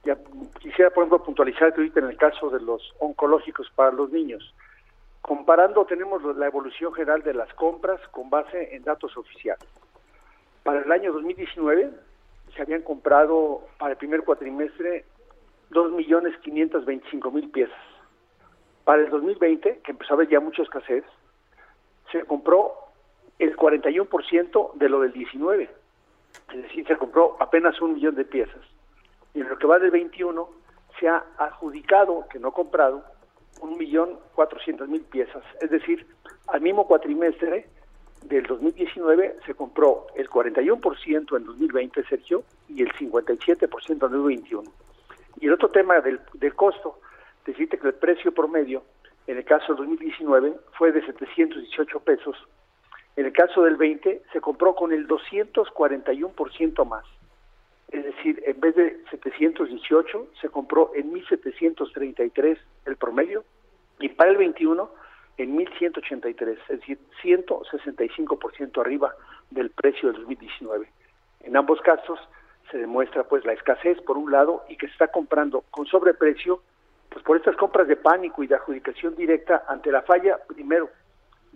[0.04, 0.18] Ya
[0.60, 4.54] quisiera, por ejemplo, puntualizar que ahorita en el caso de los oncológicos para los niños,
[5.22, 9.68] comparando tenemos la evolución general de las compras con base en datos oficiales.
[10.64, 11.92] Para el año 2019
[12.56, 15.06] se habían comprado para el primer cuatrimestre
[15.72, 17.78] 2.525.000 piezas.
[18.86, 21.04] Para el 2020, que empezó a haber ya mucha escasez,
[22.12, 22.74] se compró
[23.38, 25.70] el 41% de lo del 19
[26.54, 28.62] es decir, se compró apenas un millón de piezas.
[29.34, 30.50] Y en lo que va del 21
[31.00, 33.04] se ha adjudicado, que no comprado,
[33.62, 35.44] un millón cuatrocientos mil piezas.
[35.62, 36.06] Es decir,
[36.48, 37.68] al mismo cuatrimestre
[38.24, 44.72] del 2019 se compró el 41% en 2020, Sergio, y el 57% en 2021.
[45.40, 47.00] Y el otro tema del, del costo,
[47.46, 48.84] decirte que el precio promedio
[49.28, 52.36] en el caso del 2019 fue de 718 pesos
[53.18, 57.04] en el caso del 20 se compró con el 241% más.
[57.90, 63.44] Es decir, en vez de 718 se compró en 1733 el promedio
[64.00, 64.90] y para el 21
[65.38, 69.16] en 1183, es decir, 165% arriba
[69.50, 70.88] del precio del 2019.
[71.42, 72.20] En ambos casos
[72.70, 76.62] se demuestra pues la escasez por un lado y que se está comprando con sobreprecio
[77.10, 80.90] pues por estas compras de pánico y de adjudicación directa ante la falla primero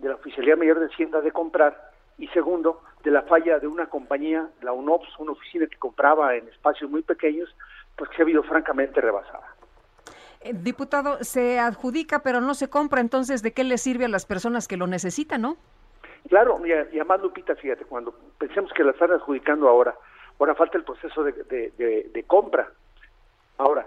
[0.02, 3.86] de la Oficialía Mayor de Hacienda de comprar y segundo, de la falla de una
[3.86, 7.48] compañía, la UNOPS, una oficina que compraba en espacios muy pequeños,
[7.96, 9.46] pues que se ha habido francamente rebasada.
[10.40, 14.26] Eh, diputado, se adjudica pero no se compra, entonces, ¿de qué le sirve a las
[14.26, 15.56] personas que lo necesitan, no?
[16.28, 19.94] Claro, y, además, Lupita, fíjate, cuando pensemos que la están adjudicando ahora,
[20.38, 22.70] ahora falta el proceso de, de compra.
[23.58, 23.86] Ahora,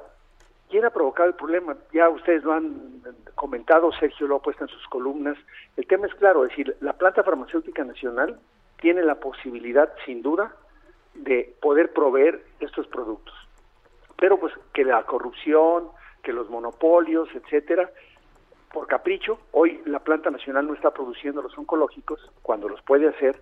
[0.69, 1.77] ¿Quién ha provocado el problema?
[1.93, 3.01] Ya ustedes lo han
[3.35, 5.37] comentado, Sergio lo ha puesto en sus columnas.
[5.77, 8.39] El tema es claro, es decir, la planta farmacéutica nacional
[8.79, 10.55] tiene la posibilidad, sin duda,
[11.13, 13.33] de poder proveer estos productos.
[14.17, 15.89] Pero pues que la corrupción,
[16.23, 17.89] que los monopolios, etcétera,
[18.73, 23.39] por capricho, hoy la planta nacional no está produciendo los oncológicos cuando los puede hacer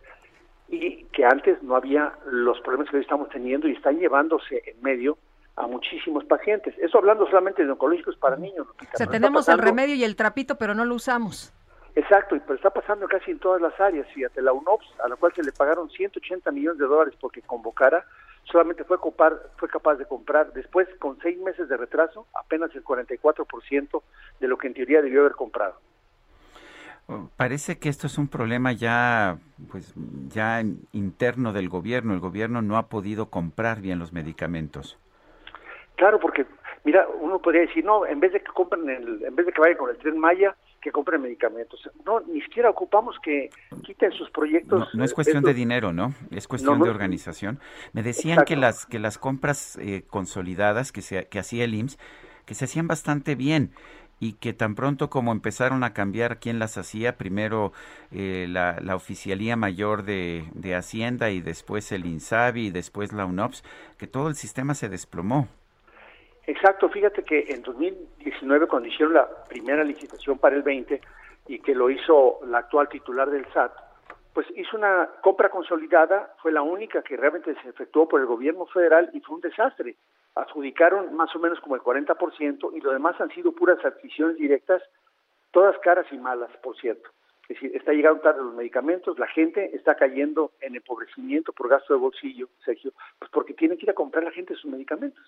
[0.67, 4.81] y que antes no había los problemas que hoy estamos teniendo y están llevándose en
[4.81, 5.17] medio
[5.55, 6.75] a muchísimos pacientes.
[6.79, 8.67] Eso hablando solamente de oncológicos para niños.
[8.67, 11.53] o sea, tenemos el remedio y el trapito, pero no lo usamos.
[11.95, 14.07] Exacto, pero está pasando casi en todas las áreas.
[14.13, 18.03] Fíjate, la UNOPS, a la cual se le pagaron 180 millones de dólares porque convocara,
[18.45, 22.83] solamente fue, copar, fue capaz de comprar, después con seis meses de retraso, apenas el
[22.83, 24.01] 44%
[24.39, 25.75] de lo que en teoría debió haber comprado.
[27.07, 29.37] Oh, parece que esto es un problema ya,
[29.69, 29.93] pues,
[30.29, 30.63] ya
[30.93, 32.13] interno del gobierno.
[32.13, 34.97] El gobierno no ha podido comprar bien los medicamentos.
[36.03, 36.45] Claro, porque
[36.83, 39.61] mira, uno podría decir, no, en vez de que compren, el, en vez de que
[39.61, 41.89] vayan con el tren Maya, que compren medicamentos.
[42.05, 43.49] No, ni siquiera ocupamos que
[43.85, 44.93] quiten sus proyectos.
[44.93, 46.13] No, es cuestión de dinero, ¿no?
[46.29, 47.61] Es cuestión de organización.
[47.93, 51.97] Me decían que las que las compras eh, consolidadas que se que hacía el IMSS
[52.45, 53.71] que se hacían bastante bien
[54.19, 57.71] y que tan pronto como empezaron a cambiar quién las hacía, primero
[58.11, 63.25] eh, la, la, Oficialía Mayor de, de Hacienda y después el INSABI y después la
[63.25, 63.63] UNOPS,
[63.97, 65.47] que todo el sistema se desplomó.
[66.45, 70.99] Exacto, fíjate que en 2019 cuando hicieron la primera licitación para el 20
[71.47, 73.71] y que lo hizo la actual titular del SAT,
[74.33, 78.65] pues hizo una compra consolidada, fue la única que realmente se efectuó por el gobierno
[78.65, 79.95] federal y fue un desastre.
[80.35, 84.81] Adjudicaron más o menos como el 40% y lo demás han sido puras adquisiciones directas,
[85.51, 87.09] todas caras y malas, por cierto.
[87.43, 91.93] Es decir, está llegando tarde los medicamentos, la gente está cayendo en empobrecimiento por gasto
[91.93, 95.23] de bolsillo, Sergio, pues porque tiene que ir a comprar la gente sus medicamentos.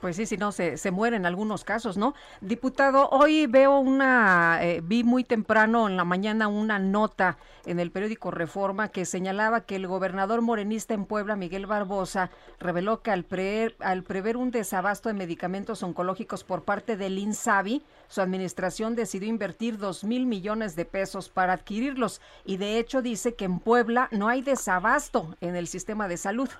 [0.00, 2.14] Pues sí, si no, se, se muere en algunos casos, ¿no?
[2.42, 7.90] Diputado, hoy veo una, eh, vi muy temprano en la mañana una nota en el
[7.90, 13.24] periódico Reforma que señalaba que el gobernador morenista en Puebla, Miguel Barbosa, reveló que al,
[13.24, 19.30] prever, al prever un desabasto de medicamentos oncológicos por parte del INSABI, su administración decidió
[19.30, 24.08] invertir dos mil millones de pesos para adquirirlos y de hecho dice que en Puebla
[24.12, 26.50] no hay desabasto en el sistema de salud.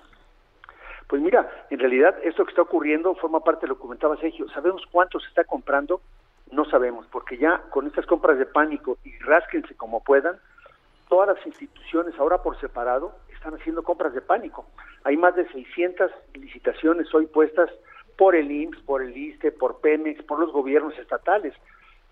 [1.07, 4.49] Pues mira, en realidad esto que está ocurriendo forma parte de lo que comentaba Sergio.
[4.49, 6.01] ¿Sabemos cuánto se está comprando?
[6.51, 10.37] No sabemos, porque ya con estas compras de pánico y rásquense como puedan,
[11.07, 14.65] todas las instituciones ahora por separado están haciendo compras de pánico.
[15.03, 17.69] Hay más de 600 licitaciones hoy puestas
[18.17, 21.53] por el IMSS, por el ISTE, por Pemex, por los gobiernos estatales,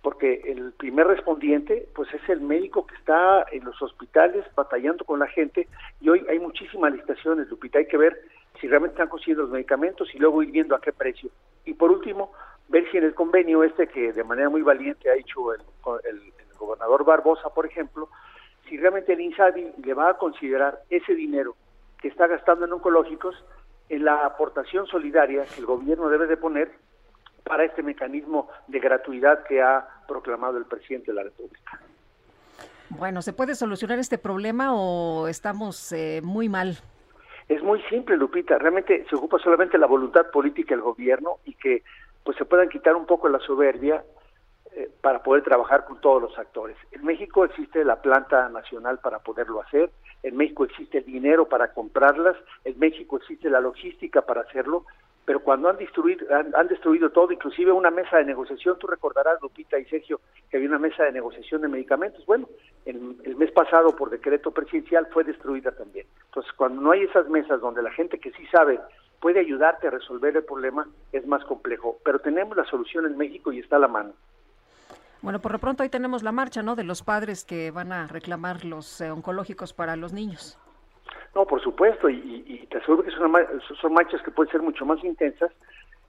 [0.01, 5.19] porque el primer respondiente pues es el médico que está en los hospitales batallando con
[5.19, 5.67] la gente
[5.99, 8.21] y hoy hay muchísimas licitaciones, Lupita, hay que ver
[8.65, 11.29] si realmente están consiguiendo los medicamentos y luego ir viendo a qué precio.
[11.65, 12.31] Y por último,
[12.67, 15.61] ver si en el convenio este que de manera muy valiente ha hecho el,
[16.09, 18.09] el, gobernador Barbosa, por ejemplo,
[18.67, 21.55] si realmente el INSABI le va a considerar ese dinero
[22.01, 23.35] que está gastando en oncológicos
[23.87, 26.71] en la aportación solidaria que el gobierno debe de poner
[27.43, 31.79] para este mecanismo de gratuidad que ha proclamado el presidente de la República.
[32.89, 36.79] Bueno, ¿se puede solucionar este problema o estamos eh, muy mal?
[37.47, 38.57] Es muy simple, Lupita.
[38.57, 41.83] Realmente se ocupa solamente la voluntad política del gobierno y que
[42.23, 44.03] pues se puedan quitar un poco la soberbia
[44.75, 46.75] eh, para poder trabajar con todos los actores.
[46.91, 49.91] En México existe la planta nacional para poderlo hacer,
[50.23, 54.85] en México existe el dinero para comprarlas, en México existe la logística para hacerlo,
[55.25, 59.79] pero cuando han destruido, han, destruido todo, inclusive una mesa de negociación, tú recordarás, Lupita
[59.79, 62.23] y Sergio, que había una mesa de negociación de medicamentos.
[62.25, 62.47] Bueno,
[62.85, 66.05] el, el mes pasado, por decreto presidencial, fue destruida también.
[66.25, 68.79] Entonces, cuando no hay esas mesas donde la gente que sí sabe
[69.19, 71.97] puede ayudarte a resolver el problema, es más complejo.
[72.05, 74.13] Pero tenemos la solución en México y está a la mano.
[75.23, 76.75] Bueno, por lo pronto ahí tenemos la marcha, ¿no?
[76.75, 80.59] De los padres que van a reclamar los eh, oncológicos para los niños.
[81.33, 83.31] No, por supuesto, y, te aseguro que son,
[83.81, 85.51] son marchas que pueden ser mucho más intensas.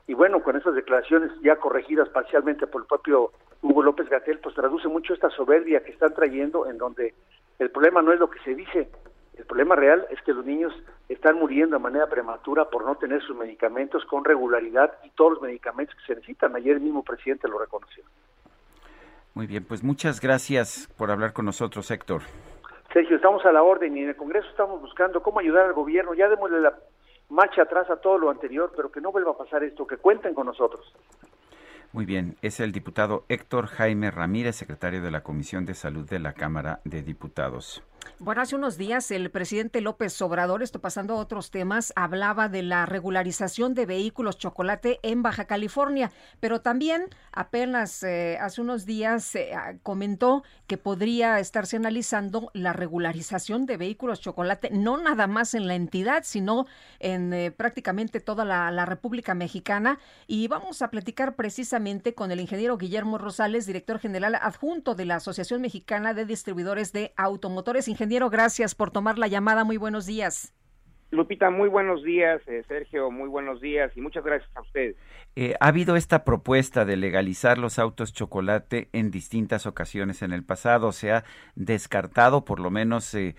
[0.07, 4.55] Y bueno, con esas declaraciones ya corregidas parcialmente por el propio Hugo López Gatel, pues
[4.55, 7.15] traduce mucho esta soberbia que están trayendo, en donde
[7.59, 8.89] el problema no es lo que se dice,
[9.37, 10.73] el problema real es que los niños
[11.09, 15.43] están muriendo de manera prematura por no tener sus medicamentos con regularidad y todos los
[15.43, 16.57] medicamentos que se necesitan.
[16.57, 18.03] Ayer el mismo presidente lo reconoció.
[19.35, 22.23] Muy bien, pues muchas gracias por hablar con nosotros, Héctor.
[22.93, 26.15] Sergio, estamos a la orden y en el Congreso estamos buscando cómo ayudar al gobierno.
[26.15, 26.75] Ya démosle la
[27.29, 30.35] marcha atrás a todo lo anterior, pero que no vuelva a pasar esto, que cuenten
[30.35, 30.95] con nosotros.
[31.93, 36.19] Muy bien, es el diputado Héctor Jaime Ramírez, secretario de la Comisión de Salud de
[36.19, 37.83] la Cámara de Diputados.
[38.19, 42.63] Bueno, hace unos días el presidente López Obrador, esto pasando a otros temas, hablaba de
[42.63, 46.11] la regularización de vehículos chocolate en Baja California,
[46.41, 49.53] pero también apenas eh, hace unos días eh,
[49.83, 55.75] comentó que podría estarse analizando la regularización de vehículos chocolate, no nada más en la
[55.75, 56.67] entidad, sino
[56.99, 59.99] en eh, prácticamente toda la, la República Mexicana.
[60.27, 65.17] Y vamos a platicar precisamente con el ingeniero Guillermo Rosales, director general adjunto de la
[65.17, 69.65] Asociación Mexicana de Distribuidores de Automotores ingeniero, gracias por tomar la llamada.
[69.65, 70.53] Muy buenos días.
[71.11, 72.43] Lupita, muy buenos días.
[72.47, 74.97] Eh, Sergio, muy buenos días y muchas gracias a ustedes.
[75.35, 80.45] Eh, ha habido esta propuesta de legalizar los autos chocolate en distintas ocasiones en el
[80.45, 80.93] pasado.
[80.93, 81.25] Se ha
[81.55, 83.35] descartado, por lo menos eh,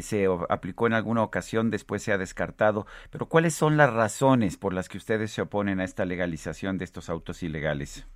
[0.00, 2.86] se aplicó en alguna ocasión, después se ha descartado.
[3.10, 6.84] Pero ¿cuáles son las razones por las que ustedes se oponen a esta legalización de
[6.84, 8.06] estos autos ilegales?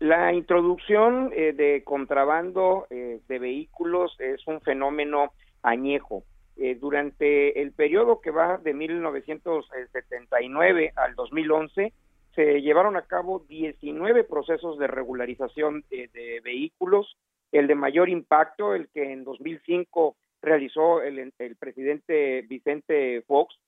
[0.00, 5.32] La introducción de contrabando de vehículos es un fenómeno
[5.62, 6.24] añejo
[6.62, 11.94] eh, durante el periodo que va de 1979 al 2011,
[12.34, 17.16] se llevaron a cabo 19 procesos de regularización de, vehículos.
[17.50, 23.58] El de mayor impacto, el que en 2005 realizó el, el presidente Vicente Fox,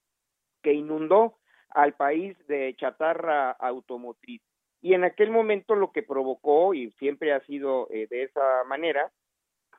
[0.62, 1.38] que inundó
[1.70, 4.42] al país de chatarra automotriz.
[4.82, 9.10] Y en aquel momento lo que provocó, y siempre ha sido eh, de esa manera,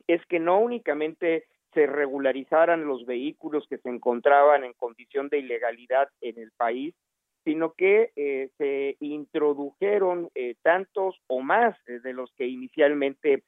[0.08, 6.08] es que no únicamente se regularizaran los vehículos que se encontraban en condición de ilegalidad
[6.22, 6.96] en el país,
[7.44, 13.44] sino que eh, se introdujeron eh, tantos o más eh, de los que inicialmente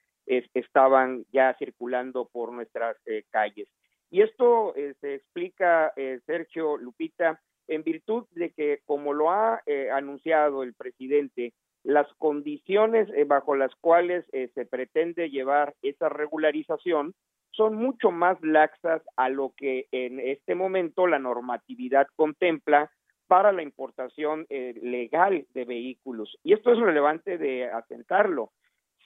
[0.54, 2.96] estaban ya circulando por nuestras
[3.30, 3.68] calles.
[4.10, 5.92] Y esto se explica,
[6.26, 9.62] Sergio Lupita, en virtud de que, como lo ha
[9.92, 11.52] anunciado el presidente,
[11.82, 17.14] las condiciones bajo las cuales se pretende llevar esa regularización
[17.56, 22.90] son mucho más laxas a lo que en este momento la normatividad contempla
[23.26, 26.38] para la importación eh, legal de vehículos.
[26.44, 28.52] Y esto es relevante de asentarlo.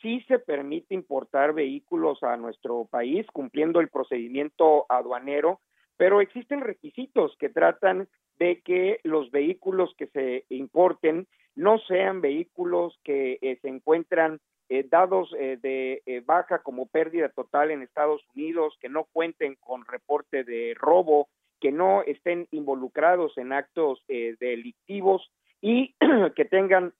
[0.03, 5.61] Sí se permite importar vehículos a nuestro país cumpliendo el procedimiento aduanero,
[5.97, 8.09] pero existen requisitos que tratan
[8.41, 14.41] de que los vehículos que se importen no sean vehículos que eh, se encuentran
[14.73, 19.57] eh, dados eh, de eh, baja como pérdida total en Estados Unidos, que no cuenten
[19.57, 21.29] con reporte de robo,
[21.61, 25.31] que no estén involucrados en actos delictivos
[25.61, 25.97] y
[26.37, 26.95] que tengan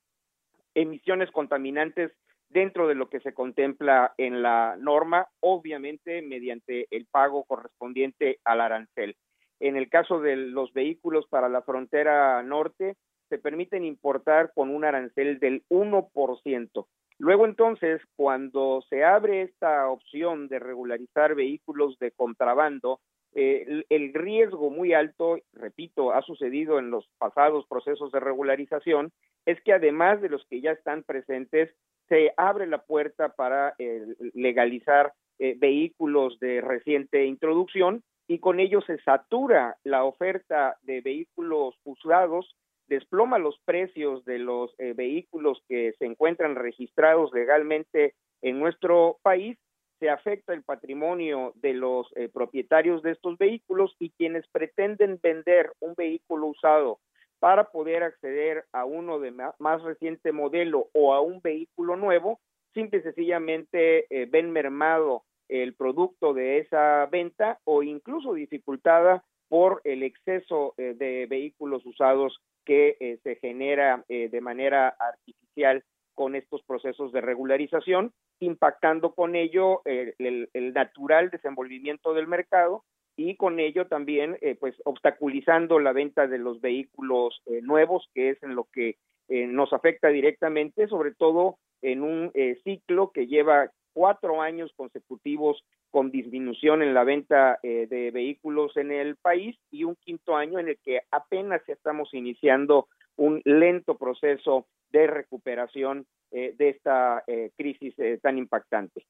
[0.75, 2.11] emisiones contaminantes
[2.49, 8.61] dentro de lo que se contempla en la norma, obviamente mediante el pago correspondiente al
[8.61, 9.17] arancel.
[9.61, 12.97] En el caso de los vehículos para la frontera norte,
[13.29, 16.87] se permiten importar con un arancel del 1%.
[17.19, 23.01] Luego entonces, cuando se abre esta opción de regularizar vehículos de contrabando,
[23.35, 29.13] eh, el, riesgo muy alto, repito, ha sucedido en los pasados procesos de regularización,
[29.47, 31.71] es que además de los que ya están presentes,
[32.09, 34.05] se abre la puerta para eh,
[34.35, 41.75] legalizar eh, vehículos de reciente introducción y con ello se satura la oferta de vehículos
[41.83, 42.55] usados
[42.87, 49.59] desploma los precios de los eh, vehículos que se encuentran registrados legalmente en nuestro país,
[49.99, 55.73] se afecta el patrimonio de los eh, propietarios de estos vehículos y quienes pretenden vender
[55.81, 57.01] un vehículo usado
[57.41, 62.39] para poder acceder a uno de más, reciente modelo o a un vehículo nuevo,
[62.75, 69.81] simple y sencillamente eh, ven mermado el producto de esa venta o incluso dificultada por
[69.85, 76.63] el exceso de vehículos usados que eh, se genera eh, de manera artificial con estos
[76.63, 82.85] procesos de regularización, impactando con ello eh, el, natural desenvolvimiento del mercado
[83.17, 88.55] y con ello también pues obstaculizando la venta de los vehículos nuevos, que es en
[88.55, 88.97] lo que
[89.29, 92.33] nos afecta directamente, sobre todo en un
[92.65, 98.93] ciclo que lleva cuatro años consecutivos con disminución en la venta eh, de vehículos en
[98.93, 104.67] el país y un quinto año en el que apenas estamos iniciando un lento proceso
[104.91, 109.05] de recuperación eh, de esta eh, crisis tan impactante.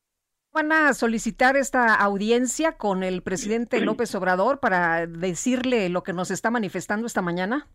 [0.53, 6.31] ¿Van a solicitar esta audiencia con el presidente López Obrador para decirle lo que nos
[6.31, 7.69] está manifestando esta mañana?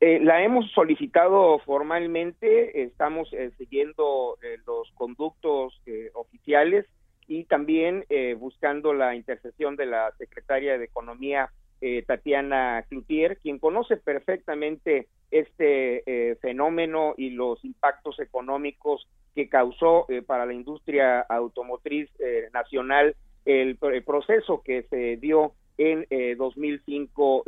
[0.00, 5.80] La hemos solicitado formalmente, estamos siguiendo los conductos
[6.12, 6.86] oficiales
[7.26, 11.50] y también eh, buscando la intercesión de la secretaria de Economía,
[11.80, 20.06] eh, Tatiana Cloutier, quien conoce perfectamente este eh, fenómeno y los impactos económicos que causó
[20.26, 22.08] para la industria automotriz
[22.52, 26.06] nacional el, proceso que se dio en
[26.38, 27.42] 2005,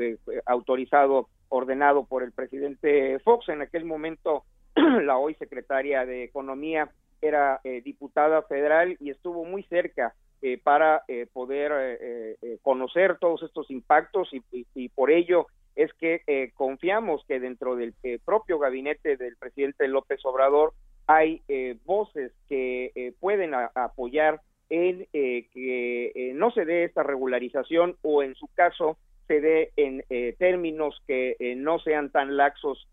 [0.46, 3.48] autorizado, ordenado por el presidente Fox.
[3.48, 4.44] En aquel momento,
[4.74, 6.90] la hoy secretaria de Economía
[7.20, 13.70] era eh, diputada federal y estuvo muy cerca eh, para eh, poder conocer todos estos
[13.70, 17.94] impactos y, por ello es que confiamos que dentro del
[18.24, 20.72] propio gabinete del presidente López Obrador
[21.06, 21.42] hay
[21.84, 28.34] voces que pueden apoyar en eh, que eh, no se dé esta regularización o en
[28.34, 30.02] su caso se dé en
[30.38, 32.88] términos que no sean tan laxos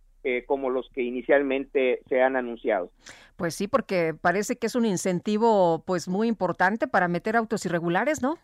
[0.47, 2.91] como los que inicialmente se han anunciado.
[3.35, 8.21] Pues sí, porque parece que es un incentivo pues muy importante para meter autos irregulares,
[8.21, 8.37] ¿no?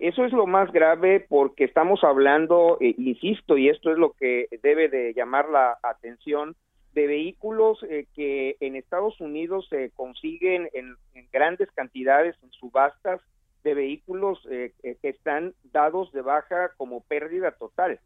[0.00, 4.46] Eso es lo más grave porque estamos hablando, eh, insisto, y esto es lo que
[4.62, 6.56] debe de llamar la atención,
[6.94, 10.96] de vehículos eh, que en Estados Unidos se consiguen en,
[11.30, 13.20] grandes cantidades en subastas
[13.62, 18.00] de vehículos eh, que están dados de baja como pérdida total.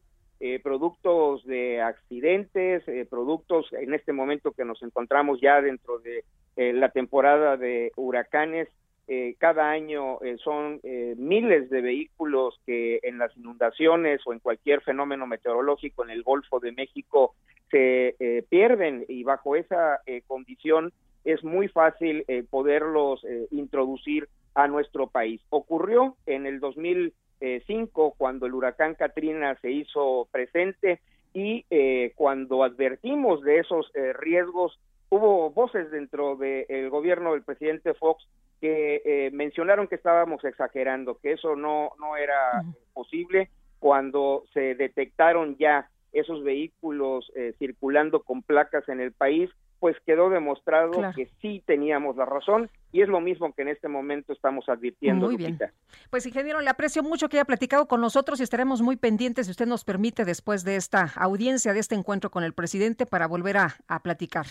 [0.62, 6.24] productos de accidentes, productos en este momento que nos encontramos ya dentro de
[6.56, 8.68] la temporada de huracanes,
[9.06, 14.38] eh, cada año eh, son eh, miles de vehículos que en las inundaciones o en
[14.38, 17.34] cualquier fenómeno meteorológico en el Golfo de México
[17.70, 19.98] se pierden y bajo esa
[20.28, 20.92] condición
[21.24, 25.40] es muy fácil poderlos introducir a nuestro país.
[25.50, 31.00] Ocurrió en el 2005 cuando el huracán Katrina se hizo presente
[31.32, 31.64] y
[32.14, 33.90] cuando advertimos de esos
[34.20, 34.78] riesgos
[35.10, 38.24] hubo voces dentro del gobierno del presidente Fox
[38.64, 42.62] que eh, mencionaron que estábamos exagerando, que eso no, no era
[42.94, 49.50] posible cuando se detectaron ya esos vehículos eh, circulando con placas en el país,
[49.84, 53.86] pues quedó demostrado que sí teníamos la razón y es lo mismo que en este
[53.86, 55.26] momento estamos advirtiendo.
[55.26, 55.58] Muy bien.
[56.08, 59.50] Pues ingeniero, le aprecio mucho que haya platicado con nosotros y estaremos muy pendientes si
[59.50, 63.58] usted nos permite después de esta audiencia, de este encuentro con el presidente para volver
[63.58, 64.46] a, a platicar.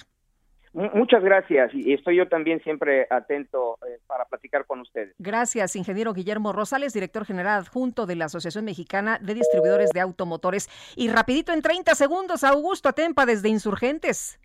[0.74, 5.16] Muchas gracias y estoy yo también siempre atento eh, para platicar con ustedes.
[5.18, 10.70] Gracias, ingeniero Guillermo Rosales, director general adjunto de la Asociación Mexicana de Distribuidores de Automotores.
[10.96, 14.40] Y rapidito en 30 segundos, Augusto Atempa desde Insurgentes.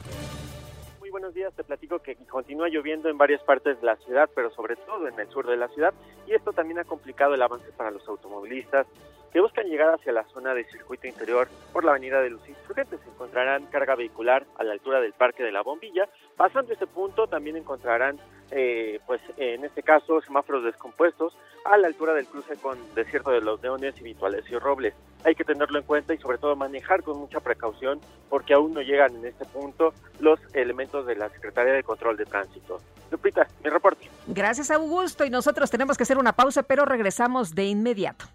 [1.09, 4.51] Muy buenos días, te platico que continúa lloviendo en varias partes de la ciudad, pero
[4.51, 5.95] sobre todo en el sur de la ciudad,
[6.27, 8.87] y esto también ha complicado el avance para los automovilistas
[9.33, 13.01] que buscan llegar hacia la zona de circuito interior por la avenida de los Insurgentes.
[13.07, 16.11] Encontrarán carga vehicular a la altura del Parque de la Bombilla.
[16.37, 18.19] Pasando este punto también encontrarán,
[18.51, 21.35] eh, pues en este caso, semáforos descompuestos
[21.69, 24.95] a la altura del cruce con Desierto de los Leones y Vituales y Robles.
[25.25, 28.81] Hay que tenerlo en cuenta y sobre todo manejar con mucha precaución porque aún no
[28.81, 32.81] llegan en este punto los elementos de la Secretaría de Control de Tránsito.
[33.11, 34.09] Lupita, mi reporte.
[34.27, 38.27] Gracias Augusto y nosotros tenemos que hacer una pausa pero regresamos de inmediato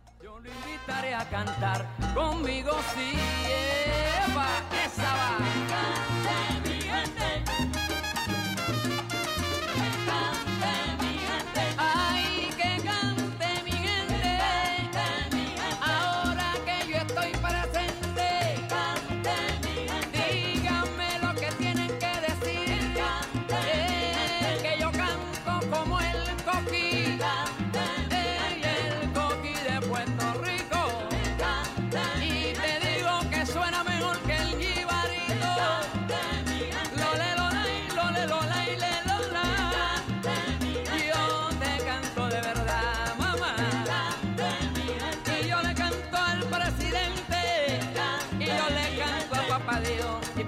[0.84, 3.12] invitaré a cantar conmigo si
[4.32, 4.48] Eva,
[4.86, 6.23] esa va.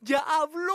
[0.00, 0.74] Ya habló.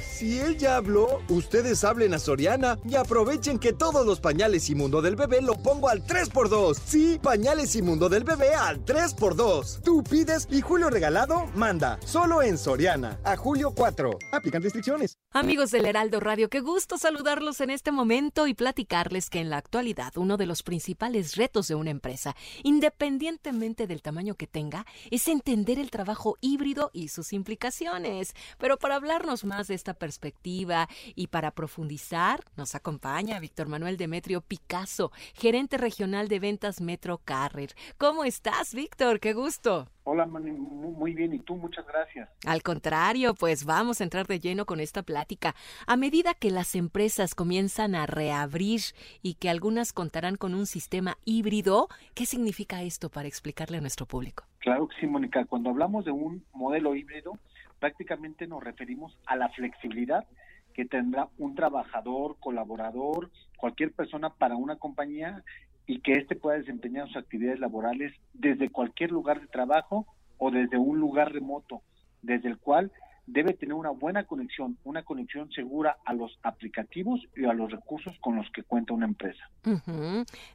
[0.00, 4.74] Si él ya habló, ustedes hablen a Soriana y aprovechen que todos los pañales y
[4.74, 6.76] mundo del bebé lo pongo al 3x2.
[6.84, 9.82] Sí, pañales y mundo del bebé al 3x2.
[9.82, 12.00] Tú pides y Julio Regalado manda.
[12.04, 13.20] Solo en Soriana.
[13.22, 14.18] A julio 4.
[14.32, 15.18] Aplican restricciones.
[15.32, 19.58] Amigos del Heraldo Radio, qué gusto saludarlos en este momento y platicarles que en la
[19.58, 25.28] actualidad uno de los principales retos de una empresa, independientemente del tamaño que tenga, es
[25.28, 28.34] entender el trabajo híbrido y sus implicaciones.
[28.56, 33.96] Pero para hablar platicarnos más de esta perspectiva y para profundizar nos acompaña Víctor Manuel
[33.96, 37.74] Demetrio Picasso, gerente regional de ventas Metro Carrer.
[37.98, 39.18] ¿Cómo estás, Víctor?
[39.18, 39.88] Qué gusto.
[40.04, 41.34] Hola, muy bien.
[41.34, 41.56] ¿Y tú?
[41.56, 42.30] Muchas gracias.
[42.46, 45.54] Al contrario, pues vamos a entrar de lleno con esta plática.
[45.86, 48.80] A medida que las empresas comienzan a reabrir
[49.20, 54.06] y que algunas contarán con un sistema híbrido, ¿qué significa esto para explicarle a nuestro
[54.06, 54.44] público?
[54.60, 55.44] Claro que sí, Mónica.
[55.44, 57.32] Cuando hablamos de un modelo híbrido,
[57.78, 60.26] prácticamente nos referimos a la flexibilidad
[60.74, 65.42] que tendrá un trabajador, colaborador, cualquier persona para una compañía
[65.86, 70.06] y que éste pueda desempeñar sus actividades laborales desde cualquier lugar de trabajo
[70.36, 71.82] o desde un lugar remoto,
[72.22, 72.92] desde el cual
[73.28, 78.16] debe tener una buena conexión, una conexión segura a los aplicativos y a los recursos
[78.20, 79.50] con los que cuenta una empresa.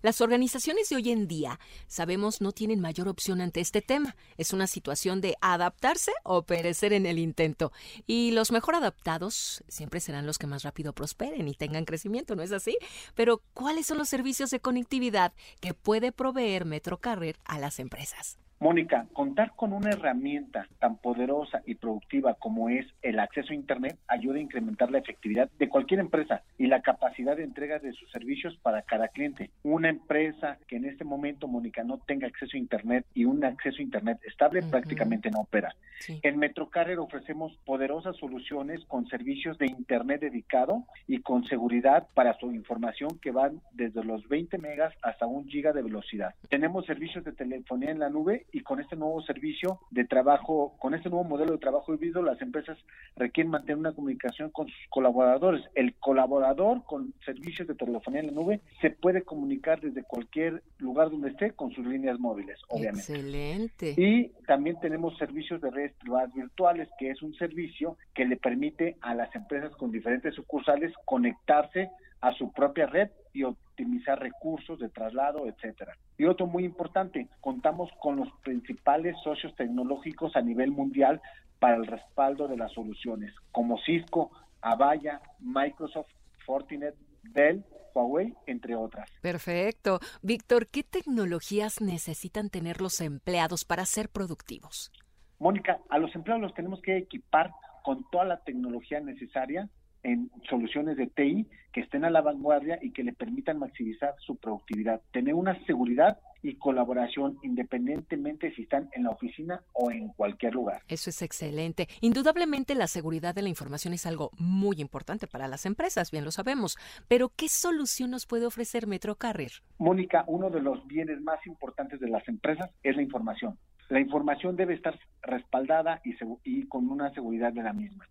[0.02, 4.16] Las organizaciones de hoy en día, sabemos, no tienen mayor opción ante este tema.
[4.38, 7.72] Es una situación de adaptarse o perecer en el intento.
[8.08, 12.42] Y los mejor adaptados siempre serán los que más rápido prosperen y tengan crecimiento, ¿no
[12.42, 12.78] es así?
[13.14, 18.43] Pero, ¿cuáles son los servicios de conectividad que puede proveer Metrocarrier a las empresas?
[18.60, 23.98] Mónica, contar con una herramienta tan poderosa y productiva como es el acceso a Internet
[24.08, 28.10] ayuda a incrementar la efectividad de cualquier empresa y la capacidad de entrega de sus
[28.12, 29.52] servicios para cada cliente.
[29.64, 33.80] Una empresa que en este momento, Mónica, no tenga acceso a Internet y un acceso
[33.80, 35.76] a Internet estable prácticamente no opera.
[36.22, 42.52] En Metrocarrier ofrecemos poderosas soluciones con servicios de Internet dedicado y con seguridad para su
[42.52, 46.34] información que van desde los 20 megas hasta un giga de velocidad.
[46.50, 50.94] Tenemos servicios de telefonía en la nube y con este nuevo servicio de trabajo, con
[50.94, 52.78] este nuevo modelo de trabajo híbrido, las empresas
[53.16, 55.64] requieren mantener una comunicación con sus colaboradores.
[55.76, 61.10] El colaborador con servicios de telefonía en la nube se puede comunicar desde cualquier lugar
[61.10, 63.00] donde esté con sus líneas móviles, obviamente.
[63.00, 63.96] Excelente.
[63.98, 68.98] Y también tenemos servicios de redes privadas virtuales, que es un servicio que le permite
[69.02, 71.90] a las empresas con diferentes sucursales conectarse
[72.22, 73.44] a su propia red y
[73.74, 75.98] optimizar recursos de traslado, etcétera.
[76.18, 81.20] Y otro muy importante, contamos con los principales socios tecnológicos a nivel mundial
[81.60, 84.32] para el respaldo de las soluciones, como Cisco,
[84.62, 86.12] Avaya, Microsoft,
[86.46, 87.64] Fortinet, Dell,
[87.96, 89.10] Huawei, entre otras.
[89.22, 90.00] Perfecto.
[90.22, 94.92] Víctor, ¿qué tecnologías necesitan tener los empleados para ser productivos?
[95.40, 97.52] Mónica, a los empleados los tenemos que equipar
[97.84, 99.68] con toda la tecnología necesaria
[100.04, 104.36] en soluciones de TI que estén a la vanguardia y que le permitan maximizar su
[104.36, 110.54] productividad, tener una seguridad y colaboración independientemente si están en la oficina o en cualquier
[110.54, 110.82] lugar.
[110.88, 111.88] Eso es excelente.
[112.02, 116.32] Indudablemente la seguridad de la información es algo muy importante para las empresas, bien lo
[116.32, 116.78] sabemos,
[117.08, 119.52] pero ¿qué solución nos puede ofrecer Metrocarrier?
[119.80, 123.58] Mónica, uno de los bienes más importantes de las empresas es la información.
[123.90, 128.06] La información debe estar respaldada y, y con una seguridad de la misma.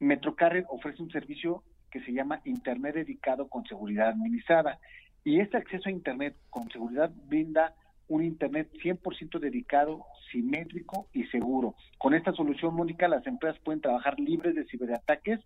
[0.00, 4.78] Metrocarrier ofrece un servicio que se llama Internet dedicado con seguridad administrada.
[5.24, 7.74] Y este acceso a Internet con seguridad brinda
[8.08, 11.74] un Internet 100% dedicado, simétrico y seguro.
[11.98, 15.40] Con esta solución, Mónica, las empresas pueden trabajar libres de ciberataques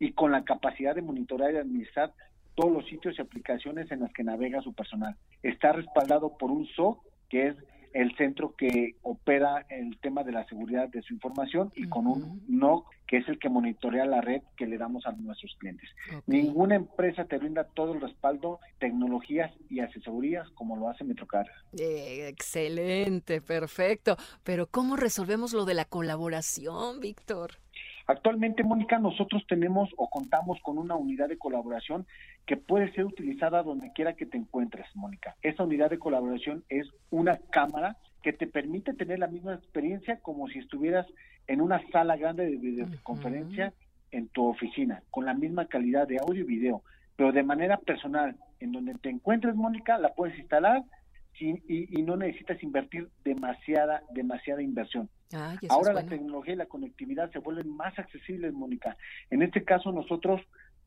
[0.00, 2.12] y con la capacidad de monitorear y administrar
[2.54, 5.16] todos los sitios y aplicaciones en las que navega su personal.
[5.42, 7.56] Está respaldado por un SOC, que es
[7.92, 12.42] el centro que opera el tema de la seguridad de su información y con un
[12.48, 15.88] NOC que es el que monitorea la red que le damos a nuestros clientes.
[16.26, 21.46] Ninguna empresa te brinda todo el respaldo, tecnologías y asesorías como lo hace Metrocar.
[21.78, 24.16] Eh, excelente, perfecto.
[24.44, 27.52] Pero ¿cómo resolvemos lo de la colaboración, Víctor?
[28.08, 32.06] Actualmente, Mónica, nosotros tenemos o contamos con una unidad de colaboración
[32.46, 35.36] que puede ser utilizada donde quiera que te encuentres, Mónica.
[35.42, 40.48] Esa unidad de colaboración es una cámara que te permite tener la misma experiencia como
[40.48, 41.06] si estuvieras
[41.48, 43.74] en una sala grande de videoconferencia
[44.10, 46.82] en tu oficina, con la misma calidad de audio y video,
[47.14, 50.82] pero de manera personal, en donde te encuentres, Mónica, la puedes instalar
[51.40, 55.08] y, no necesitas invertir demasiada, demasiada inversión.
[55.68, 58.96] Ahora la tecnología y la conectividad se vuelven más accesibles, Mónica.
[59.30, 60.40] En este caso nosotros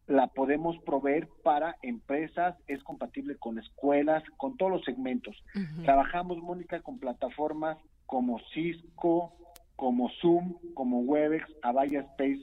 [0.08, 5.36] la podemos proveer para empresas, es compatible con escuelas, con todos los segmentos.
[5.84, 9.34] Trabajamos, Mónica, con plataformas como Cisco,
[9.76, 12.42] como Zoom, como Webex, Avaya Space,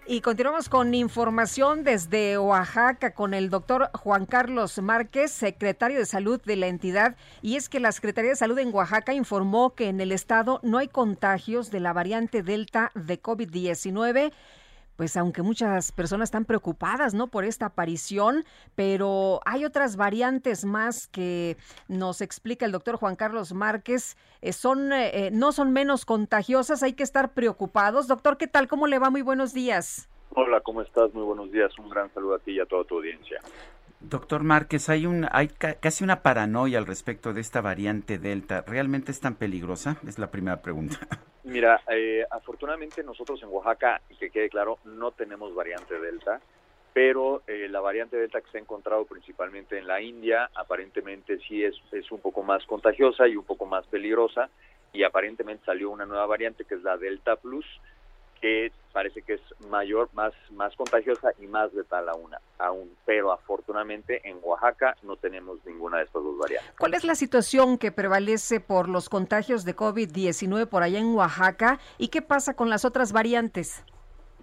[0.06, 6.40] Y continuamos con información desde Oaxaca con el doctor Juan Carlos Márquez, secretario de salud
[6.44, 7.16] de la entidad.
[7.42, 10.78] Y es que la Secretaría de Salud en Oaxaca informó que en el estado no
[10.80, 14.32] hay contagios de la variante Delta de COVID-19
[15.00, 17.28] pues aunque muchas personas están preocupadas, ¿no?
[17.28, 18.44] Por esta aparición,
[18.76, 21.56] pero hay otras variantes más que
[21.88, 26.84] nos explica el doctor Juan Carlos Márquez, eh, son, eh, eh, no son menos contagiosas,
[26.84, 28.10] hay que estar preocupados.
[28.10, 28.68] Doctor, ¿qué tal?
[28.68, 29.10] ¿Cómo le va?
[29.10, 30.10] Muy buenos días.
[30.32, 31.14] Hola, ¿cómo estás?
[31.14, 31.72] Muy buenos días.
[31.80, 33.40] Un gran saludo a ti y a toda tu audiencia.
[34.02, 38.64] Doctor Márquez, hay, un, hay ca- casi una paranoia al respecto de esta variante Delta.
[38.66, 39.98] ¿Realmente es tan peligrosa?
[40.08, 40.96] Es la primera pregunta.
[41.44, 46.40] Mira, eh, afortunadamente nosotros en Oaxaca, que quede claro, no tenemos variante Delta,
[46.94, 51.64] pero eh, la variante Delta que se ha encontrado principalmente en la India, aparentemente sí
[51.64, 54.50] es, es un poco más contagiosa y un poco más peligrosa,
[54.94, 57.66] y aparentemente salió una nueva variante que es la Delta Plus,
[58.40, 64.28] que parece que es mayor, más, más contagiosa y más letal aún, aún, pero afortunadamente
[64.28, 66.72] en Oaxaca no tenemos ninguna de estas dos variantes.
[66.78, 71.80] ¿Cuál es la situación que prevalece por los contagios de COVID-19 por allá en Oaxaca
[71.98, 73.84] y qué pasa con las otras variantes?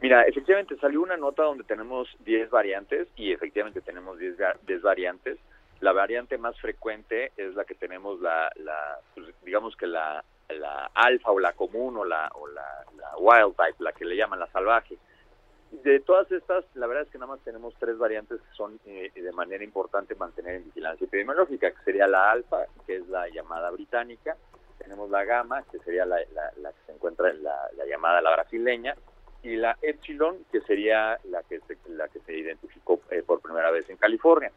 [0.01, 4.83] Mira, efectivamente salió una nota donde tenemos 10 variantes y efectivamente tenemos 10, va- 10
[4.83, 5.39] variantes.
[5.81, 10.91] La variante más frecuente es la que tenemos, la, la pues, digamos que la, la
[10.95, 12.85] alfa o la común o la, o la,
[13.19, 14.99] wild type, la que le llaman la salvaje.
[15.71, 19.11] De todas estas, la verdad es que nada más tenemos tres variantes que son eh,
[19.15, 23.71] de manera importante mantener en vigilancia epidemiológica, que sería la alfa, que es la llamada
[23.71, 24.37] británica,
[24.79, 28.95] tenemos la gamma, que sería la que se encuentra en la, la llamada la brasileña,
[29.47, 33.71] y la epsilon, que sería la que se, la que se identificó eh, por primera
[33.71, 34.51] vez en California.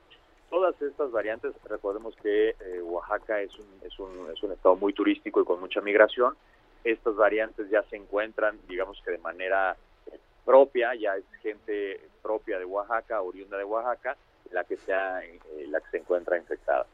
[0.50, 4.94] Todas estas variantes, recordemos que eh, Oaxaca es un, es, un, es un estado muy
[4.94, 6.36] turístico y con mucha migración.
[6.84, 9.78] Estas variantes ya se encuentran, digamos que de manera
[10.12, 14.18] eh, propia, ya es gente propia de Oaxaca, oriunda de Oaxaca,
[14.52, 16.88] la que, sea, eh, la que se encuentra infectada.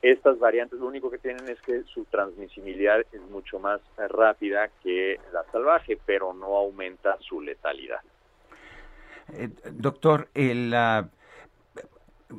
[0.00, 5.18] Estas variantes lo único que tienen es que su transmisibilidad es mucho más rápida que
[5.32, 8.00] la salvaje, pero no aumenta su letalidad.
[9.70, 10.74] Doctor, el,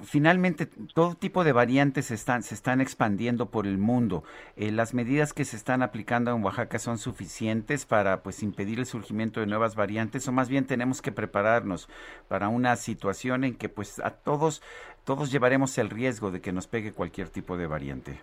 [0.03, 4.23] finalmente todo tipo de variantes están, se están expandiendo por el mundo.
[4.55, 8.85] Eh, ¿Las medidas que se están aplicando en Oaxaca son suficientes para pues impedir el
[8.85, 11.89] surgimiento de nuevas variantes o más bien tenemos que prepararnos
[12.27, 14.61] para una situación en que pues a todos,
[15.03, 18.19] todos llevaremos el riesgo de que nos pegue cualquier tipo de variante?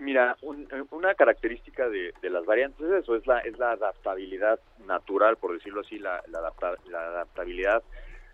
[0.00, 5.36] Mira, un- una característica de, las variantes es eso, es la, es la adaptabilidad natural,
[5.36, 7.82] por decirlo así, la, adapta- la adaptabilidad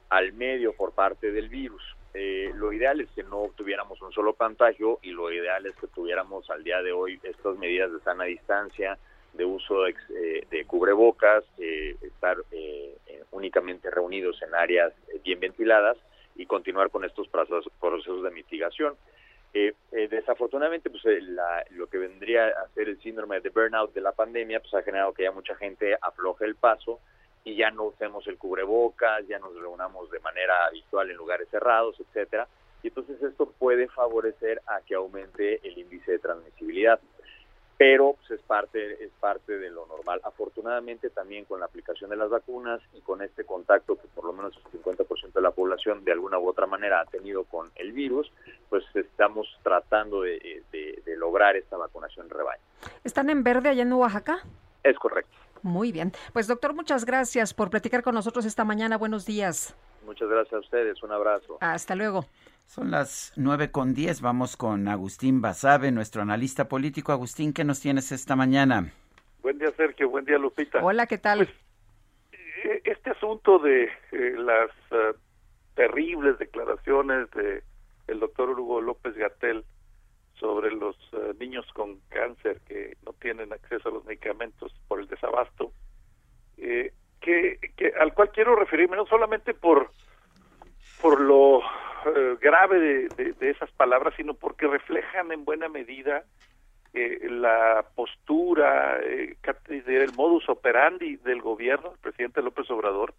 [0.09, 1.83] al medio por parte del virus.
[2.13, 5.87] Eh, lo ideal es que no tuviéramos un solo contagio y lo ideal es que
[5.87, 8.99] tuviéramos al día de hoy estas medidas de sana distancia,
[9.33, 15.21] de uso de, eh, de cubrebocas, eh, estar eh, eh, únicamente reunidos en áreas eh,
[15.23, 15.97] bien ventiladas
[16.35, 17.65] y continuar con estos procesos,
[18.23, 18.97] de mitigación.
[19.91, 24.61] Desafortunadamente, pues la- lo que vendría a ser el síndrome de burnout de la pandemia,
[24.61, 27.01] pues ha generado que ya mucha gente afloje el paso
[27.45, 31.97] y ya no usemos el cubrebocas, ya nos reunamos de manera habitual en lugares cerrados,
[32.01, 32.47] etcétera.
[32.83, 37.01] Y entonces esto puede favorecer a que aumente el índice de transmisibilidad
[37.77, 40.21] pero pues, es parte es parte de lo normal.
[40.25, 44.35] Afortunadamente también con la aplicación de las vacunas y con este contacto que por lo
[44.35, 47.93] menos el 50% de la población de alguna u otra manera ha tenido con el
[47.93, 48.31] virus,
[48.69, 52.61] pues estamos tratando de, de- de lograr esta vacunación en rebaño.
[53.03, 54.41] ¿Están en verde allá en Oaxaca?
[54.83, 55.35] Es correcto.
[55.63, 56.13] Muy bien.
[56.33, 58.97] Pues doctor, muchas gracias por platicar con nosotros esta mañana.
[58.97, 59.75] Buenos días.
[60.05, 61.03] Muchas gracias a ustedes.
[61.03, 61.59] Un abrazo.
[61.61, 62.27] Hasta luego.
[62.67, 64.21] Son las nueve con diez.
[64.21, 67.13] Vamos con Agustín Basabe, nuestro analista político.
[67.13, 68.93] Agustín, ¿qué nos tienes esta mañana?
[69.43, 70.09] Buen día, Sergio.
[70.09, 70.79] Buen día, Lupita.
[70.83, 71.43] Hola, ¿qué tal?
[72.33, 75.15] Eh, Este asunto de eh, las eh,
[75.75, 77.63] terribles declaraciones de
[78.07, 79.65] el doctor Hugo López Gatel
[80.41, 85.07] sobre los eh, niños con cáncer que no tienen acceso a los medicamentos por el
[85.07, 85.71] desabasto,
[86.57, 87.59] eh, que,
[88.01, 89.91] al cual quiero referirme no solamente por
[91.03, 96.25] por lo eh, grave de, de- esas palabras, sino porque reflejan en buena medida
[96.95, 99.37] eh, la postura, eh,
[99.87, 103.15] el modus operandi del gobierno, el presidente López Obrador,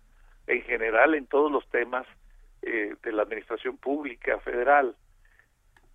[0.48, 2.06] en general en todos los temas
[2.64, 4.95] eh, de la administración pública federal.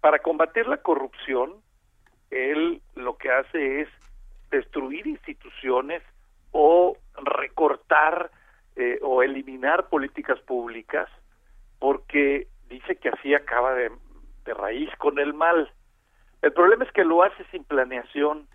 [0.01, 1.55] Para combatir la corrupción,
[2.31, 3.89] él lo que hace es
[4.51, 6.03] destruir instituciones
[6.53, 8.31] o recortar
[8.77, 11.09] eh, o eliminar políticas públicas
[11.79, 13.91] porque dice que así acaba de,
[14.45, 15.71] de raíz con el mal.
[16.43, 18.47] El problema es que lo hace sin planeación,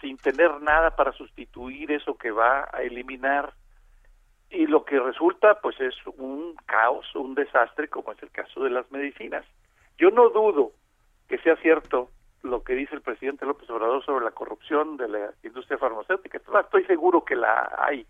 [0.00, 3.52] sin tener nada para sustituir eso que va a eliminar
[4.50, 8.70] y lo que resulta pues es un caos, un desastre como es el caso de
[8.70, 9.44] las medicinas.
[9.98, 10.72] Yo no dudo
[11.28, 12.10] que sea cierto
[12.42, 16.38] lo que dice el presidente López Obrador sobre la corrupción de la industria farmacéutica.
[16.38, 18.06] Estoy seguro que la hay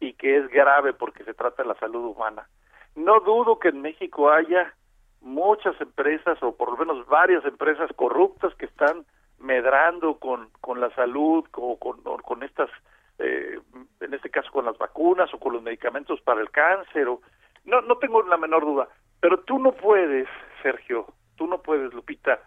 [0.00, 2.48] y que es grave porque se trata de la salud humana.
[2.94, 4.72] No dudo que en México haya
[5.20, 9.04] muchas empresas o por lo menos varias empresas corruptas que están
[9.38, 12.70] medrando con, con la salud con, con estas,
[13.18, 13.58] eh,
[14.00, 17.08] en este caso con las vacunas o con los medicamentos para el cáncer.
[17.08, 17.20] O,
[17.64, 18.88] no, no tengo la menor duda,
[19.20, 20.28] pero tú no puedes,
[20.62, 21.06] Sergio,
[21.36, 22.40] tú no puedes, Lupita,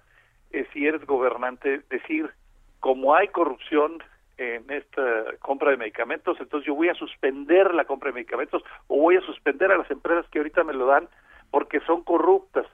[0.51, 2.29] eh, si eres gobernante, decir,
[2.79, 4.01] como hay corrupción
[4.37, 8.97] en esta compra de medicamentos, entonces yo voy a suspender la compra de medicamentos o
[9.01, 11.07] voy a suspender a las empresas que ahorita me lo dan
[11.49, 12.67] porque son corruptas,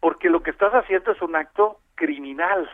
[0.00, 2.70] porque lo que estás haciendo es un acto criminal,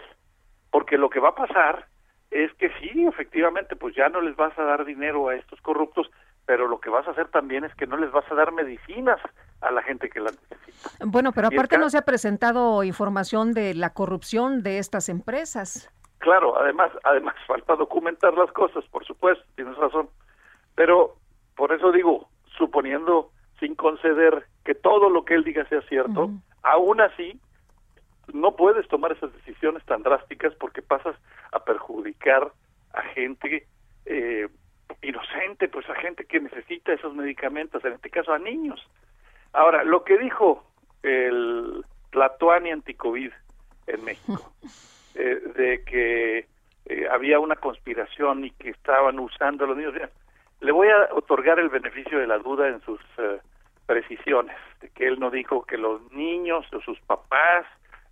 [0.71, 1.87] porque lo que va a pasar
[2.31, 6.11] es que sí, efectivamente, pues ya no les vas a dar dinero a estos corruptos,
[6.47, 9.21] pero lo que vas a hacer también es que no les vas a dar medicinas
[9.65, 11.05] a la gente que las necesita.
[11.05, 15.91] Bueno, pero aparte no se ha presentado información de la corrupción de estas empresas.
[16.19, 20.09] Claro, además, además falta documentar las cosas, por supuesto, tienes razón.
[20.75, 21.17] Pero
[21.57, 22.29] por eso digo,
[22.59, 23.31] suponiendo
[23.61, 26.31] sin conceder que todo lo que él diga sea cierto,
[26.63, 27.41] aún así
[28.33, 31.17] no puedes tomar esas decisiones tan drásticas porque pasas
[31.53, 32.53] a perjudicar
[32.93, 33.67] a gente
[34.07, 34.49] eh,
[35.03, 38.81] inocente, pues a gente que necesita esos medicamentos, en este caso a niños.
[39.55, 40.65] Ahora, lo que dijo
[41.03, 43.31] el Tlatuani anticovid
[43.87, 44.53] en México,
[45.15, 46.47] eh, de que
[46.87, 49.95] eh, había una conspiración y que estaban usando a los niños,
[50.61, 53.39] le voy a otorgar el beneficio de la duda en sus eh,
[53.87, 57.65] precisiones, de que él no dijo que los niños o sus papás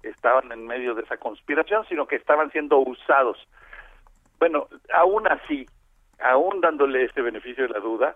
[0.05, 3.37] estaban en medio de esa conspiración, sino que estaban siendo usados.
[4.39, 5.67] Bueno, aún así,
[6.21, 8.15] aún dándole este beneficio de la duda,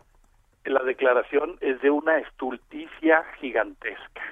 [0.70, 4.22] la declaración es de una estulticia gigantesca.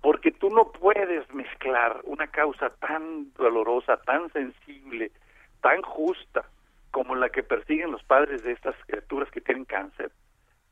[0.00, 5.12] Porque tú no puedes mezclar una causa tan dolorosa, tan sensible,
[5.60, 6.44] tan justa
[6.90, 10.10] como la que persiguen los padres de estas criaturas que tienen cáncer,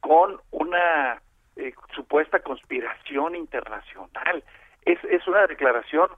[0.01, 1.23] con una
[1.57, 4.43] eh, supuesta conspiración internacional.
[4.85, 6.09] Es, es una declaración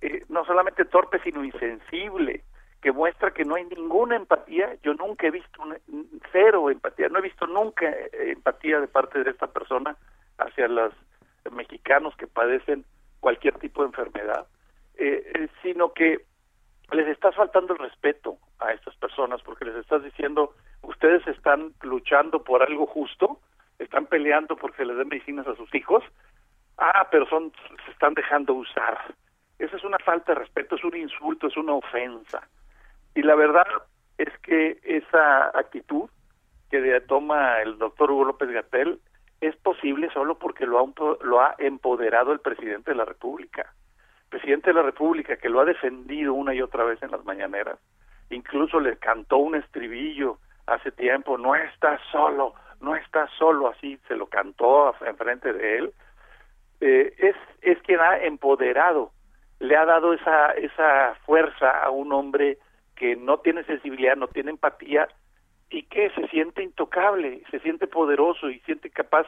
[0.00, 2.42] eh, no solamente torpe, sino insensible
[2.80, 4.76] que muestra que no hay ninguna empatía.
[4.82, 5.62] Yo nunca he visto
[6.32, 9.96] cero empatía, no he visto nunca eh, empatía de parte de esta persona
[10.38, 10.92] hacia los
[11.52, 12.84] mexicanos que padecen
[13.20, 14.46] cualquier tipo de enfermedad,
[14.96, 16.24] eh, eh, sino que
[16.92, 22.42] les estás faltando el respeto a estas personas porque les estás diciendo, ustedes están luchando
[22.42, 23.40] por algo justo,
[23.78, 26.02] están peleando porque les den medicinas a sus hijos,
[26.78, 27.52] ah, pero son,
[27.84, 29.14] se están dejando usar.
[29.58, 32.48] Esa es una falta de respeto, es un insulto, es una ofensa.
[33.14, 33.66] Y la verdad
[34.18, 36.08] es que esa actitud
[36.70, 39.00] que toma el doctor Hugo López Gatel
[39.40, 40.86] es posible solo porque lo ha,
[41.22, 43.72] lo ha empoderado el presidente de la República.
[44.28, 47.78] presidente de la República que lo ha defendido una y otra vez en las mañaneras.
[48.30, 54.14] Incluso le cantó un estribillo hace tiempo, no está solo, no está solo, así se
[54.14, 55.92] lo cantó enfrente de él.
[56.80, 59.10] Eh, es, es quien ha empoderado,
[59.58, 62.58] le ha dado esa, esa fuerza a un hombre
[63.00, 65.08] que no tiene sensibilidad, no tiene empatía
[65.70, 69.26] y que se siente intocable, se siente poderoso y siente capaz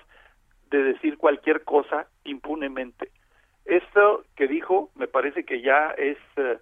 [0.68, 3.10] de decir cualquier cosa impunemente.
[3.64, 6.58] Esto que dijo me parece que ya es eh,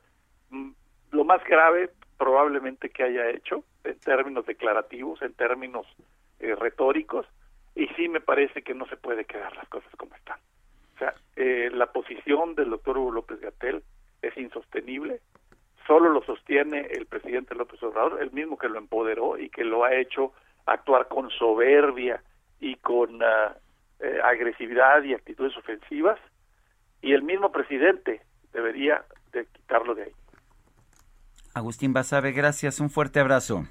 [1.11, 5.89] lo más grave probablemente que haya hecho en términos declarativos, en términos
[6.39, 7.27] eh, retóricos,
[7.75, 10.39] y sí me parece que no se puede quedar las cosas como están.
[10.95, 13.83] O sea, eh, la posición del doctor Hugo López Gatel
[14.23, 15.21] es insostenible,
[15.91, 19.83] solo lo sostiene el presidente López Obrador, el mismo que lo empoderó y que lo
[19.83, 20.33] ha hecho
[20.65, 22.23] actuar con soberbia
[22.61, 23.57] y con ah,
[23.99, 26.17] eh, agresividad y actitudes ofensivas,
[27.03, 28.21] y el mismo presidente
[28.53, 29.03] debería
[29.33, 30.13] de quitarlo de ahí.
[31.55, 33.65] Agustín Basabe, gracias, un fuerte abrazo.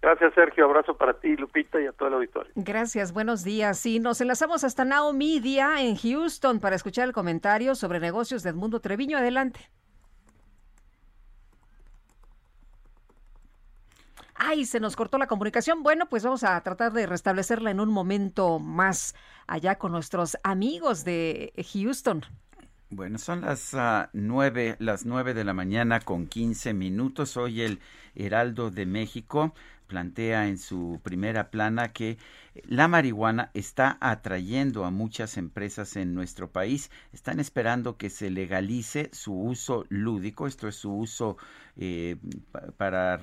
[0.00, 0.66] Gracias, Sergio.
[0.66, 2.52] Abrazo para ti, Lupita, y a todo el auditorio.
[2.54, 3.84] Gracias, buenos días.
[3.84, 8.50] Y nos enlazamos hasta Now Media en Houston para escuchar el comentario sobre negocios de
[8.50, 9.18] Edmundo Treviño.
[9.18, 9.70] Adelante.
[14.34, 15.82] Ay, se nos cortó la comunicación.
[15.82, 19.14] Bueno, pues vamos a tratar de restablecerla en un momento más
[19.46, 22.22] allá con nuestros amigos de Houston.
[22.90, 27.36] Bueno, son las uh, nueve, las nueve de la mañana con quince minutos.
[27.36, 27.80] Hoy el
[28.14, 29.54] Heraldo de México
[29.86, 32.18] plantea en su primera plana que
[32.62, 36.90] la marihuana está atrayendo a muchas empresas en nuestro país.
[37.12, 41.36] Están esperando que se legalice su uso lúdico, esto es su uso
[41.76, 42.16] eh,
[42.52, 43.18] para,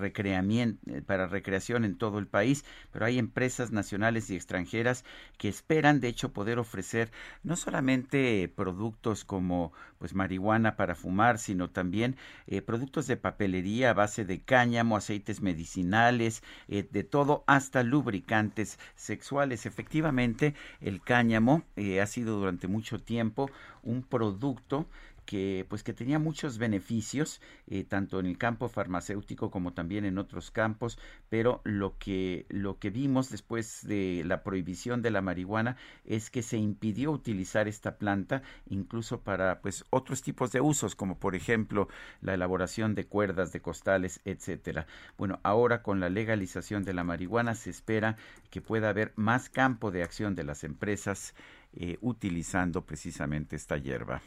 [1.05, 5.05] para recreación en todo el país, pero hay empresas nacionales y extranjeras
[5.37, 7.11] que esperan, de hecho, poder ofrecer
[7.43, 12.17] no solamente productos como pues marihuana para fumar, sino también
[12.47, 18.79] eh, productos de papelería a base de cáñamo, aceites medicinales, eh, de todo, hasta lubricantes
[19.22, 19.68] sexuales.
[19.68, 21.64] Efectivamente, el cáñamo
[22.02, 23.52] ha sido durante mucho tiempo
[23.84, 24.88] un producto
[25.31, 30.17] que pues que tenía muchos beneficios eh, tanto en el campo farmacéutico como también en
[30.17, 30.99] otros campos
[31.29, 36.41] pero lo que lo que vimos después de la prohibición de la marihuana es que
[36.41, 41.87] se impidió utilizar esta planta incluso para pues otros tipos de usos como por ejemplo
[42.19, 44.85] la elaboración de cuerdas de costales etcétera.
[45.17, 48.17] Bueno ahora con la legalización de la marihuana se espera
[48.49, 51.33] que pueda haber más campo de acción de las empresas
[51.73, 54.22] eh, utilizando precisamente esta hierba.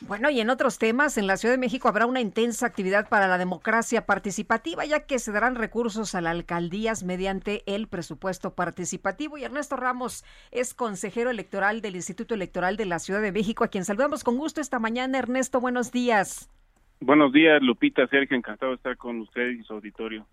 [0.00, 3.28] Bueno, y en otros temas, en la Ciudad de México habrá una intensa actividad para
[3.28, 9.38] la democracia participativa, ya que se darán recursos a las alcaldías mediante el presupuesto participativo.
[9.38, 13.68] Y Ernesto Ramos es consejero electoral del Instituto Electoral de la Ciudad de México, a
[13.68, 15.18] quien saludamos con gusto esta mañana.
[15.18, 16.50] Ernesto, buenos días.
[16.98, 20.26] Buenos días, Lupita, Sergio, encantado de estar con ustedes y su auditorio.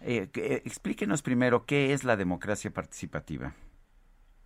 [0.00, 0.28] Eh,
[0.64, 3.54] explíquenos primero qué es la democracia participativa.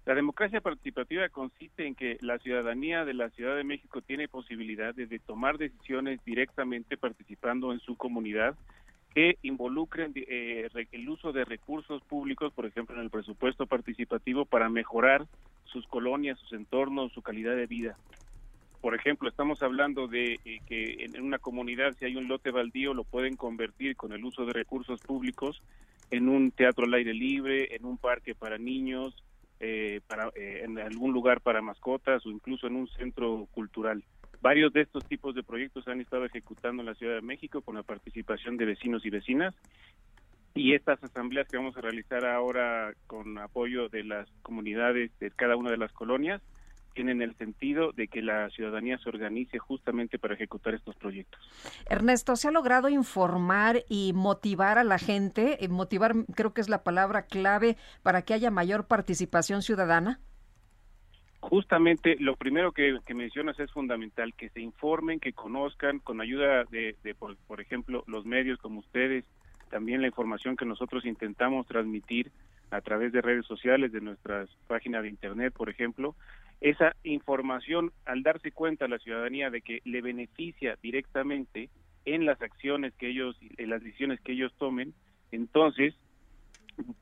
[0.07, 5.09] La democracia participativa consiste en que la ciudadanía de la Ciudad de México tiene posibilidades
[5.09, 8.55] de tomar decisiones directamente participando en su comunidad
[9.12, 14.69] que involucren eh, el uso de recursos públicos, por ejemplo, en el presupuesto participativo, para
[14.69, 15.27] mejorar
[15.65, 17.97] sus colonias, sus entornos, su calidad de vida.
[18.81, 22.95] Por ejemplo, estamos hablando de eh, que en una comunidad, si hay un lote baldío,
[22.95, 25.61] lo pueden convertir con el uso de recursos públicos
[26.12, 29.16] en un teatro al aire libre, en un parque para niños,
[29.61, 34.05] eh, para, eh, en algún lugar para mascotas o incluso en un centro cultural.
[34.41, 37.74] Varios de estos tipos de proyectos han estado ejecutando en la Ciudad de México con
[37.74, 39.55] la participación de vecinos y vecinas
[40.55, 45.57] y estas asambleas que vamos a realizar ahora con apoyo de las comunidades de cada
[45.57, 46.43] una de las colonias
[46.97, 51.39] tienen el sentido de que la ciudadanía se organice justamente para ejecutar estos proyectos.
[51.90, 55.62] Ernesto, ¿se ha logrado informar y motivar a la gente?
[55.62, 60.20] Eh, motivar creo que es la palabra clave para que haya mayor participación ciudadana.
[61.40, 66.97] Justamente lo primero que, mencionas es fundamental, que se informen, que conozcan con ayuda de,
[67.18, 69.24] por, por ejemplo, los medios como ustedes,
[69.68, 72.32] también la información que nosotros intentamos transmitir
[72.70, 76.14] a través de redes sociales, de nuestras páginas de internet, por ejemplo,
[76.60, 81.68] esa información al darse cuenta a la ciudadanía de que le beneficia directamente
[82.05, 84.94] en las acciones que ellos, en las decisiones que ellos tomen,
[85.32, 85.94] entonces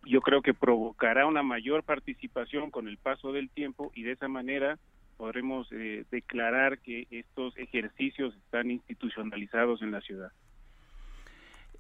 [0.04, 4.28] yo creo que provocará una mayor participación con el paso del tiempo y de esa
[4.28, 4.78] manera
[5.16, 10.32] podremos eh, declarar que estos ejercicios están institucionalizados en la ciudad.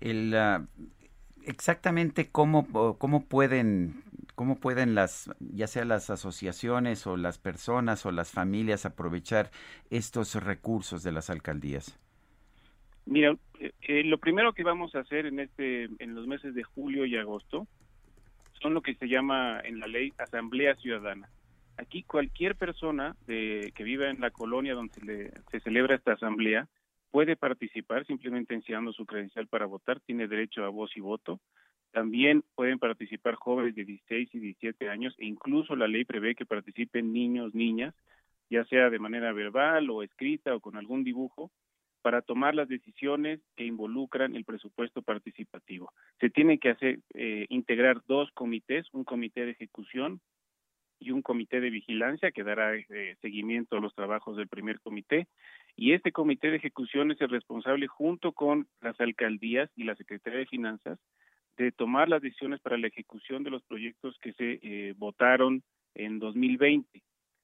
[0.00, 0.64] El, ah,
[1.46, 4.02] exactamente cómo, cómo pueden
[4.34, 9.50] cómo pueden las ya sea las asociaciones o las personas o las familias aprovechar
[9.90, 11.98] estos recursos de las alcaldías
[13.06, 16.64] mira eh, eh, lo primero que vamos a hacer en este en los meses de
[16.64, 17.68] julio y agosto
[18.64, 21.28] son lo que se llama en la ley asamblea ciudadana.
[21.76, 26.66] Aquí cualquier persona de, que viva en la colonia donde se celebra esta asamblea
[27.14, 31.38] puede participar simplemente enseñando su credencial para votar, tiene derecho a voz y voto.
[31.92, 36.44] También pueden participar jóvenes de 16 y 17 años e incluso la ley prevé que
[36.44, 37.94] participen niños, niñas,
[38.50, 41.52] ya sea de manera verbal o escrita o con algún dibujo,
[42.02, 45.92] para tomar las decisiones que involucran el presupuesto participativo.
[46.18, 50.20] Se tienen que hacer eh, integrar dos comités, un comité de ejecución
[50.98, 55.28] y un comité de vigilancia que dará eh, seguimiento a los trabajos del primer comité
[55.76, 60.40] y este comité de ejecución es el responsable junto con las alcaldías y la Secretaría
[60.40, 60.98] de Finanzas
[61.56, 65.62] de tomar las decisiones para la ejecución de los proyectos que se eh, votaron
[65.94, 67.02] en 2020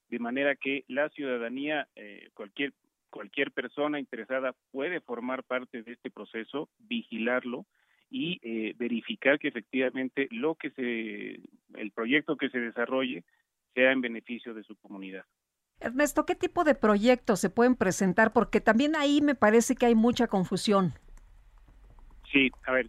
[0.09, 2.73] de manera que la ciudadanía eh, cualquier
[3.11, 7.66] cualquier persona interesada puede formar parte de este proceso vigilarlo
[8.09, 11.40] y eh, verificar que efectivamente lo que se
[11.78, 13.24] el proyecto que se desarrolle
[13.74, 15.24] sea en beneficio de su comunidad.
[15.81, 18.32] Ernesto, ¿qué tipo de proyectos se pueden presentar?
[18.32, 20.93] Porque también ahí me parece que hay mucha confusión.
[22.31, 22.86] Sí, a ver,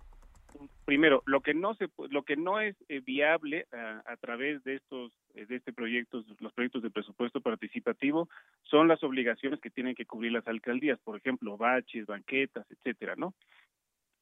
[0.86, 5.12] primero, lo que no se, lo que no es eh, viable a, través de estos,
[5.36, 8.28] eh, de este proyecto, los proyectos de presupuesto participativo,
[8.64, 13.34] son las obligaciones que tienen que cubrir las alcaldías, por ejemplo, baches, banquetas, etcétera, ¿no?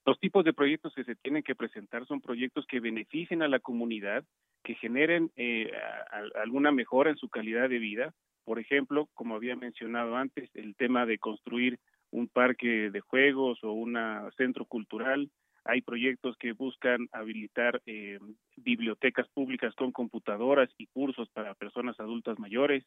[0.05, 3.59] Los tipos de proyectos que se tienen que presentar son proyectos que beneficien a la
[3.59, 4.23] comunidad,
[4.63, 5.71] que generen eh,
[6.35, 8.13] alguna mejora en su calidad de vida.
[8.43, 11.79] Por ejemplo, como había mencionado antes, el tema de construir
[12.11, 13.97] un parque de juegos o un
[14.37, 15.29] centro cultural.
[15.65, 18.17] Hay proyectos que buscan habilitar eh,
[18.55, 22.83] bibliotecas públicas con computadoras y cursos para personas adultas mayores,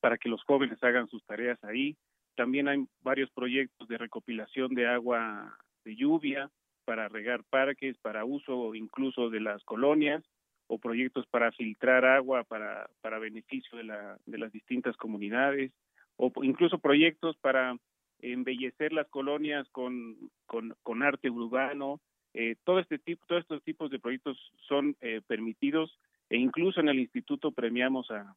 [0.00, 1.96] para que los jóvenes hagan sus tareas ahí.
[2.36, 6.50] También hay varios proyectos de recopilación de agua de lluvia
[6.84, 10.22] para regar parques, para uso incluso de las colonias
[10.66, 15.72] o proyectos para filtrar agua para, para beneficio de, la, de las distintas comunidades
[16.16, 17.76] o incluso proyectos para
[18.20, 20.16] embellecer las colonias con,
[20.46, 22.00] con, arte urbano.
[22.32, 24.36] Eh, todo este tipo, todos estos tipos de proyectos
[24.66, 25.98] son eh, permitidos
[26.30, 28.34] e incluso en el instituto premiamos a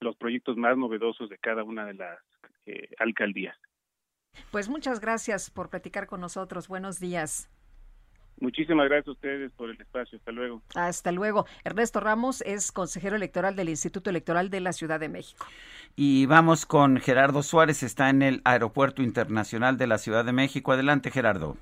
[0.00, 2.18] los proyectos más novedosos de cada una de las
[2.66, 3.56] eh, alcaldías.
[4.52, 6.68] Pues muchas gracias por platicar con nosotros.
[6.68, 7.50] Buenos días.
[8.40, 10.18] Muchísimas gracias a ustedes por el espacio.
[10.18, 10.62] Hasta luego.
[10.74, 11.46] Hasta luego.
[11.64, 15.44] Ernesto Ramos es consejero electoral del Instituto Electoral de la Ciudad de México.
[15.96, 20.72] Y vamos con Gerardo Suárez, está en el Aeropuerto Internacional de la Ciudad de México.
[20.72, 21.56] Adelante, Gerardo.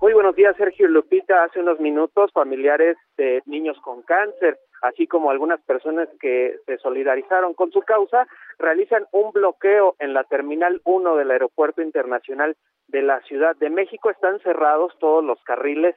[0.00, 1.44] Muy buenos días, Sergio Lupita.
[1.44, 7.54] Hace unos minutos, familiares de niños con cáncer, así como algunas personas que se solidarizaron
[7.54, 8.26] con su causa,
[8.58, 12.56] realizan un bloqueo en la Terminal 1 del Aeropuerto Internacional
[12.88, 14.10] de la Ciudad de México.
[14.10, 15.96] Están cerrados todos los carriles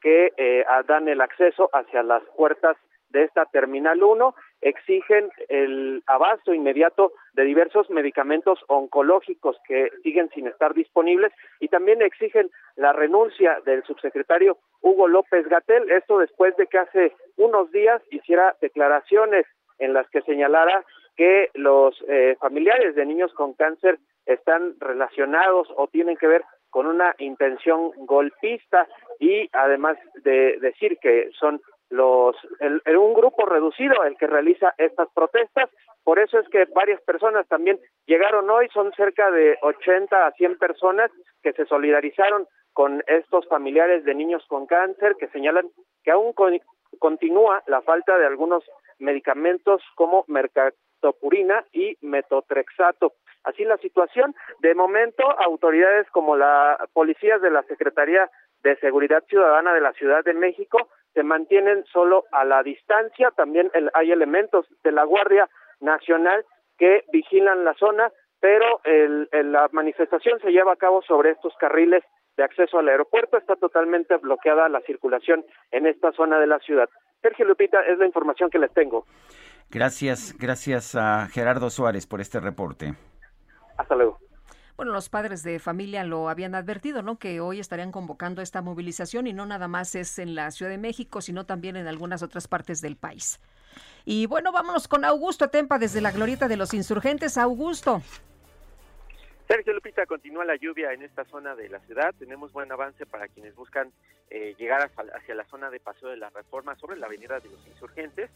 [0.00, 2.76] que eh, dan el acceso hacia las puertas
[3.10, 10.46] de esta Terminal 1 exigen el abasto inmediato de diversos medicamentos oncológicos que siguen sin
[10.48, 16.66] estar disponibles y también exigen la renuncia del subsecretario Hugo López Gatel, esto después de
[16.66, 19.46] que hace unos días hiciera declaraciones
[19.78, 20.84] en las que señalara
[21.16, 26.86] que los eh, familiares de niños con cáncer están relacionados o tienen que ver con
[26.86, 28.86] una intención golpista
[29.18, 35.08] y además de decir que son los el, un grupo reducido el que realiza estas
[35.14, 35.70] protestas.
[36.04, 40.58] Por eso es que varias personas también llegaron hoy son cerca de 80 a 100
[40.58, 41.10] personas
[41.42, 45.70] que se solidarizaron con estos familiares de niños con cáncer que señalan
[46.04, 46.32] que aún
[46.98, 48.64] continúa la falta de algunos
[48.98, 53.12] medicamentos como mercatopurina y metotrexato
[53.46, 58.28] así la situación de momento autoridades como la policías de la Secretaría
[58.62, 63.30] de Seguridad Ciudadana de la Ciudad de México se mantienen solo a la distancia.
[63.30, 65.48] También hay elementos de la Guardia
[65.80, 66.44] Nacional
[66.76, 68.10] que vigilan la zona,
[68.40, 72.04] pero la manifestación se lleva a cabo sobre estos carriles
[72.36, 73.36] de acceso al aeropuerto.
[73.36, 76.88] Está totalmente bloqueada la circulación en esta zona de la ciudad.
[77.22, 79.06] Sergio Lupita, es la información que les tengo.
[79.70, 82.94] Gracias, gracias a Gerardo Suárez por este reporte.
[83.76, 84.18] Hasta luego.
[84.76, 87.18] Bueno, los padres de familia lo habían advertido, ¿no?
[87.18, 90.76] Que hoy estarían convocando esta movilización y no nada más es en la Ciudad de
[90.76, 93.40] México, sino también en algunas otras partes del país.
[94.04, 97.38] Y bueno, vámonos con Augusto Tempa desde la Glorieta de los Insurgentes.
[97.38, 98.02] Augusto.
[99.48, 102.12] Sergio Lupita, continúa la lluvia en esta zona de la ciudad.
[102.18, 103.92] Tenemos buen avance para quienes buscan
[104.28, 107.64] eh, llegar hacia la zona de Paseo de la Reforma sobre la Avenida de los
[107.68, 108.28] Insurgentes.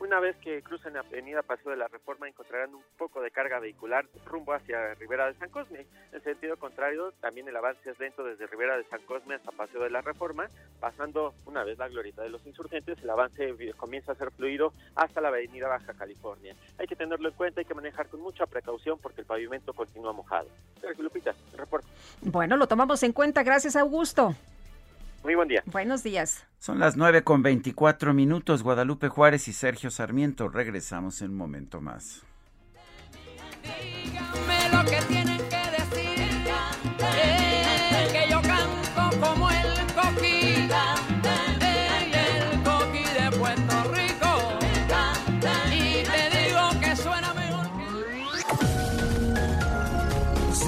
[0.00, 3.58] Una vez que crucen la avenida Paseo de la Reforma encontrarán un poco de carga
[3.58, 5.86] vehicular rumbo hacia Rivera de San Cosme.
[6.12, 9.82] En sentido contrario, también el avance es lento desde Rivera de San Cosme hasta Paseo
[9.82, 10.48] de la Reforma,
[10.78, 15.20] pasando una vez la glorieta de los insurgentes, el avance comienza a ser fluido hasta
[15.20, 16.54] la avenida Baja California.
[16.78, 20.12] Hay que tenerlo en cuenta, hay que manejar con mucha precaución porque el pavimento continúa
[20.12, 20.48] mojado.
[20.98, 21.88] Lupita, reporte.
[22.20, 23.42] Bueno, lo tomamos en cuenta.
[23.42, 24.34] Gracias, Augusto.
[25.22, 25.62] Muy buen día.
[25.66, 26.46] Buenos días.
[26.58, 28.62] Son las nueve con veinticuatro minutos.
[28.62, 30.48] Guadalupe Juárez y Sergio Sarmiento.
[30.48, 32.22] Regresamos en un momento más.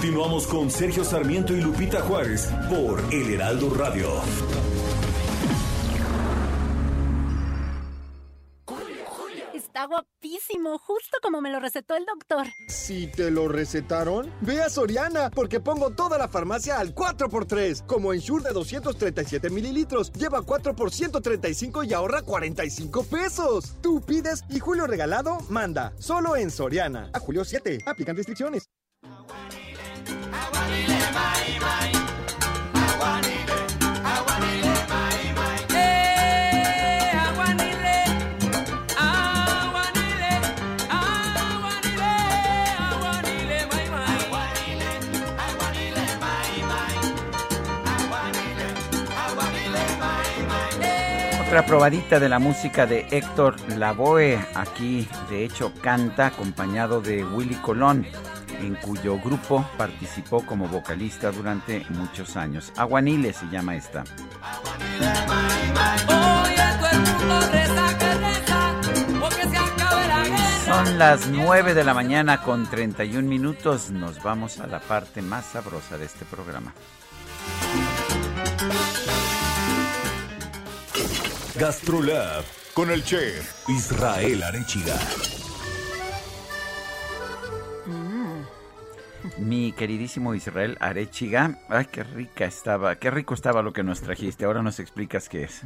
[0.00, 4.08] Continuamos con Sergio Sarmiento y Lupita Juárez por El Heraldo Radio.
[9.52, 12.46] Está guapísimo, justo como me lo recetó el doctor.
[12.66, 17.84] Si te lo recetaron, ve a Soriana, porque pongo toda la farmacia al 4x3.
[17.84, 23.76] Como Ensure de 237 mililitros, lleva 4 por 135 y ahorra 45 pesos.
[23.82, 25.92] Tú pides y Julio Regalado manda.
[25.98, 27.10] Solo en Soriana.
[27.12, 27.80] A julio 7.
[27.84, 28.70] Aplican restricciones.
[51.50, 54.38] Otra probadita de la música de Héctor Lavoe.
[54.54, 58.06] Aquí, de hecho, canta acompañado de Willy Colón,
[58.60, 62.72] en cuyo grupo participó como vocalista durante muchos años.
[62.76, 64.04] Aguanile se llama esta.
[70.66, 73.90] Son las 9 de la mañana con 31 minutos.
[73.90, 76.72] Nos vamos a la parte más sabrosa de este programa.
[81.56, 85.39] Gastrolab con el chef Israel Arechiga.
[89.50, 94.44] Mi queridísimo Israel Arechiga, ay, qué rica estaba, qué rico estaba lo que nos trajiste.
[94.44, 95.62] Ahora nos explicas qué es.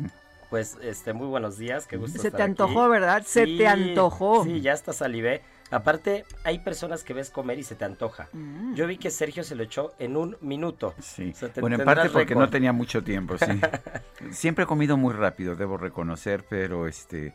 [0.48, 2.90] Pues, este, muy buenos días, qué gusto Se estar te antojó, aquí.
[2.92, 3.22] ¿verdad?
[3.26, 4.42] Se te antojó.
[4.44, 5.42] Sí, ya hasta salivé.
[5.70, 8.28] Aparte, hay personas que ves comer y se te antoja.
[8.32, 8.72] Mm.
[8.72, 10.94] Yo vi que Sergio se lo echó en un minuto.
[11.02, 11.32] Sí.
[11.34, 13.44] O sea, te- Bueno, en parte porque no tenía mucho tiempo, sí.
[14.32, 17.34] Siempre he comido muy rápido, debo reconocer, pero este,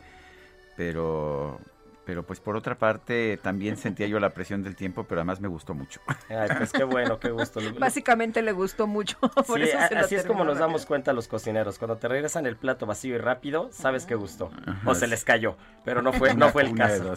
[0.75, 1.59] pero,
[2.09, 5.47] pero pues por otra parte también sentía yo la presión del tiempo, pero además me
[5.47, 6.01] gustó mucho.
[6.27, 7.59] Ay, pues qué bueno, qué gusto.
[7.79, 9.19] Básicamente le gustó mucho.
[9.21, 10.65] Por Sí, eso se así es como nos rápido.
[10.65, 11.77] damos cuenta los cocineros.
[11.77, 14.49] Cuando te regresan el plato vacío y rápido, sabes que gustó.
[14.65, 15.11] Ajá, O se sí.
[15.11, 15.55] les cayó,
[15.85, 17.13] pero no fue, no fue el caso.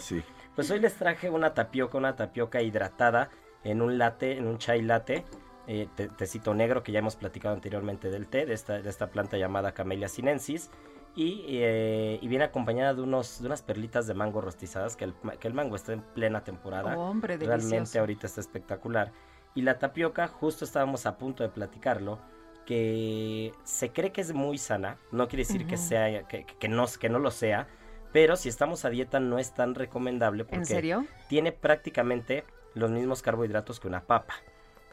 [0.55, 3.31] Pues hoy les traje una tapioca, una tapioca hidratada
[3.63, 5.25] en un latte, en un chai latte,
[5.65, 9.07] eh, te- tecito negro que ya hemos platicado anteriormente del té, de esta, de esta
[9.07, 10.69] planta llamada Camellia sinensis.
[11.15, 15.13] Y, eh, y viene acompañada de, unos, de unas perlitas de mango rostizadas, que el,
[15.39, 16.97] que el mango está en plena temporada.
[16.97, 17.99] Hombre, Realmente delicioso.
[17.99, 19.11] ahorita está espectacular.
[19.53, 22.19] Y la tapioca, justo estábamos a punto de platicarlo,
[22.65, 26.85] que se cree que es muy sana, no quiere decir que sea que, que no,
[26.99, 27.67] que no lo sea,
[28.13, 31.05] pero si estamos a dieta no es tan recomendable porque ¿En serio?
[31.27, 34.35] tiene prácticamente los mismos carbohidratos que una papa,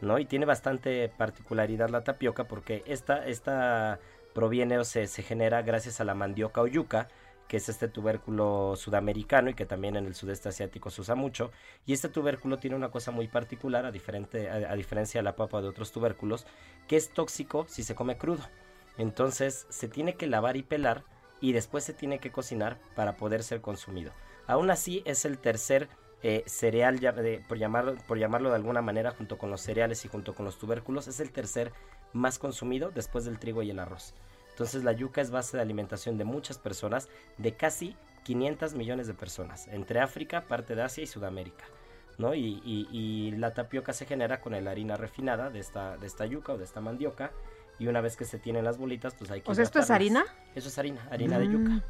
[0.00, 0.18] ¿no?
[0.18, 4.00] Y tiene bastante particularidad la tapioca porque esta, esta
[4.34, 7.08] proviene o se, se genera gracias a la mandioca o yuca,
[7.50, 11.50] que es este tubérculo sudamericano y que también en el sudeste asiático se usa mucho.
[11.84, 15.60] Y este tubérculo tiene una cosa muy particular, a, diferente, a, diferencia de la papa
[15.60, 16.46] de otros tubérculos,
[16.86, 18.44] que es tóxico si se come crudo.
[18.98, 21.02] Entonces se tiene que lavar y pelar
[21.40, 24.12] y después se tiene que cocinar para poder ser consumido.
[24.46, 25.88] Aún así es el tercer
[26.22, 27.00] eh, cereal,
[27.48, 27.58] por,
[28.06, 31.18] por llamarlo de alguna manera, junto con los cereales y junto con los tubérculos, es
[31.18, 31.72] el tercer
[32.12, 34.14] más consumido después del trigo y el arroz.
[34.50, 37.08] Entonces la yuca es base de alimentación de muchas personas,
[37.38, 41.64] de casi 500 millones de personas, entre África, parte de Asia y Sudamérica.
[42.18, 42.34] ¿no?
[42.34, 46.26] Y, y- y la tapioca se genera con la harina refinada de esta, de esta
[46.26, 47.30] yuca o de esta mandioca.
[47.78, 49.90] Y una vez que se tienen las bolitas, pues hay que O sea, ¿esto es
[49.90, 50.24] harina?
[50.54, 51.82] Eso es harina, harina de Mm, yuca.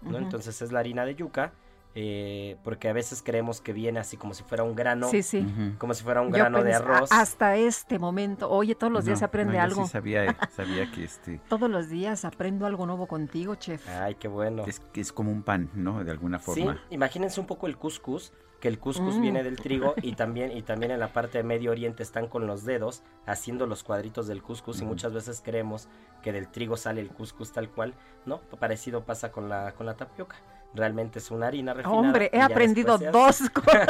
[0.00, 0.08] ¿no?
[0.10, 0.18] ujú.
[0.18, 1.52] Entonces es la harina de yuca,
[1.96, 5.08] eh, porque a veces creemos que viene así como si fuera un grano.
[5.08, 5.46] Sí, sí.
[5.78, 7.10] Como si fuera un Yo grano de arroz.
[7.12, 8.50] Hasta este momento.
[8.50, 9.84] Oye, todos los días No, se aprende no, yo algo.
[9.84, 13.88] Sí sabía, sabía que este Todos los días aprendo algo nuevo contigo, chef.
[13.88, 14.64] Ay, qué bueno.
[14.66, 16.02] es, que es como un pan, ¿no?
[16.02, 16.80] De alguna Sí, forma.
[16.90, 19.20] imagínense un poco el couscous, que el couscous Mm.
[19.20, 22.46] viene del trigo y también y también en la parte de Medio Oriente están con
[22.46, 25.88] los dedos haciendo los cuadritos del couscous y muchas veces creemos
[26.22, 27.94] que del trigo sale el couscous tal cual,
[28.24, 30.36] no, parecido pasa con la con la tapioca.
[30.74, 31.98] Realmente es una harina refinada.
[31.98, 33.88] Hombre, he aprendido dos cosas.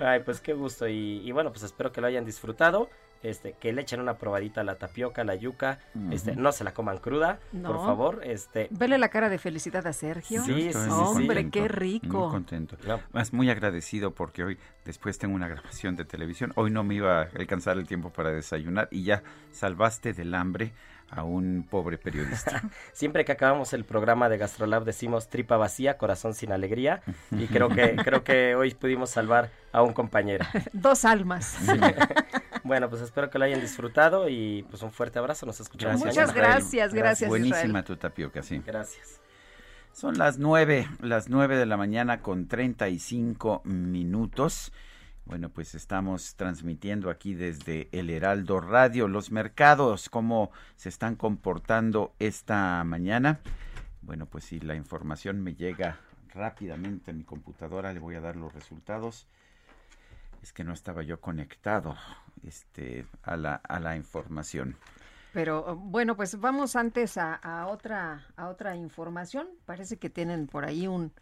[0.00, 2.88] Ay, pues qué gusto y, y bueno, pues espero que lo hayan disfrutado.
[3.22, 6.64] Este, que le echen una probadita a la tapioca, a la yuca, este, no se
[6.64, 10.44] la coman cruda, por favor, este, Vele la cara de felicidad a Sergio.
[10.44, 10.88] Sí, sí.
[10.90, 12.24] Hombre, qué rico.
[12.24, 12.76] Muy contento.
[13.12, 16.52] Más muy agradecido porque hoy después tengo una grabación de televisión.
[16.56, 20.72] Hoy no me iba a alcanzar el tiempo para desayunar y ya salvaste del hambre
[21.10, 22.62] a un pobre periodista.
[22.92, 27.68] Siempre que acabamos el programa de Gastrolab decimos tripa vacía, corazón sin alegría y creo
[27.68, 30.44] que creo que hoy pudimos salvar a un compañero.
[30.72, 31.56] Dos almas.
[32.64, 36.16] Bueno, pues espero que lo hayan disfrutado y pues un fuerte abrazo, nos escuchamos Muchas
[36.16, 36.32] mañana.
[36.32, 37.84] gracias, gracias, Buenísima Israel.
[37.84, 38.60] tu tapioca, sí.
[38.66, 39.20] Gracias.
[39.92, 44.72] Son las nueve, las nueve de la mañana con 35 minutos.
[45.26, 52.14] Bueno, pues estamos transmitiendo aquí desde el Heraldo Radio los mercados, cómo se están comportando
[52.20, 53.40] esta mañana.
[54.02, 55.98] Bueno, pues si la información me llega
[56.32, 59.26] rápidamente a mi computadora, le voy a dar los resultados.
[60.42, 61.96] Es que no estaba yo conectado
[62.44, 64.76] este, a, la, a la información.
[65.32, 69.48] Pero bueno, pues vamos antes a, otra a otra información.
[69.64, 71.12] Parece que tienen por ahí un,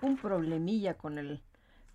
[0.00, 1.40] un problemilla con el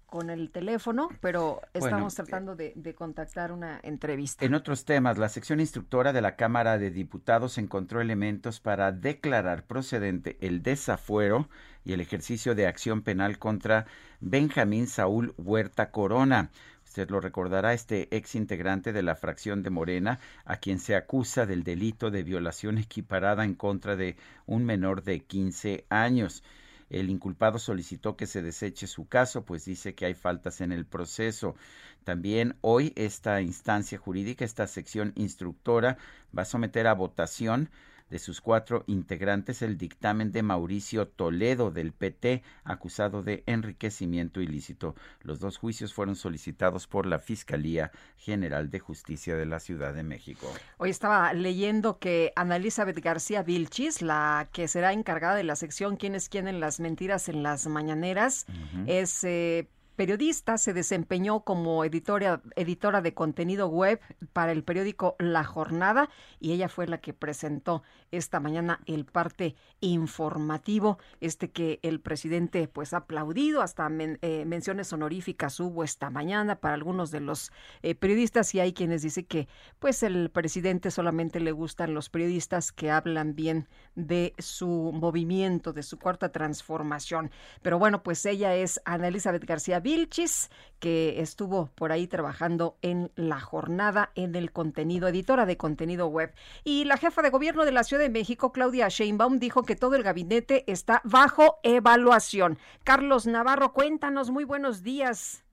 [0.08, 4.46] con el teléfono, pero estamos tratando de, contactar una entrevista.
[4.46, 9.66] En otros temas, la sección instructora de la Cámara de Diputados encontró elementos para declarar
[9.66, 11.50] procedente el desafuero
[11.84, 13.86] y el ejercicio de acción penal contra
[14.22, 16.52] Benjamín Saúl Huerta Corona.
[16.86, 21.46] Usted lo recordará, este ex integrante de la fracción de Morena, a quien se acusa
[21.46, 24.16] del delito de violación equiparada en contra de
[24.46, 26.44] un menor de 15 años.
[26.90, 30.86] El inculpado solicitó que se deseche su caso, pues dice que hay faltas en el
[30.86, 31.56] proceso.
[32.04, 35.98] También hoy esta instancia jurídica, esta sección instructora,
[36.38, 37.70] va a someter a votación
[38.10, 44.96] de sus cuatro integrantes el dictamen de Mauricio Toledo del PT acusado de enriquecimiento ilícito.
[45.22, 50.04] Los dos juicios fueron solicitados por la Fiscalía General de Justicia de la Ciudad de
[50.04, 50.52] México.
[50.78, 55.98] Hoy estaba leyendo que Ana Elizabeth García Vilchis, la que será encargada de la sección
[55.98, 58.46] ¿Quién es quién en las mentiras en las mañaneras?
[58.86, 59.68] es eh,
[59.98, 64.00] periodista, se desempeñó como editora, editora de contenido web
[64.32, 66.10] para el periódico La Jornada
[66.40, 72.68] y ella fue la que presentó esta mañana el parte informativo, este que el presidente
[72.68, 77.52] pues ha aplaudido, hasta eh, menciones honoríficas hubo esta mañana para algunos de los
[77.82, 79.48] eh, periodistas y hay quienes dicen que
[79.80, 85.82] pues el presidente solamente le gustan los periodistas que hablan bien de su movimiento, de
[85.82, 87.32] su cuarta transformación.
[87.64, 90.50] Pero bueno, pues ella es Ana Elizabeth García Vilchis,
[90.82, 96.34] que estuvo por ahí trabajando en la jornada en el contenido, editora de contenido web.
[96.66, 99.96] Y la jefa de gobierno de la Ciudad de México, Claudia Sheinbaum, dijo que todo
[99.96, 102.60] el gabinete está bajo evaluación.
[102.84, 105.47] Carlos Navarro, cuéntanos, muy buenos días.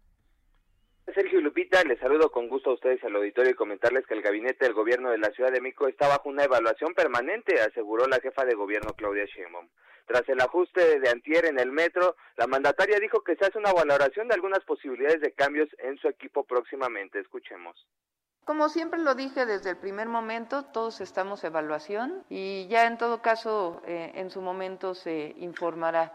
[1.12, 4.64] Sergio Lupita, les saludo con gusto a ustedes al auditorio y comentarles que el gabinete
[4.64, 8.44] del gobierno de la Ciudad de México está bajo una evaluación permanente, aseguró la jefa
[8.44, 9.68] de gobierno Claudia Sheinbaum.
[10.06, 13.72] Tras el ajuste de antier en el metro, la mandataria dijo que se hace una
[13.72, 17.20] valoración de algunas posibilidades de cambios en su equipo próximamente.
[17.20, 17.86] Escuchemos.
[18.44, 23.22] Como siempre lo dije desde el primer momento, todos estamos evaluación y ya en todo
[23.22, 26.12] caso eh, en su momento se informará.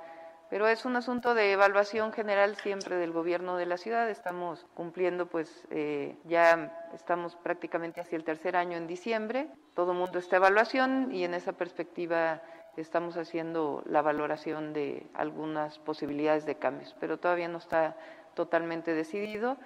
[0.50, 4.10] Pero es un asunto de evaluación general siempre del gobierno de la ciudad.
[4.10, 9.48] Estamos cumpliendo, pues eh, ya estamos prácticamente hacia el tercer año en diciembre.
[9.76, 12.42] Todo mundo está evaluación y en esa perspectiva
[12.78, 17.96] estamos haciendo la valoración de algunas posibilidades de cambios, pero todavía no está
[18.34, 19.58] totalmente decidido.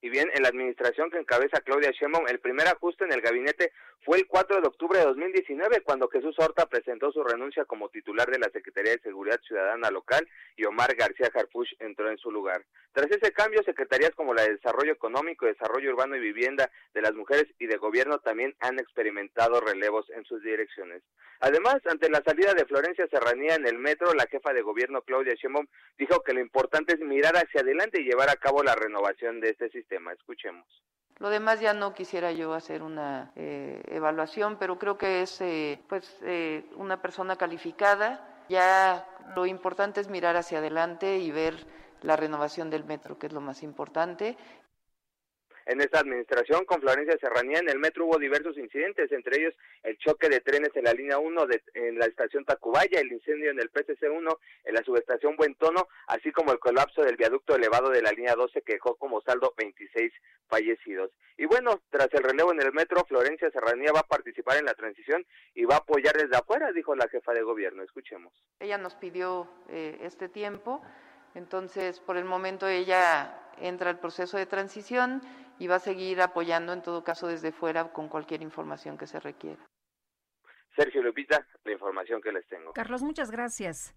[0.00, 3.72] Y bien, en la administración que encabeza Claudia Sheinbaum, el primer ajuste en el gabinete
[4.04, 8.28] fue el 4 de octubre de 2019, cuando Jesús Horta presentó su renuncia como titular
[8.28, 12.64] de la Secretaría de Seguridad Ciudadana local y Omar García Harfuch entró en su lugar.
[12.92, 17.14] Tras ese cambio, secretarías como la de Desarrollo Económico, Desarrollo Urbano y Vivienda de las
[17.14, 21.02] Mujeres y de Gobierno también han experimentado relevos en sus direcciones.
[21.38, 25.34] Además, ante la salida de Florencia Serranía en el metro, la jefa de gobierno Claudia
[25.34, 25.66] Sheinbaum
[25.96, 29.50] dijo que lo importante es mirar hacia adelante y llevar a cabo la renovación de
[29.50, 30.12] este sistema.
[30.12, 30.66] Escuchemos.
[31.18, 35.80] Lo demás ya no quisiera yo hacer una eh, evaluación, pero creo que es eh,
[35.88, 38.44] pues eh, una persona calificada.
[38.48, 39.06] Ya
[39.36, 41.66] lo importante es mirar hacia adelante y ver
[42.02, 44.36] la renovación del metro, que es lo más importante.
[45.66, 49.96] En esta administración, con Florencia Serranía, en el metro hubo diversos incidentes, entre ellos el
[49.98, 53.60] choque de trenes en la línea 1 de, en la estación Tacubaya, el incendio en
[53.60, 58.02] el PCC1, en la subestación Buen Tono, así como el colapso del viaducto elevado de
[58.02, 60.12] la línea 12 que dejó como saldo 26
[60.48, 61.10] fallecidos.
[61.36, 64.74] Y bueno, tras el relevo en el metro, Florencia Serranía va a participar en la
[64.74, 65.24] transición
[65.54, 67.82] y va a apoyar desde afuera, dijo la jefa de gobierno.
[67.82, 68.32] Escuchemos.
[68.60, 70.82] Ella nos pidió eh, este tiempo,
[71.34, 75.22] entonces por el momento ella entra al proceso de transición
[75.62, 79.20] y va a seguir apoyando en todo caso desde fuera con cualquier información que se
[79.20, 79.64] requiera.
[80.74, 82.72] Sergio Lupita, la información que les tengo.
[82.72, 83.94] Carlos, muchas gracias.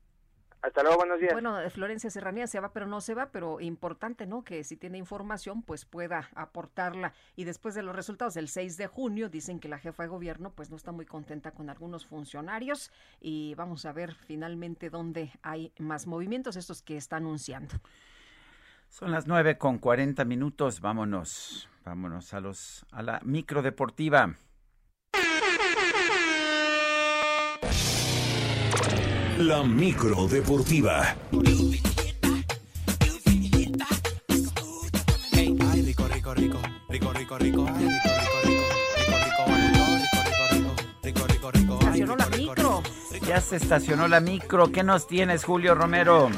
[0.61, 1.33] Hasta luego, buenos días.
[1.33, 4.43] Bueno, Florencia Serranía se va, pero no se va, pero importante, ¿no?
[4.43, 7.13] Que si tiene información, pues pueda aportarla.
[7.35, 10.51] Y después de los resultados del 6 de junio, dicen que la jefa de gobierno,
[10.53, 12.91] pues no está muy contenta con algunos funcionarios.
[13.19, 17.73] Y vamos a ver finalmente dónde hay más movimientos, estos que está anunciando.
[18.97, 20.79] Son las nueve con cuarenta minutos.
[20.79, 24.33] Vámonos, vámonos a los a la micro deportiva.
[29.37, 31.13] La micro deportiva.
[42.15, 42.83] la micro.
[43.27, 44.71] ya se estacionó la micro.
[44.71, 46.29] ¿Qué nos tienes, Julio Romero?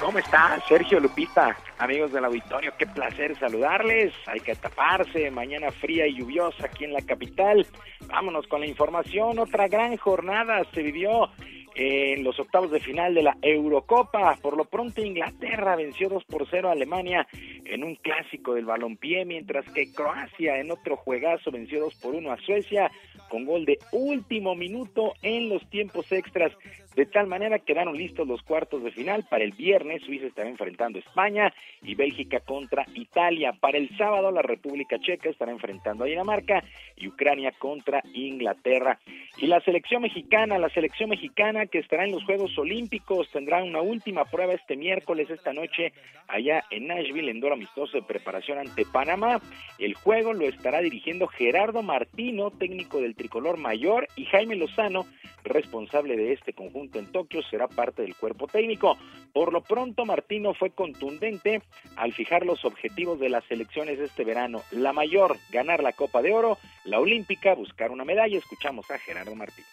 [0.00, 1.56] ¿Cómo está Sergio Lupita?
[1.78, 4.12] Amigos del auditorio, qué placer saludarles.
[4.26, 7.66] Hay que taparse, mañana fría y lluviosa aquí en la capital.
[8.06, 9.38] Vámonos con la información.
[9.38, 11.30] Otra gran jornada se vivió
[11.74, 14.36] en los octavos de final de la Eurocopa.
[14.40, 17.26] Por lo pronto Inglaterra venció 2 por 0 a Alemania
[17.64, 22.32] en un clásico del balompié, mientras que Croacia en otro juegazo venció 2 por 1
[22.32, 22.90] a Suecia
[23.28, 26.52] con gol de último minuto en los tiempos extras.
[26.96, 29.26] De tal manera quedaron listos los cuartos de final.
[29.28, 31.52] Para el viernes Suiza estará enfrentando a España
[31.82, 33.52] y Bélgica contra Italia.
[33.52, 36.64] Para el sábado la República Checa estará enfrentando a Dinamarca
[36.96, 38.98] y Ucrania contra Inglaterra.
[39.36, 43.82] Y la selección mexicana, la selección mexicana que estará en los Juegos Olímpicos tendrá una
[43.82, 45.92] última prueba este miércoles, esta noche,
[46.28, 49.42] allá en Nashville, en Doro Amistoso de preparación ante Panamá.
[49.78, 55.04] El juego lo estará dirigiendo Gerardo Martino, técnico del tricolor mayor, y Jaime Lozano,
[55.44, 58.96] responsable de este conjunto en Tokio, será parte del cuerpo técnico.
[59.32, 61.62] Por lo pronto, Martino fue contundente
[61.96, 64.62] al fijar los objetivos de las selecciones de este verano.
[64.70, 68.38] La mayor, ganar la Copa de Oro, la olímpica, buscar una medalla.
[68.38, 69.66] Escuchamos a Gerardo Martino.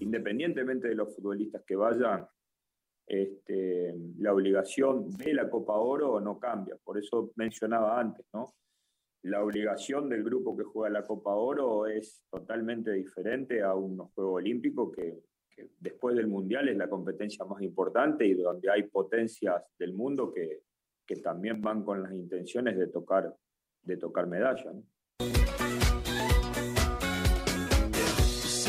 [0.00, 2.26] Independientemente de los futbolistas que vayan,
[3.06, 6.76] este, la obligación de la Copa Oro no cambia.
[6.82, 8.46] Por eso mencionaba antes, ¿no?
[9.22, 14.34] La obligación del grupo que juega la Copa Oro es totalmente diferente a unos Juegos
[14.36, 15.22] Olímpicos que,
[15.78, 20.64] después del Mundial es la competencia más importante y donde hay potencias del mundo que,
[21.06, 23.34] que también van con las intenciones de tocar,
[23.82, 24.72] de tocar medalla.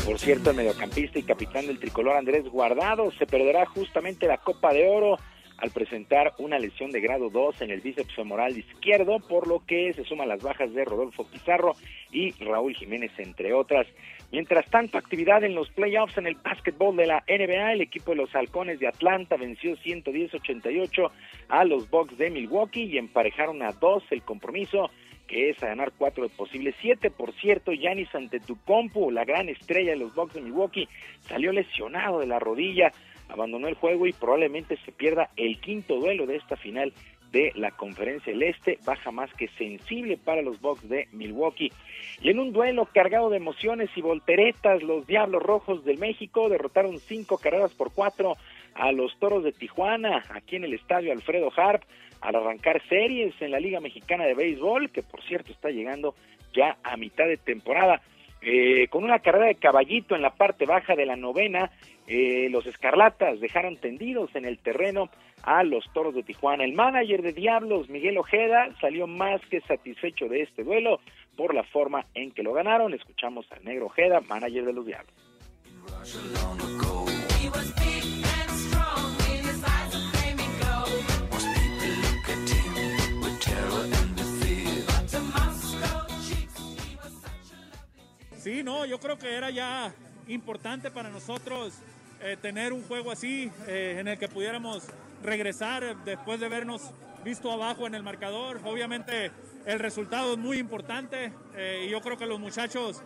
[0.05, 4.71] Por cierto, el mediocampista y capitán del tricolor Andrés Guardado se perderá justamente la Copa
[4.71, 5.17] de Oro
[5.57, 9.93] al presentar una lesión de grado 2 en el bíceps femoral izquierdo, por lo que
[9.93, 11.73] se suman las bajas de Rodolfo Pizarro
[12.11, 13.87] y Raúl Jiménez, entre otras.
[14.31, 18.17] Mientras tanto, actividad en los playoffs en el básquetbol de la NBA, el equipo de
[18.17, 21.09] los Halcones de Atlanta venció 110-88
[21.49, 24.91] a los Bucks de Milwaukee y emparejaron a dos el compromiso
[25.27, 27.09] que es a ganar cuatro de posibles siete.
[27.11, 30.87] Por cierto, Yanis Antetokounmpo, la gran estrella de los Bucks de Milwaukee,
[31.21, 32.91] salió lesionado de la rodilla,
[33.29, 36.93] abandonó el juego y probablemente se pierda el quinto duelo de esta final
[37.31, 41.71] de la Conferencia del Este, baja más que sensible para los Bucks de Milwaukee.
[42.21, 46.97] Y en un duelo cargado de emociones y volteretas, los Diablos Rojos del México derrotaron
[46.99, 48.37] cinco carreras por cuatro
[48.75, 51.83] a los Toros de Tijuana, aquí en el estadio Alfredo Harp,
[52.21, 56.15] al arrancar series en la Liga Mexicana de Béisbol, que por cierto está llegando
[56.53, 58.01] ya a mitad de temporada.
[58.41, 61.71] Eh, con una carrera de caballito en la parte baja de la novena,
[62.07, 65.09] eh, los Escarlatas dejaron tendidos en el terreno
[65.43, 66.63] a los Toros de Tijuana.
[66.63, 70.99] El manager de Diablos, Miguel Ojeda, salió más que satisfecho de este duelo
[71.35, 72.93] por la forma en que lo ganaron.
[72.93, 75.13] Escuchamos al negro Ojeda, manager de los Diablos.
[88.45, 89.91] Sí, no, yo creo que era ya
[90.27, 91.73] importante para nosotros
[92.21, 94.83] eh, tener un juego así eh, en el que pudiéramos
[95.23, 96.91] regresar eh, después de vernos
[97.23, 98.61] visto abajo en el marcador.
[98.63, 99.31] Obviamente
[99.65, 101.33] el resultado es muy importante
[101.83, 103.01] y yo creo que los muchachos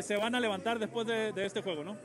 [0.00, 1.96] se van a levantar después de, de este juego, ¿no?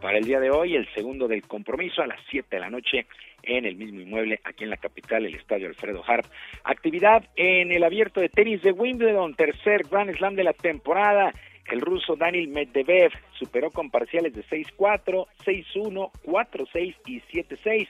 [0.00, 3.06] Para el día de hoy, el segundo del compromiso a las 7 de la noche
[3.42, 6.24] en el mismo inmueble aquí en la capital, el Estadio Alfredo Harp.
[6.62, 11.32] Actividad en el abierto de tenis de Wimbledon, tercer Grand Slam de la temporada.
[11.66, 17.88] El ruso Daniel Medvedev superó con parciales de 6-4, 6-1, 4-6 y 7-6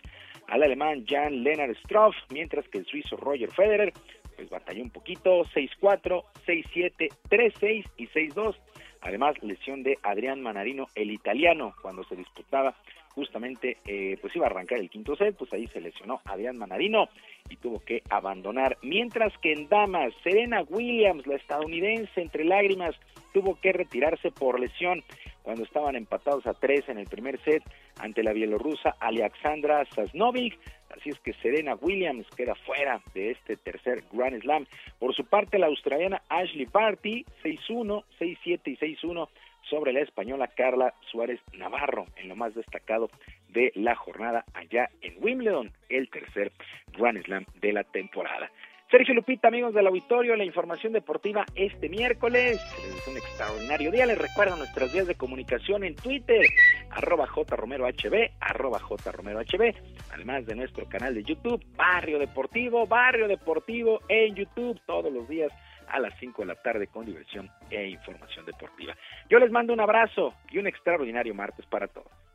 [0.48, 3.92] al alemán Jan Lennart Struff, mientras que el suizo Roger Federer
[4.38, 8.54] pues batalló un poquito, 6-4, 6-7, 3-6 y 6-2.
[9.01, 12.75] Además, lesión de Adrián Manarino, el italiano, cuando se disputaba
[13.10, 17.09] justamente, eh, pues iba a arrancar el quinto set, pues ahí se lesionó Adrián Manarino
[17.51, 18.78] y tuvo que abandonar.
[18.83, 22.94] Mientras que en damas, Serena Williams, la estadounidense, entre lágrimas,
[23.33, 25.02] tuvo que retirarse por lesión
[25.49, 27.62] cuando estaban empatados a tres en el primer set
[28.01, 30.59] ante la bielorrusa Alexandra Sasnovic.
[30.94, 34.67] Así es que Serena Williams queda fuera de este tercer Grand Slam.
[34.99, 39.27] Por su parte, la australiana Ashley Barty, 6-1, 6-7 y 6-1
[39.70, 43.09] sobre la española Carla Suárez Navarro, en lo más destacado
[43.49, 46.52] de la jornada allá en Wimbledon, el tercer
[46.93, 48.51] Grand Slam de la temporada.
[48.91, 52.58] Sergio Lupita, amigos del auditorio, la información deportiva este miércoles.
[52.97, 54.07] Es un extraordinario día.
[54.07, 56.47] Les recuerdo nuestras vías de comunicación en Twitter.
[56.91, 59.75] arroba jromerohb, arroba jromerohb,
[60.10, 65.52] además de nuestro canal de YouTube, Barrio Deportivo, Barrio Deportivo en YouTube, todos los días
[65.89, 68.97] a las 5 de la tarde con diversión e información deportiva.
[69.28, 72.27] Yo les mando un abrazo y un extraordinario martes para todos.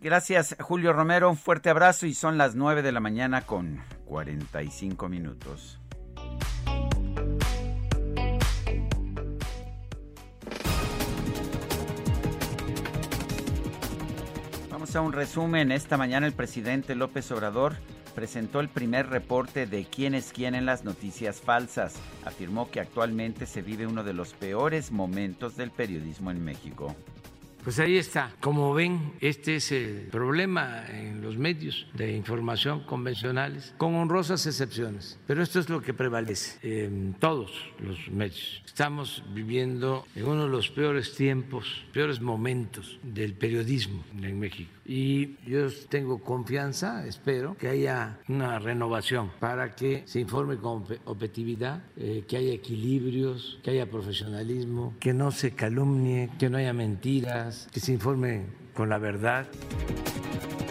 [0.00, 1.28] Gracias, Julio Romero.
[1.28, 5.78] Un fuerte abrazo y son las 9 de la mañana con 45 minutos.
[14.70, 15.72] Vamos a un resumen.
[15.72, 17.74] Esta mañana el presidente López Obrador
[18.14, 21.96] presentó el primer reporte de quién es quién en las noticias falsas.
[22.24, 26.96] Afirmó que actualmente se vive uno de los peores momentos del periodismo en México.
[27.62, 28.32] Pues ahí está.
[28.40, 35.18] Como ven, este es el problema en los medios de información convencionales, con honrosas excepciones.
[35.26, 38.62] Pero esto es lo que prevalece en todos los medios.
[38.64, 44.70] Estamos viviendo en uno de los peores tiempos, peores momentos del periodismo en México.
[44.92, 51.84] Y yo tengo confianza, espero, que haya una renovación para que se informe con objetividad,
[51.96, 57.68] eh, que haya equilibrios, que haya profesionalismo, que no se calumnie, que no haya mentiras,
[57.72, 59.46] que se informe con la verdad.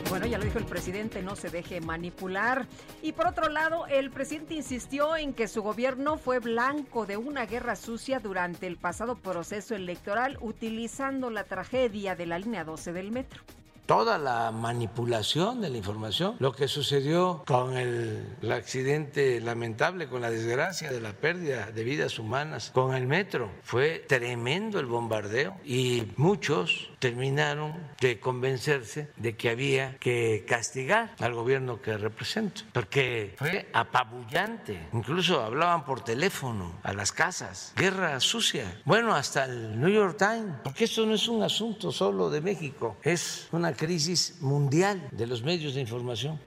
[0.10, 2.68] Bueno, ya lo dijo el presidente, no se deje manipular.
[3.02, 7.46] Y por otro lado, el presidente insistió en que su gobierno fue blanco de una
[7.46, 13.12] guerra sucia durante el pasado proceso electoral, utilizando la tragedia de la línea 12 del
[13.12, 13.44] metro
[13.90, 20.30] toda la manipulación de la información, lo que sucedió con el, accidente lamentable, con la
[20.30, 23.50] desgracia de la pérdida de vidas humanas con el metro.
[23.64, 31.34] Fue tremendo el bombardeo y muchos terminaron de convencerse de que había que castigar al
[31.34, 34.88] gobierno que represento, porque fue apabullante.
[34.94, 37.74] Incluso hablaban por teléfono a las casas.
[37.76, 38.82] Guerra sucia.
[38.86, 42.98] Bueno, hasta el New York Times, porque esto no es un asunto solo de México,
[43.02, 46.38] es una crisis mundial de los medios de información.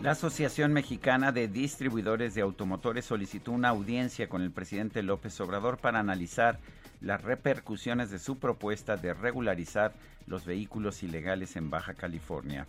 [0.00, 5.78] La Asociación Mexicana de Distribuidores de Automotores solicitó una audiencia con el presidente López Obrador
[5.78, 6.60] para analizar
[7.00, 9.92] las repercusiones de su propuesta de regularizar
[10.26, 12.66] los vehículos ilegales en Baja California.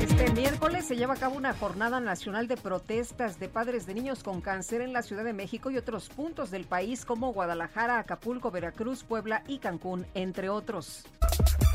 [0.00, 4.22] Este miércoles se lleva a cabo una jornada nacional de protestas de padres de niños
[4.22, 8.50] con cáncer en la Ciudad de México y otros puntos del país como Guadalajara, Acapulco,
[8.50, 11.04] Veracruz, Puebla y Cancún, entre otros.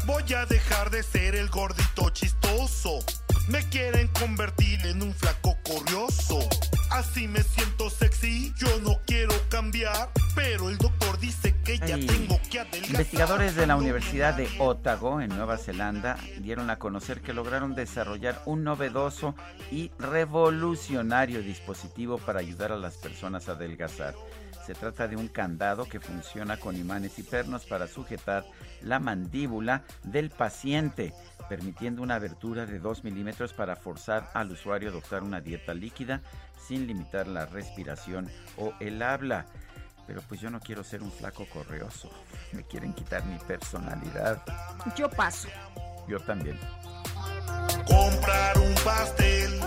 [0.06, 3.00] Voy a dejar de ser el gordito chistoso.
[3.48, 6.40] Me quieren convertir en un flaco corrioso.
[6.92, 12.40] Así me siento sexy, yo no quiero cambiar, pero el doctor dice que ya tengo
[12.50, 12.90] que adelgazar.
[12.90, 18.42] Investigadores de la Universidad de Otago, en Nueva Zelanda, dieron a conocer que lograron desarrollar
[18.46, 19.34] un novedoso
[19.72, 24.14] y revolucionario dispositivo para ayudar a las personas a adelgazar.
[24.66, 28.46] Se trata de un candado que funciona con imanes y pernos para sujetar
[28.82, 31.14] la mandíbula del paciente,
[31.48, 36.22] permitiendo una abertura de 2 milímetros para forzar al usuario a adoptar una dieta líquida
[36.68, 39.46] sin limitar la respiración o el habla.
[40.06, 42.10] Pero pues yo no quiero ser un flaco correoso.
[42.54, 44.42] Me quieren quitar mi personalidad.
[44.96, 45.50] Yo paso.
[46.08, 46.58] Yo también.
[47.86, 49.60] Comprar un pastel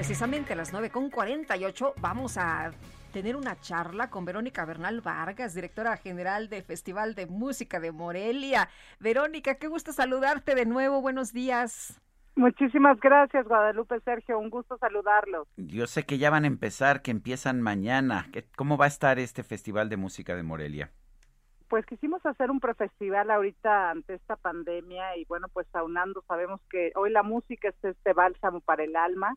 [0.00, 2.72] Precisamente a las 9.48 vamos a
[3.10, 8.68] tener una charla con Verónica Bernal Vargas, directora general del Festival de Música de Morelia.
[9.00, 11.00] Verónica, qué gusto saludarte de nuevo.
[11.00, 12.00] Buenos días.
[12.36, 14.38] Muchísimas gracias, Guadalupe Sergio.
[14.38, 15.48] Un gusto saludarlos.
[15.56, 18.30] Yo sé que ya van a empezar, que empiezan mañana.
[18.56, 20.90] ¿Cómo va a estar este Festival de Música de Morelia?
[21.68, 26.92] Pues quisimos hacer un prefestival ahorita ante esta pandemia y bueno, pues aunando, sabemos que
[26.96, 29.36] hoy la música es este bálsamo para el alma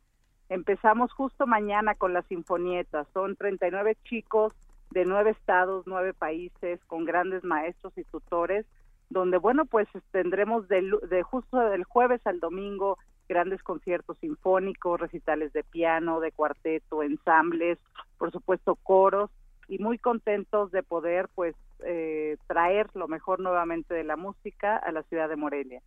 [0.50, 3.08] Empezamos justo mañana con las sinfonietas.
[3.14, 4.54] Son 39 chicos
[4.92, 8.66] de nueve estados, nueve países, con grandes maestros y tutores,
[9.10, 12.98] donde, bueno, pues tendremos de, de justo del jueves al domingo
[13.28, 17.80] grandes conciertos sinfónicos, recitales de piano, de cuarteto, ensambles,
[18.18, 19.32] por supuesto coros,
[19.68, 21.56] y muy contentos de poder, pues,
[21.86, 25.82] eh, traer lo mejor nuevamente de la música a la ciudad de Morelia.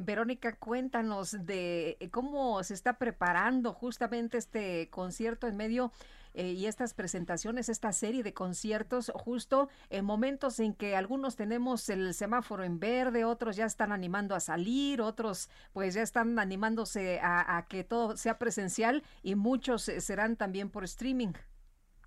[0.00, 5.90] Verónica, cuéntanos de eh, cómo se está preparando justamente este concierto en medio
[6.34, 11.88] eh, y estas presentaciones, esta serie de conciertos, justo en momentos en que algunos tenemos
[11.88, 17.18] el semáforo en verde, otros ya están animando a salir, otros pues ya están animándose
[17.20, 21.32] a, que todo sea presencial y muchos eh, serán también por streaming.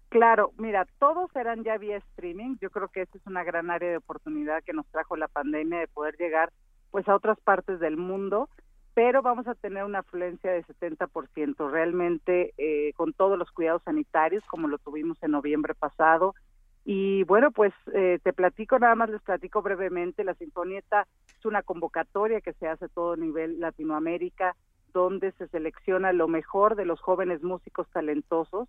[0.08, 2.56] Claro, mira, todos serán ya vía streaming.
[2.62, 5.80] Yo creo que esta es una gran área de oportunidad que nos trajo la pandemia
[5.80, 6.54] de poder llegar
[6.92, 8.50] pues a otras partes del mundo
[8.94, 14.44] pero vamos a tener una afluencia de 70%, realmente eh, con todos los cuidados sanitarios,
[14.46, 16.36] como lo tuvimos en noviembre pasado.
[16.84, 21.62] Y bueno, pues eh, te platico, nada más les platico brevemente, la Sinfonieta es una
[21.62, 24.56] convocatoria que se hace a todo nivel Latinoamérica,
[24.94, 28.68] donde se selecciona lo mejor de los jóvenes músicos talentosos,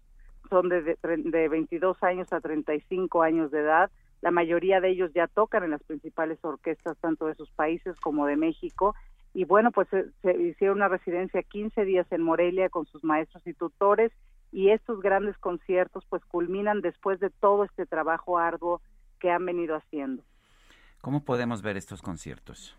[0.51, 3.91] son de, de, de 22 años a 35 años de edad,
[4.23, 8.27] la mayoría de ellos ya tocan en las principales orquestas tanto de sus países como
[8.27, 8.95] de México
[9.35, 13.47] y bueno, pues se, se, hicieron una residencia 15 días en Morelia con sus maestros
[13.47, 14.13] y tutores
[14.53, 18.81] y estos grandes conciertos pues culminan después de todo este trabajo arduo
[19.19, 20.23] que han venido haciendo.
[21.01, 22.77] ¿Cómo podemos ver estos conciertos?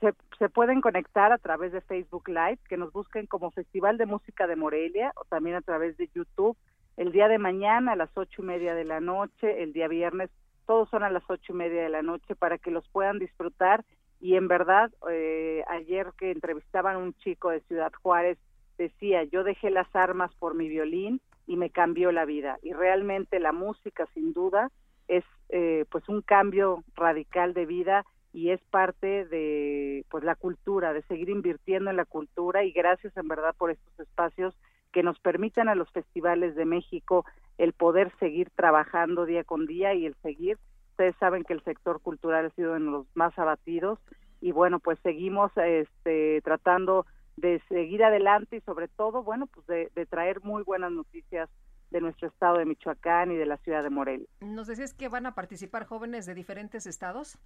[0.00, 4.06] Se, se, pueden conectar a través de Facebook Live, que nos busquen como Festival de
[4.06, 6.56] Música de Morelia o también a través de YouTube.
[6.96, 10.30] El día de mañana a las ocho y media de la noche, el día viernes,
[10.66, 13.84] todos son a las ocho y media de la noche para que los puedan disfrutar.
[14.20, 18.38] Y en verdad eh, ayer que entrevistaban a un chico de Ciudad Juárez
[18.78, 23.38] decía yo dejé las armas por mi violín y me cambió la vida y realmente
[23.38, 24.70] la música sin duda
[25.08, 30.92] es eh, pues un cambio radical de vida y es parte de pues la cultura
[30.92, 32.64] de seguir invirtiendo en la cultura.
[32.64, 34.54] Y gracias en verdad por estos espacios
[34.94, 37.26] que nos permitan a los festivales de México
[37.58, 40.56] el poder seguir trabajando día con día y el seguir
[40.94, 43.98] ustedes saben que el sector cultural ha sido en los más abatidos
[44.40, 47.04] y bueno, pues seguimos este, tratando
[47.36, 51.50] de seguir adelante y sobre todo, bueno, pues de, de, traer muy buenas noticias
[51.90, 54.28] de nuestro estado de Michoacán y de la ciudad de Morelia.
[54.40, 57.38] ¿Nos decís que van a participar jóvenes de diferentes estados?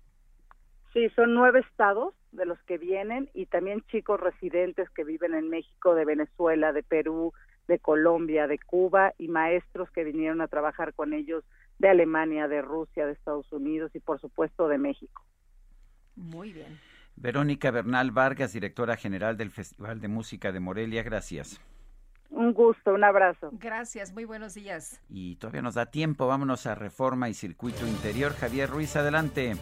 [0.92, 5.48] Sí, son nueve estados de los que vienen y también chicos residentes que viven en
[5.48, 7.32] México, de Venezuela, de Perú,
[7.66, 11.44] de Colombia, de Cuba y maestros que vinieron a trabajar con ellos
[11.78, 15.22] de Alemania, de Rusia, de Estados Unidos y por supuesto de México.
[16.16, 16.78] Muy bien.
[17.16, 21.60] Verónica Bernal Vargas, directora general del Festival de Música de Morelia, gracias.
[22.30, 23.50] Un gusto, un abrazo.
[23.52, 25.02] Gracias, muy buenos días.
[25.08, 28.32] Y todavía nos da tiempo, vámonos a Reforma y Circuito Interior.
[28.32, 29.56] Javier Ruiz, adelante.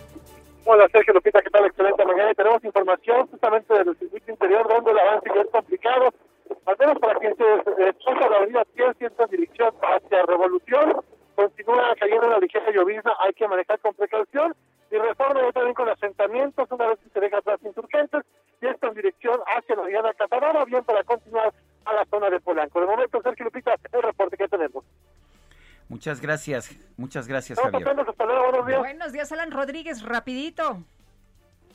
[0.68, 1.64] Hola Sergio Lupita, ¿qué tal?
[1.64, 2.32] Excelente mañana.
[2.32, 6.08] Y tenemos información justamente del circuito interior donde el avance ya es complicado.
[6.64, 7.44] Al menos para quien se
[7.84, 11.04] desplaza la avenida 100, en dirección hacia Revolución,
[11.36, 14.56] continúa cayendo una ligera llovizna, hay que manejar con precaución.
[14.90, 18.22] Y reforma ya también con asentamientos, una vez que se deja atrás insurgentes,
[18.60, 21.52] y esto en dirección hacia la Diana Catarana, bien para continuar
[21.84, 22.80] a la zona de Polanco.
[22.80, 24.84] De momento, Sergio Lupita, el reporte que tenemos.
[25.89, 27.84] Muchas gracias, muchas gracias, Javier.
[28.78, 30.84] Buenos días, Alan Rodríguez, rapidito.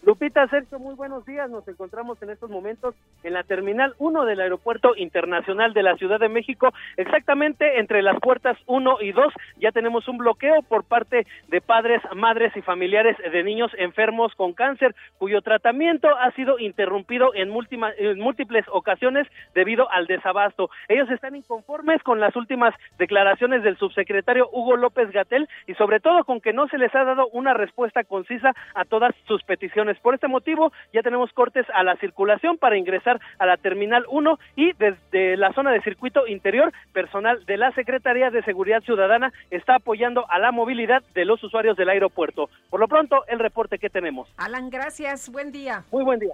[0.03, 1.47] Lupita, Sergio, muy buenos días.
[1.51, 6.19] Nos encontramos en estos momentos en la Terminal 1 del Aeropuerto Internacional de la Ciudad
[6.19, 9.31] de México, exactamente entre las puertas 1 y 2.
[9.59, 14.53] Ya tenemos un bloqueo por parte de padres, madres y familiares de niños enfermos con
[14.53, 20.71] cáncer, cuyo tratamiento ha sido interrumpido en, múltima, en múltiples ocasiones debido al desabasto.
[20.88, 26.23] Ellos están inconformes con las últimas declaraciones del subsecretario Hugo López Gatel y sobre todo
[26.23, 29.90] con que no se les ha dado una respuesta concisa a todas sus peticiones.
[29.99, 34.39] Por este motivo, ya tenemos cortes a la circulación para ingresar a la Terminal 1
[34.55, 39.75] y desde la zona de circuito interior, personal de la Secretaría de Seguridad Ciudadana está
[39.75, 42.49] apoyando a la movilidad de los usuarios del aeropuerto.
[42.69, 44.29] Por lo pronto, el reporte que tenemos.
[44.37, 45.29] Alan, gracias.
[45.29, 45.83] Buen día.
[45.91, 46.33] Muy buen día.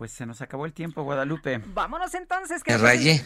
[0.00, 1.60] Pues se nos acabó el tiempo, Guadalupe.
[1.74, 2.64] Vámonos entonces.
[2.64, 3.22] Que, pasen,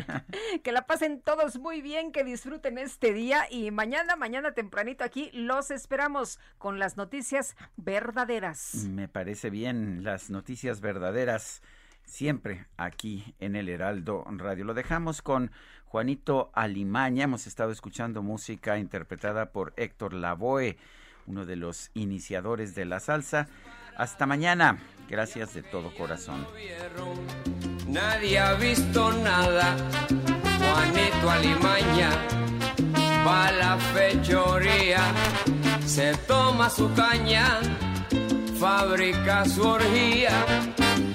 [0.64, 5.30] que la pasen todos muy bien, que disfruten este día y mañana, mañana tempranito aquí
[5.32, 8.88] los esperamos con las noticias verdaderas.
[8.90, 11.62] Me parece bien, las noticias verdaderas
[12.04, 14.64] siempre aquí en el Heraldo Radio.
[14.64, 15.52] Lo dejamos con
[15.84, 17.26] Juanito Alimaña.
[17.26, 20.78] Hemos estado escuchando música interpretada por Héctor Lavoe,
[21.28, 23.46] uno de los iniciadores de la salsa.
[23.98, 24.78] Hasta mañana.
[25.08, 26.46] Gracias de todo corazón.
[27.88, 29.76] Nadie ha visto nada.
[30.58, 32.10] Juanito Alimaña
[33.26, 35.00] va a la fechoría,
[35.84, 37.58] se toma su caña,
[38.60, 40.30] fabrica su orgía.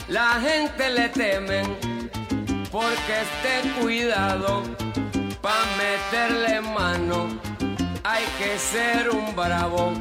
[0.10, 1.78] La gente le temen
[2.70, 4.64] porque esté cuidado
[5.42, 7.28] pa' meterle mano.
[8.04, 9.94] Hay que ser un bravo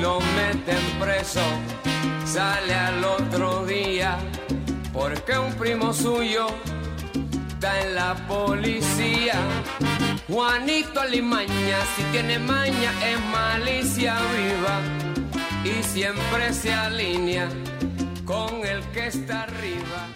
[0.00, 1.40] lo meten preso,
[2.24, 4.18] sale al otro día,
[4.92, 6.46] porque un primo suyo
[7.48, 9.34] está en la policía.
[10.28, 14.80] Juanito Alimaña, si tiene maña, es malicia viva
[15.64, 17.48] y siempre se alinea
[18.24, 20.06] con el que está arriba.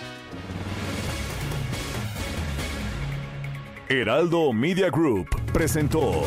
[3.88, 6.26] Heraldo Media Group presentó